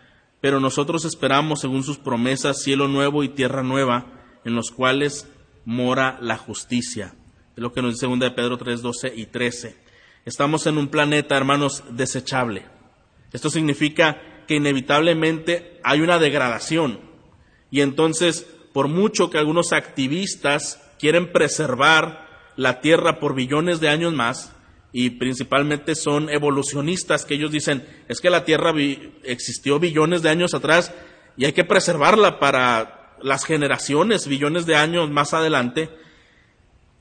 Pero 0.40 0.60
nosotros 0.60 1.04
esperamos, 1.04 1.60
según 1.60 1.82
sus 1.82 1.98
promesas, 1.98 2.62
cielo 2.62 2.86
nuevo 2.86 3.24
y 3.24 3.28
tierra 3.28 3.64
nueva, 3.64 4.06
en 4.44 4.54
los 4.54 4.70
cuales 4.70 5.26
mora 5.64 6.16
la 6.20 6.36
justicia. 6.36 7.14
Es 7.56 7.62
lo 7.62 7.72
que 7.72 7.82
nos 7.82 7.94
dice 7.94 8.06
2 8.06 8.20
de 8.20 8.30
Pedro 8.30 8.56
3, 8.56 8.82
12 8.82 9.12
y 9.16 9.26
13. 9.26 9.76
Estamos 10.24 10.66
en 10.66 10.78
un 10.78 10.88
planeta, 10.88 11.36
hermanos, 11.36 11.82
desechable. 11.90 12.66
Esto 13.32 13.50
significa 13.50 14.22
que 14.48 14.56
inevitablemente 14.56 15.78
hay 15.84 16.00
una 16.00 16.18
degradación. 16.18 16.98
Y 17.70 17.82
entonces, 17.82 18.46
por 18.72 18.88
mucho 18.88 19.30
que 19.30 19.38
algunos 19.38 19.72
activistas 19.72 20.82
quieren 20.98 21.30
preservar 21.30 22.26
la 22.56 22.80
Tierra 22.80 23.20
por 23.20 23.34
billones 23.34 23.78
de 23.78 23.90
años 23.90 24.14
más, 24.14 24.52
y 24.90 25.10
principalmente 25.10 25.94
son 25.94 26.30
evolucionistas 26.30 27.26
que 27.26 27.34
ellos 27.34 27.52
dicen, 27.52 27.86
es 28.08 28.20
que 28.20 28.30
la 28.30 28.44
Tierra 28.44 28.72
existió 29.22 29.78
billones 29.78 30.22
de 30.22 30.30
años 30.30 30.54
atrás 30.54 30.94
y 31.36 31.44
hay 31.44 31.52
que 31.52 31.64
preservarla 31.64 32.40
para 32.40 33.16
las 33.22 33.44
generaciones, 33.44 34.26
billones 34.26 34.64
de 34.64 34.76
años 34.76 35.10
más 35.10 35.34
adelante, 35.34 35.90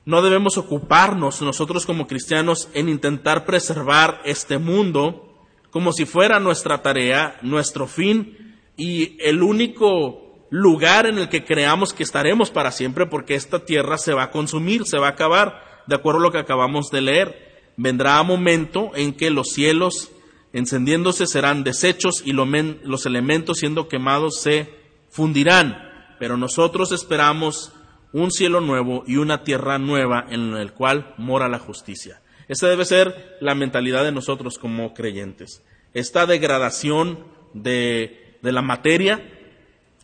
no 0.04 0.22
debemos 0.22 0.58
ocuparnos 0.58 1.40
nosotros 1.42 1.86
como 1.86 2.06
cristianos 2.06 2.68
en 2.74 2.88
intentar 2.88 3.44
preservar 3.44 4.20
este 4.24 4.58
mundo 4.58 5.27
como 5.70 5.92
si 5.92 6.06
fuera 6.06 6.40
nuestra 6.40 6.82
tarea, 6.82 7.38
nuestro 7.42 7.86
fin 7.86 8.56
y 8.76 9.16
el 9.20 9.42
único 9.42 10.46
lugar 10.50 11.06
en 11.06 11.18
el 11.18 11.28
que 11.28 11.44
creamos 11.44 11.92
que 11.92 12.02
estaremos 12.02 12.50
para 12.50 12.72
siempre 12.72 13.06
porque 13.06 13.34
esta 13.34 13.64
tierra 13.64 13.98
se 13.98 14.14
va 14.14 14.24
a 14.24 14.30
consumir, 14.30 14.86
se 14.86 14.98
va 14.98 15.08
a 15.08 15.10
acabar, 15.10 15.82
de 15.86 15.94
acuerdo 15.96 16.20
a 16.20 16.22
lo 16.22 16.32
que 16.32 16.38
acabamos 16.38 16.90
de 16.90 17.02
leer. 17.02 17.72
Vendrá 17.76 18.22
momento 18.22 18.92
en 18.94 19.14
que 19.14 19.30
los 19.30 19.48
cielos 19.48 20.10
encendiéndose 20.52 21.26
serán 21.26 21.64
deshechos 21.64 22.22
y 22.24 22.32
los 22.32 23.06
elementos 23.06 23.58
siendo 23.58 23.88
quemados 23.88 24.40
se 24.40 24.72
fundirán, 25.10 26.16
pero 26.18 26.36
nosotros 26.36 26.92
esperamos 26.92 27.72
un 28.12 28.30
cielo 28.30 28.60
nuevo 28.60 29.04
y 29.06 29.16
una 29.16 29.44
tierra 29.44 29.78
nueva 29.78 30.24
en 30.30 30.54
el 30.54 30.72
cual 30.72 31.14
mora 31.18 31.48
la 31.48 31.58
justicia. 31.58 32.22
Esa 32.48 32.68
debe 32.68 32.84
ser 32.84 33.36
la 33.40 33.54
mentalidad 33.54 34.04
de 34.04 34.12
nosotros 34.12 34.58
como 34.58 34.94
creyentes. 34.94 35.62
Esta 35.94 36.26
degradación 36.26 37.24
de, 37.52 38.38
de 38.42 38.52
la 38.52 38.62
materia, 38.62 39.22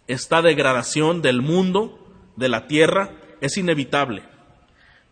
esta 0.07 0.43
degradación 0.43 1.23
del 1.23 1.41
mundo, 1.41 1.99
de 2.37 2.49
la 2.49 2.67
tierra, 2.67 3.13
es 3.41 3.57
inevitable. 3.57 4.23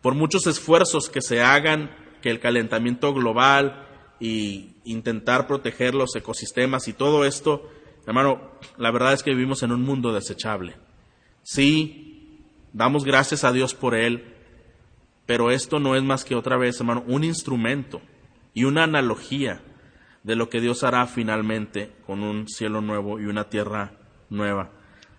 Por 0.02 0.14
muchos 0.14 0.46
esfuerzos 0.46 1.08
que 1.08 1.22
se 1.22 1.42
hagan, 1.42 1.90
que 2.20 2.30
el 2.30 2.40
calentamiento 2.40 3.12
global 3.12 3.86
y 4.20 4.76
intentar 4.84 5.46
proteger 5.46 5.94
los 5.94 6.14
ecosistemas 6.14 6.88
y 6.88 6.92
todo 6.92 7.24
esto, 7.24 7.68
hermano, 8.06 8.52
la 8.78 8.90
verdad 8.90 9.12
es 9.12 9.22
que 9.22 9.32
vivimos 9.32 9.62
en 9.62 9.72
un 9.72 9.82
mundo 9.82 10.12
desechable. 10.12 10.76
Sí, 11.42 12.40
damos 12.72 13.04
gracias 13.04 13.44
a 13.44 13.52
Dios 13.52 13.74
por 13.74 13.94
él, 13.94 14.31
pero 15.26 15.50
esto 15.50 15.78
no 15.78 15.96
es 15.96 16.02
más 16.02 16.24
que 16.24 16.34
otra 16.34 16.56
vez, 16.56 16.80
hermano, 16.80 17.04
un 17.06 17.24
instrumento 17.24 18.00
y 18.54 18.64
una 18.64 18.84
analogía 18.84 19.62
de 20.22 20.36
lo 20.36 20.48
que 20.48 20.60
Dios 20.60 20.84
hará 20.84 21.06
finalmente 21.06 21.92
con 22.06 22.22
un 22.22 22.48
cielo 22.48 22.80
nuevo 22.80 23.20
y 23.20 23.26
una 23.26 23.48
tierra 23.48 23.92
nueva. 24.30 24.70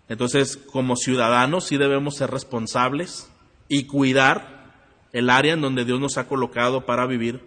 Entonces, 0.07 0.57
como 0.57 0.95
ciudadanos 0.95 1.65
sí 1.65 1.77
debemos 1.77 2.17
ser 2.17 2.31
responsables 2.31 3.31
y 3.67 3.85
cuidar 3.85 4.73
el 5.11 5.29
área 5.29 5.53
en 5.53 5.61
donde 5.61 5.85
Dios 5.85 5.99
nos 5.99 6.17
ha 6.17 6.27
colocado 6.27 6.85
para 6.85 7.05
vivir, 7.05 7.41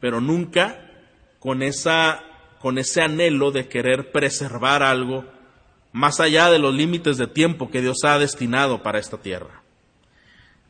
pero 0.00 0.20
nunca 0.20 0.90
con 1.38 1.62
esa 1.62 2.24
con 2.60 2.76
ese 2.76 3.00
anhelo 3.00 3.52
de 3.52 3.68
querer 3.68 4.12
preservar 4.12 4.82
algo 4.82 5.24
más 5.92 6.20
allá 6.20 6.50
de 6.50 6.58
los 6.58 6.74
límites 6.74 7.16
de 7.16 7.26
tiempo 7.26 7.70
que 7.70 7.80
Dios 7.80 8.04
ha 8.04 8.18
destinado 8.18 8.82
para 8.82 8.98
esta 8.98 9.16
tierra. 9.16 9.59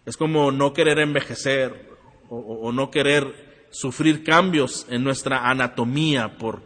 Es 0.06 0.16
como 0.16 0.50
no 0.50 0.72
querer 0.72 0.98
envejecer 0.98 1.90
o, 2.28 2.70
no 2.72 2.90
querer 2.90 3.66
sufrir 3.70 4.22
cambios 4.24 4.86
en 4.88 5.04
nuestra 5.04 5.50
anatomía 5.50 6.38
por 6.38 6.62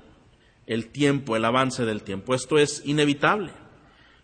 el 0.66 0.88
tiempo, 0.88 1.36
el 1.36 1.44
avance 1.44 1.84
del 1.84 2.02
tiempo. 2.02 2.34
Esto 2.34 2.58
es 2.58 2.82
inevitable. 2.84 3.52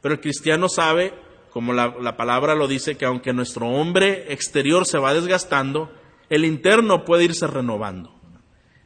Pero 0.01 0.15
el 0.15 0.21
cristiano 0.21 0.69
sabe, 0.69 1.15
como 1.51 1.73
la, 1.73 1.95
la, 2.01 2.17
palabra 2.17 2.55
lo 2.55 2.69
dice, 2.69 2.97
que 2.97 3.07
aunque 3.07 3.33
nuestro 3.33 3.69
hombre 3.69 4.33
exterior 4.33 4.87
se 4.87 4.99
va 4.99 5.15
desgastando, 5.15 5.91
el 6.29 6.45
interno 6.45 7.05
puede 7.05 7.25
irse 7.25 7.47
renovando. 7.47 8.15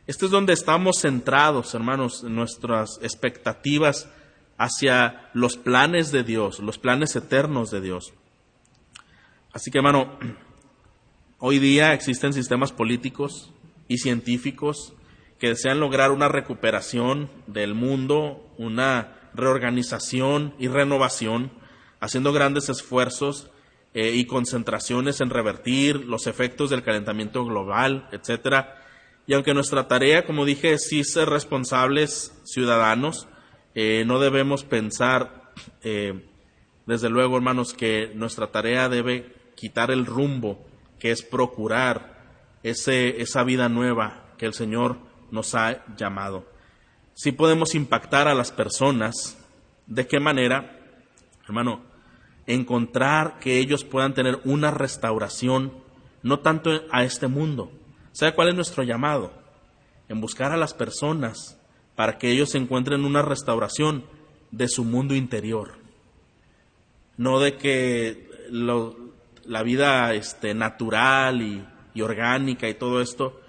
Este 0.07 0.27
es 0.27 0.31
donde 0.31 0.53
estamos 0.53 1.01
centrados, 1.01 1.75
hermanos, 1.75 2.25
en 2.25 2.35
nuestras 2.35 2.99
expectativas 3.03 4.09
hacia 4.59 5.31
los 5.33 5.57
planes 5.57 6.13
de 6.13 6.25
Dios, 6.25 6.59
los 6.59 6.79
planes 6.79 7.17
eternos 7.17 7.71
de 7.71 7.81
Dios. 7.81 8.13
Así 9.55 9.71
que, 9.71 9.79
hermano, 9.79 10.19
hoy 11.39 11.61
día 11.61 11.95
existen 11.95 12.33
sistemas 12.33 12.73
políticos 12.73 13.53
y 13.87 13.99
científicos 13.99 14.95
que 15.39 15.51
desean 15.51 15.79
lograr 15.79 16.11
una 16.11 16.27
recuperación 16.27 17.31
del 17.47 17.75
mundo, 17.75 18.53
una 18.59 19.31
reorganización 19.33 20.55
y 20.59 20.67
renovación, 20.67 21.53
haciendo 22.01 22.33
grandes 22.33 22.69
esfuerzos 22.69 23.49
eh, 23.95 24.11
y 24.17 24.27
concentraciones 24.27 25.21
en 25.21 25.31
revertir 25.31 26.05
los 26.05 26.27
efectos 26.27 26.71
del 26.71 26.83
calentamiento 26.83 27.45
global, 27.45 28.09
etcétera. 28.11 28.83
Y 29.29 29.35
aunque 29.35 29.55
nuestra 29.55 29.87
tarea, 29.87 30.27
como 30.27 30.45
dije, 30.45 30.73
es 30.73 30.89
ser 31.13 31.29
responsables 31.29 32.37
ciudadanos, 32.43 33.29
eh, 33.77 34.03
no 34.05 34.19
debemos 34.19 34.65
pensar, 34.65 35.53
eh, 35.85 36.27
desde 36.87 37.09
luego, 37.09 37.37
hermanos, 37.37 37.73
que 37.73 38.11
nuestra 38.17 38.49
tarea 38.49 38.89
debe 38.89 39.34
quitar 39.55 39.91
el 39.91 40.07
rumbo, 40.07 40.65
que 40.99 41.11
es 41.11 41.23
procurar 41.23 42.15
ese, 42.63 43.21
esa 43.21 43.45
vida 43.45 43.69
nueva 43.69 44.33
que 44.39 44.47
el 44.47 44.55
Señor 44.55 44.99
nos 45.31 45.55
ha 45.55 45.85
llamado. 45.97 46.47
Si 47.15 47.33
podemos 47.33 47.75
impactar 47.75 48.27
a 48.27 48.35
las 48.35 48.51
personas, 48.51 49.39
¿de 49.87 50.07
qué 50.07 50.19
manera? 50.19 50.79
Hermano, 51.45 51.83
encontrar 52.47 53.39
que 53.39 53.59
ellos 53.59 53.85
puedan 53.85 54.15
tener 54.15 54.41
una 54.45 54.71
restauración, 54.71 55.73
no 56.23 56.41
tanto 56.41 56.71
a 56.91 57.05
este 57.05 57.29
mundo. 57.29 57.71
¿Sabe 58.13 58.35
cuál 58.35 58.49
es 58.49 58.55
nuestro 58.55 58.83
llamado? 58.83 59.33
En 60.09 60.21
buscar 60.21 60.53
a 60.53 60.57
las 60.57 60.75
personas 60.75 61.59
para 61.95 62.19
que 62.19 62.31
ellos 62.31 62.55
encuentren 62.55 63.05
una 63.05 63.23
restauración 63.23 64.05
de 64.51 64.69
su 64.69 64.85
mundo 64.85 65.15
interior. 65.15 65.75
No 67.17 67.39
de 67.39 67.57
que 67.57 68.29
la 69.47 69.63
vida 69.63 70.13
este, 70.15 70.55
natural 70.55 71.43
y, 71.43 71.65
y 71.95 72.03
orgánica 72.03 72.69
y 72.69 72.75
todo 72.75 73.01
esto, 73.01 73.41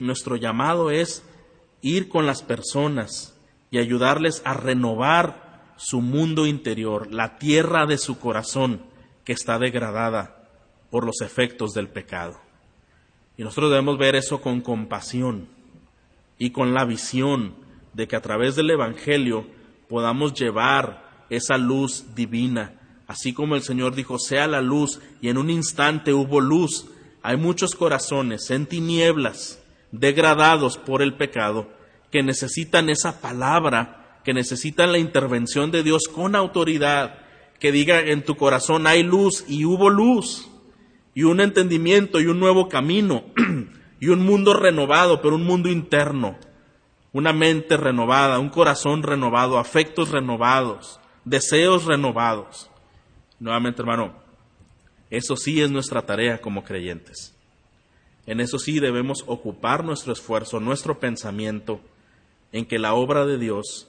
nuestro 0.00 0.36
llamado 0.36 0.90
es 0.90 1.22
ir 1.82 2.08
con 2.08 2.26
las 2.26 2.42
personas 2.42 3.38
y 3.70 3.78
ayudarles 3.78 4.42
a 4.44 4.54
renovar 4.54 5.72
su 5.76 6.00
mundo 6.00 6.46
interior, 6.46 7.12
la 7.12 7.38
tierra 7.38 7.86
de 7.86 7.98
su 7.98 8.18
corazón 8.18 8.82
que 9.24 9.32
está 9.32 9.58
degradada 9.58 10.48
por 10.90 11.04
los 11.04 11.20
efectos 11.22 11.74
del 11.74 11.88
pecado. 11.88 12.40
Y 13.36 13.42
nosotros 13.42 13.70
debemos 13.70 13.98
ver 13.98 14.14
eso 14.14 14.40
con 14.40 14.60
compasión 14.60 15.48
y 16.38 16.50
con 16.50 16.72
la 16.72 16.84
visión 16.84 17.54
de 17.92 18.06
que 18.06 18.16
a 18.16 18.22
través 18.22 18.54
del 18.54 18.70
Evangelio 18.70 19.46
podamos 19.88 20.34
llevar 20.34 21.24
esa 21.30 21.56
luz 21.56 22.14
divina, 22.14 22.74
así 23.06 23.32
como 23.32 23.56
el 23.56 23.62
Señor 23.62 23.94
dijo, 23.94 24.18
sea 24.18 24.46
la 24.46 24.60
luz, 24.60 25.00
y 25.20 25.28
en 25.28 25.38
un 25.38 25.50
instante 25.50 26.12
hubo 26.12 26.40
luz. 26.40 26.86
Hay 27.22 27.36
muchos 27.36 27.74
corazones 27.74 28.50
en 28.50 28.66
tinieblas, 28.66 29.62
degradados 29.92 30.78
por 30.78 31.02
el 31.02 31.14
pecado, 31.14 31.68
que 32.10 32.22
necesitan 32.22 32.88
esa 32.88 33.20
palabra, 33.20 34.20
que 34.24 34.34
necesitan 34.34 34.92
la 34.92 34.98
intervención 34.98 35.70
de 35.70 35.82
Dios 35.82 36.04
con 36.12 36.36
autoridad, 36.36 37.18
que 37.58 37.72
diga 37.72 38.00
en 38.00 38.24
tu 38.24 38.36
corazón 38.36 38.86
hay 38.86 39.02
luz 39.02 39.44
y 39.48 39.64
hubo 39.64 39.90
luz, 39.90 40.48
y 41.14 41.22
un 41.22 41.40
entendimiento 41.40 42.20
y 42.20 42.26
un 42.26 42.40
nuevo 42.40 42.68
camino, 42.68 43.24
y 44.00 44.08
un 44.08 44.24
mundo 44.24 44.54
renovado, 44.54 45.22
pero 45.22 45.36
un 45.36 45.44
mundo 45.44 45.68
interno 45.68 46.36
una 47.14 47.32
mente 47.32 47.76
renovada, 47.76 48.40
un 48.40 48.50
corazón 48.50 49.04
renovado, 49.04 49.58
afectos 49.58 50.10
renovados, 50.10 51.00
deseos 51.24 51.84
renovados. 51.84 52.70
Nuevamente, 53.38 53.82
hermano, 53.82 54.14
eso 55.10 55.36
sí 55.36 55.60
es 55.60 55.70
nuestra 55.70 56.02
tarea 56.02 56.40
como 56.40 56.64
creyentes. 56.64 57.34
En 58.26 58.40
eso 58.40 58.58
sí 58.58 58.80
debemos 58.80 59.22
ocupar 59.26 59.84
nuestro 59.84 60.12
esfuerzo, 60.12 60.60
nuestro 60.60 60.98
pensamiento, 60.98 61.80
en 62.52 62.66
que 62.66 62.78
la 62.78 62.94
obra 62.94 63.26
de 63.26 63.38
Dios 63.38 63.88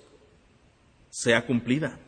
sea 1.10 1.46
cumplida, 1.46 2.00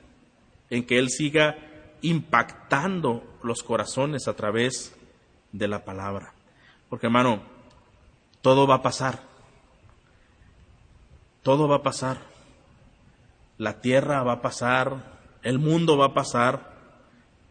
en 0.70 0.86
que 0.86 0.98
Él 1.00 1.10
siga 1.10 1.58
impactando 2.02 3.24
los 3.44 3.64
corazones 3.64 4.28
a 4.28 4.34
través 4.34 4.96
de 5.52 5.68
la 5.68 5.86
palabra. 5.86 6.34
Porque, 6.90 7.08
hermano, 7.08 7.42
todo 8.42 8.68
va 8.68 8.76
a 8.76 8.82
pasar. 8.82 9.22
Todo 11.44 11.68
va 11.68 11.78
a 11.78 11.84
pasar. 11.84 12.18
La 13.58 13.80
tierra 13.82 14.22
va 14.24 14.34
a 14.34 14.42
pasar, 14.42 15.18
el 15.44 15.60
mundo 15.60 15.98
va 15.98 16.08
a 16.08 16.14
pasar, 16.14 16.77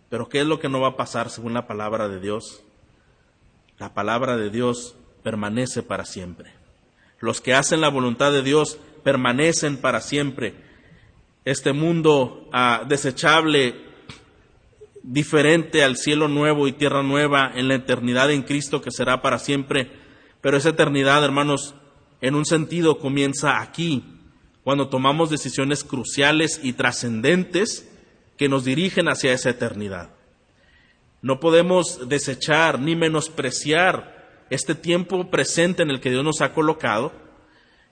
pero 0.09 0.29
¿qué 0.29 0.41
es 0.41 0.47
lo 0.47 0.61
que 0.61 0.69
no 0.69 0.81
va 0.81 0.89
a 0.89 0.97
pasar 0.97 1.31
según 1.31 1.55
la 1.55 1.67
palabra 1.67 2.09
de 2.09 2.21
Dios? 2.21 2.63
La 3.79 3.93
palabra 3.93 4.37
de 4.37 4.51
Dios 4.51 4.97
permanece 5.23 5.83
para 5.83 6.05
siempre. 6.05 6.53
Los 7.21 7.41
que 7.41 7.55
hacen 7.55 7.81
la 7.81 7.89
voluntad 7.89 8.33
de 8.33 8.43
Dios 8.43 8.79
permanecen 9.03 9.77
para 9.79 10.01
siempre. 10.01 10.55
Este 11.45 11.73
mundo 11.73 12.49
ah, 12.53 12.85
desechable, 12.89 13.75
diferente 15.03 15.85
al 15.85 15.97
cielo 15.97 16.29
nuevo 16.29 16.67
y 16.67 16.73
tierra 16.73 17.03
nueva 17.03 17.51
en 17.55 17.69
la 17.69 17.77
eternidad 17.77 18.31
en 18.31 18.43
Cristo 18.43 18.83
que 18.83 18.91
será 18.91 19.23
para 19.23 19.39
siempre, 19.39 19.91
pero 20.41 20.57
esa 20.57 20.71
eternidad, 20.71 21.25
hermanos, 21.25 21.75
en 22.21 22.35
un 22.35 22.45
sentido 22.45 22.99
comienza 22.99 23.61
aquí, 23.61 24.05
cuando 24.65 24.89
tomamos 24.89 25.31
decisiones 25.31 25.85
cruciales 25.85 26.61
y 26.63 26.73
trascendentes 26.73 27.89
que 28.37 28.49
nos 28.49 28.65
dirigen 28.65 29.09
hacia 29.09 29.33
esa 29.33 29.51
eternidad. 29.51 30.11
No 31.23 31.41
podemos 31.41 32.09
desechar 32.09 32.79
ni 32.79 32.95
menospreciar 32.95 34.45
este 34.51 34.75
tiempo 34.75 35.31
presente 35.31 35.83
en 35.83 35.91
el 35.91 36.01
que 36.01 36.11
Dios 36.11 36.25
nos 36.25 36.41
ha 36.41 36.53
colocado 36.53 37.13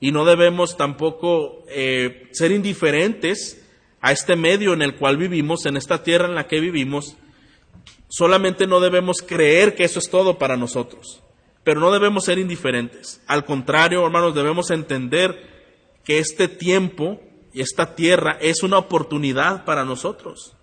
y 0.01 0.13
no 0.13 0.25
debemos 0.25 0.77
tampoco 0.77 1.65
eh, 1.69 2.29
ser 2.33 2.53
indiferentes 2.53 3.61
a 4.01 4.13
este 4.13 4.37
medio 4.37 4.75
en 4.75 4.83
el 4.83 4.97
cual 4.97 5.17
vivimos, 5.17 5.65
en 5.65 5.77
esta 5.77 6.03
tierra 6.03 6.29
en 6.29 6.35
la 6.35 6.47
que 6.47 6.61
vivimos. 6.61 7.17
Solamente 8.09 8.67
no 8.67 8.81
debemos 8.81 9.23
creer 9.23 9.75
que 9.75 9.85
eso 9.85 9.99
es 9.99 10.11
todo 10.11 10.37
para 10.39 10.57
nosotros. 10.57 11.23
Pero 11.65 11.81
no 11.81 11.91
debemos 11.91 12.27
ser 12.27 12.39
indiferentes. 12.39 13.23
Al 13.27 13.47
contrario, 13.47 14.05
hermanos, 14.05 14.35
debemos 14.35 14.71
entender 14.71 15.55
que 16.05 16.19
este 16.19 16.49
tiempo 16.49 17.19
y 17.55 17.61
esta 17.61 17.95
tierra 17.95 18.37
es 18.41 18.65
una 18.65 18.79
oportunidad 18.79 19.65
para 19.65 19.85
nosotros. 19.85 20.57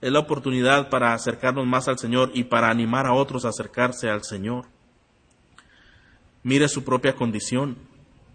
Es 0.00 0.12
la 0.12 0.20
oportunidad 0.20 0.88
para 0.88 1.12
acercarnos 1.12 1.66
más 1.66 1.88
al 1.88 1.98
Señor 1.98 2.30
y 2.34 2.44
para 2.44 2.70
animar 2.70 3.06
a 3.06 3.14
otros 3.14 3.44
a 3.44 3.48
acercarse 3.48 4.08
al 4.08 4.22
Señor. 4.22 4.66
Mire 6.44 6.68
su 6.68 6.84
propia 6.84 7.16
condición, 7.16 7.76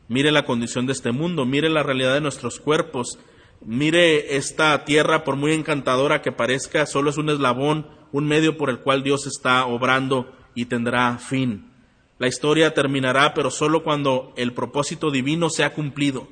mire 0.10 0.34
la 0.34 0.44
condición 0.44 0.86
de 0.86 0.92
este 0.92 1.14
mundo, 1.14 1.46
mire 1.46 1.70
la 1.70 1.84
realidad 1.84 2.14
de 2.14 2.20
nuestros 2.20 2.60
cuerpos, 2.60 3.18
mire 3.62 4.36
esta 4.36 4.84
tierra, 4.84 5.24
por 5.24 5.38
muy 5.38 5.54
encantadora 5.54 6.22
que 6.22 6.34
parezca, 6.34 6.86
solo 6.86 7.12
es 7.12 7.18
un 7.18 7.30
eslabón, 7.30 7.88
un 8.12 8.28
medio 8.28 8.58
por 8.58 8.70
el 8.70 8.80
cual 8.80 9.04
Dios 9.04 9.26
está 9.26 9.66
obrando 9.66 10.36
y 10.54 10.66
tendrá 10.66 11.18
fin. 11.18 11.72
La 12.20 12.28
historia 12.28 12.74
terminará, 12.74 13.34
pero 13.34 13.50
solo 13.50 13.84
cuando 13.84 14.34
el 14.36 14.52
propósito 14.52 15.12
divino 15.12 15.50
sea 15.50 15.74
cumplido. 15.74 16.28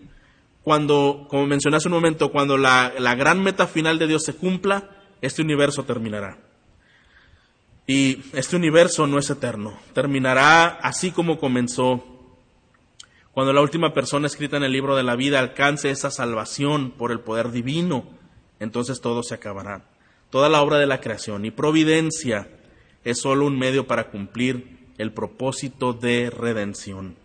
Cuando, 0.70 1.26
como 1.28 1.48
mencioné 1.48 1.78
hace 1.78 1.88
un 1.88 1.96
momento, 1.96 2.32
cuando 2.32 2.56
la, 2.56 2.94
la 3.00 3.16
gran 3.16 3.42
meta 3.42 3.66
final 3.66 3.98
de 3.98 4.06
Dios 4.06 4.24
se 4.24 4.36
cumpla, 4.36 4.88
este 5.20 5.42
universo 5.42 5.84
terminará. 5.84 6.38
Y 7.88 8.22
este 8.34 8.56
universo 8.56 9.08
no 9.08 9.18
es 9.18 9.32
eterno, 9.32 9.80
terminará 9.96 10.68
así 10.68 11.10
como 11.10 11.40
comenzó. 11.40 12.04
Cuando 13.32 13.52
la 13.52 13.62
última 13.62 13.96
persona 13.96 14.28
escrita 14.28 14.58
en 14.58 14.64
el 14.64 14.72
libro 14.72 14.96
de 14.96 15.02
la 15.02 15.16
vida 15.16 15.40
alcance 15.40 15.90
esa 15.90 16.12
salvación 16.12 16.92
por 16.92 17.12
el 17.12 17.22
poder 17.22 17.50
divino, 17.50 18.06
entonces 18.60 19.02
todo 19.02 19.24
se 19.24 19.34
acabará. 19.34 19.86
Toda 20.30 20.50
la 20.50 20.62
obra 20.62 20.78
de 20.78 20.86
la 20.86 21.02
creación 21.02 21.46
y 21.46 21.50
providencia 21.50 22.48
es 23.04 23.20
solo 23.20 23.48
un 23.48 23.58
medio 23.58 23.88
para 23.88 24.12
cumplir 24.12 24.92
el 25.00 25.14
propósito 25.14 25.94
de 25.94 26.30
redención. 26.30 27.16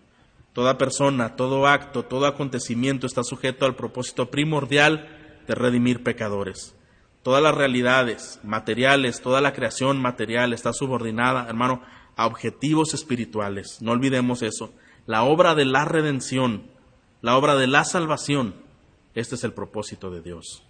Toda 0.55 0.79
persona, 0.79 1.37
todo 1.37 1.67
acto, 1.67 2.05
todo 2.05 2.27
acontecimiento 2.27 3.07
está 3.07 3.25
sujeto 3.25 3.67
al 3.67 3.75
propósito 3.75 4.31
primordial 4.31 5.09
de 5.47 5.55
redimir 5.55 6.03
pecadores. 6.03 6.77
Todas 7.25 7.43
las 7.43 7.55
realidades 7.55 8.39
materiales, 8.45 9.21
toda 9.21 9.41
la 9.41 9.53
creación 9.53 10.01
material 10.01 10.53
está 10.53 10.73
subordinada, 10.73 11.47
hermano, 11.49 11.83
a 12.17 12.27
objetivos 12.27 12.95
espirituales. 12.95 13.83
No 13.83 13.93
olvidemos 13.93 14.43
eso. 14.43 14.73
La 15.07 15.25
obra 15.25 15.55
de 15.55 15.65
la 15.65 15.85
redención, 15.85 16.71
la 17.21 17.37
obra 17.37 17.57
de 17.57 17.67
la 17.67 17.85
salvación, 17.85 18.55
este 19.15 19.35
es 19.35 19.45
el 19.45 19.53
propósito 19.53 20.11
de 20.11 20.23
Dios. 20.23 20.65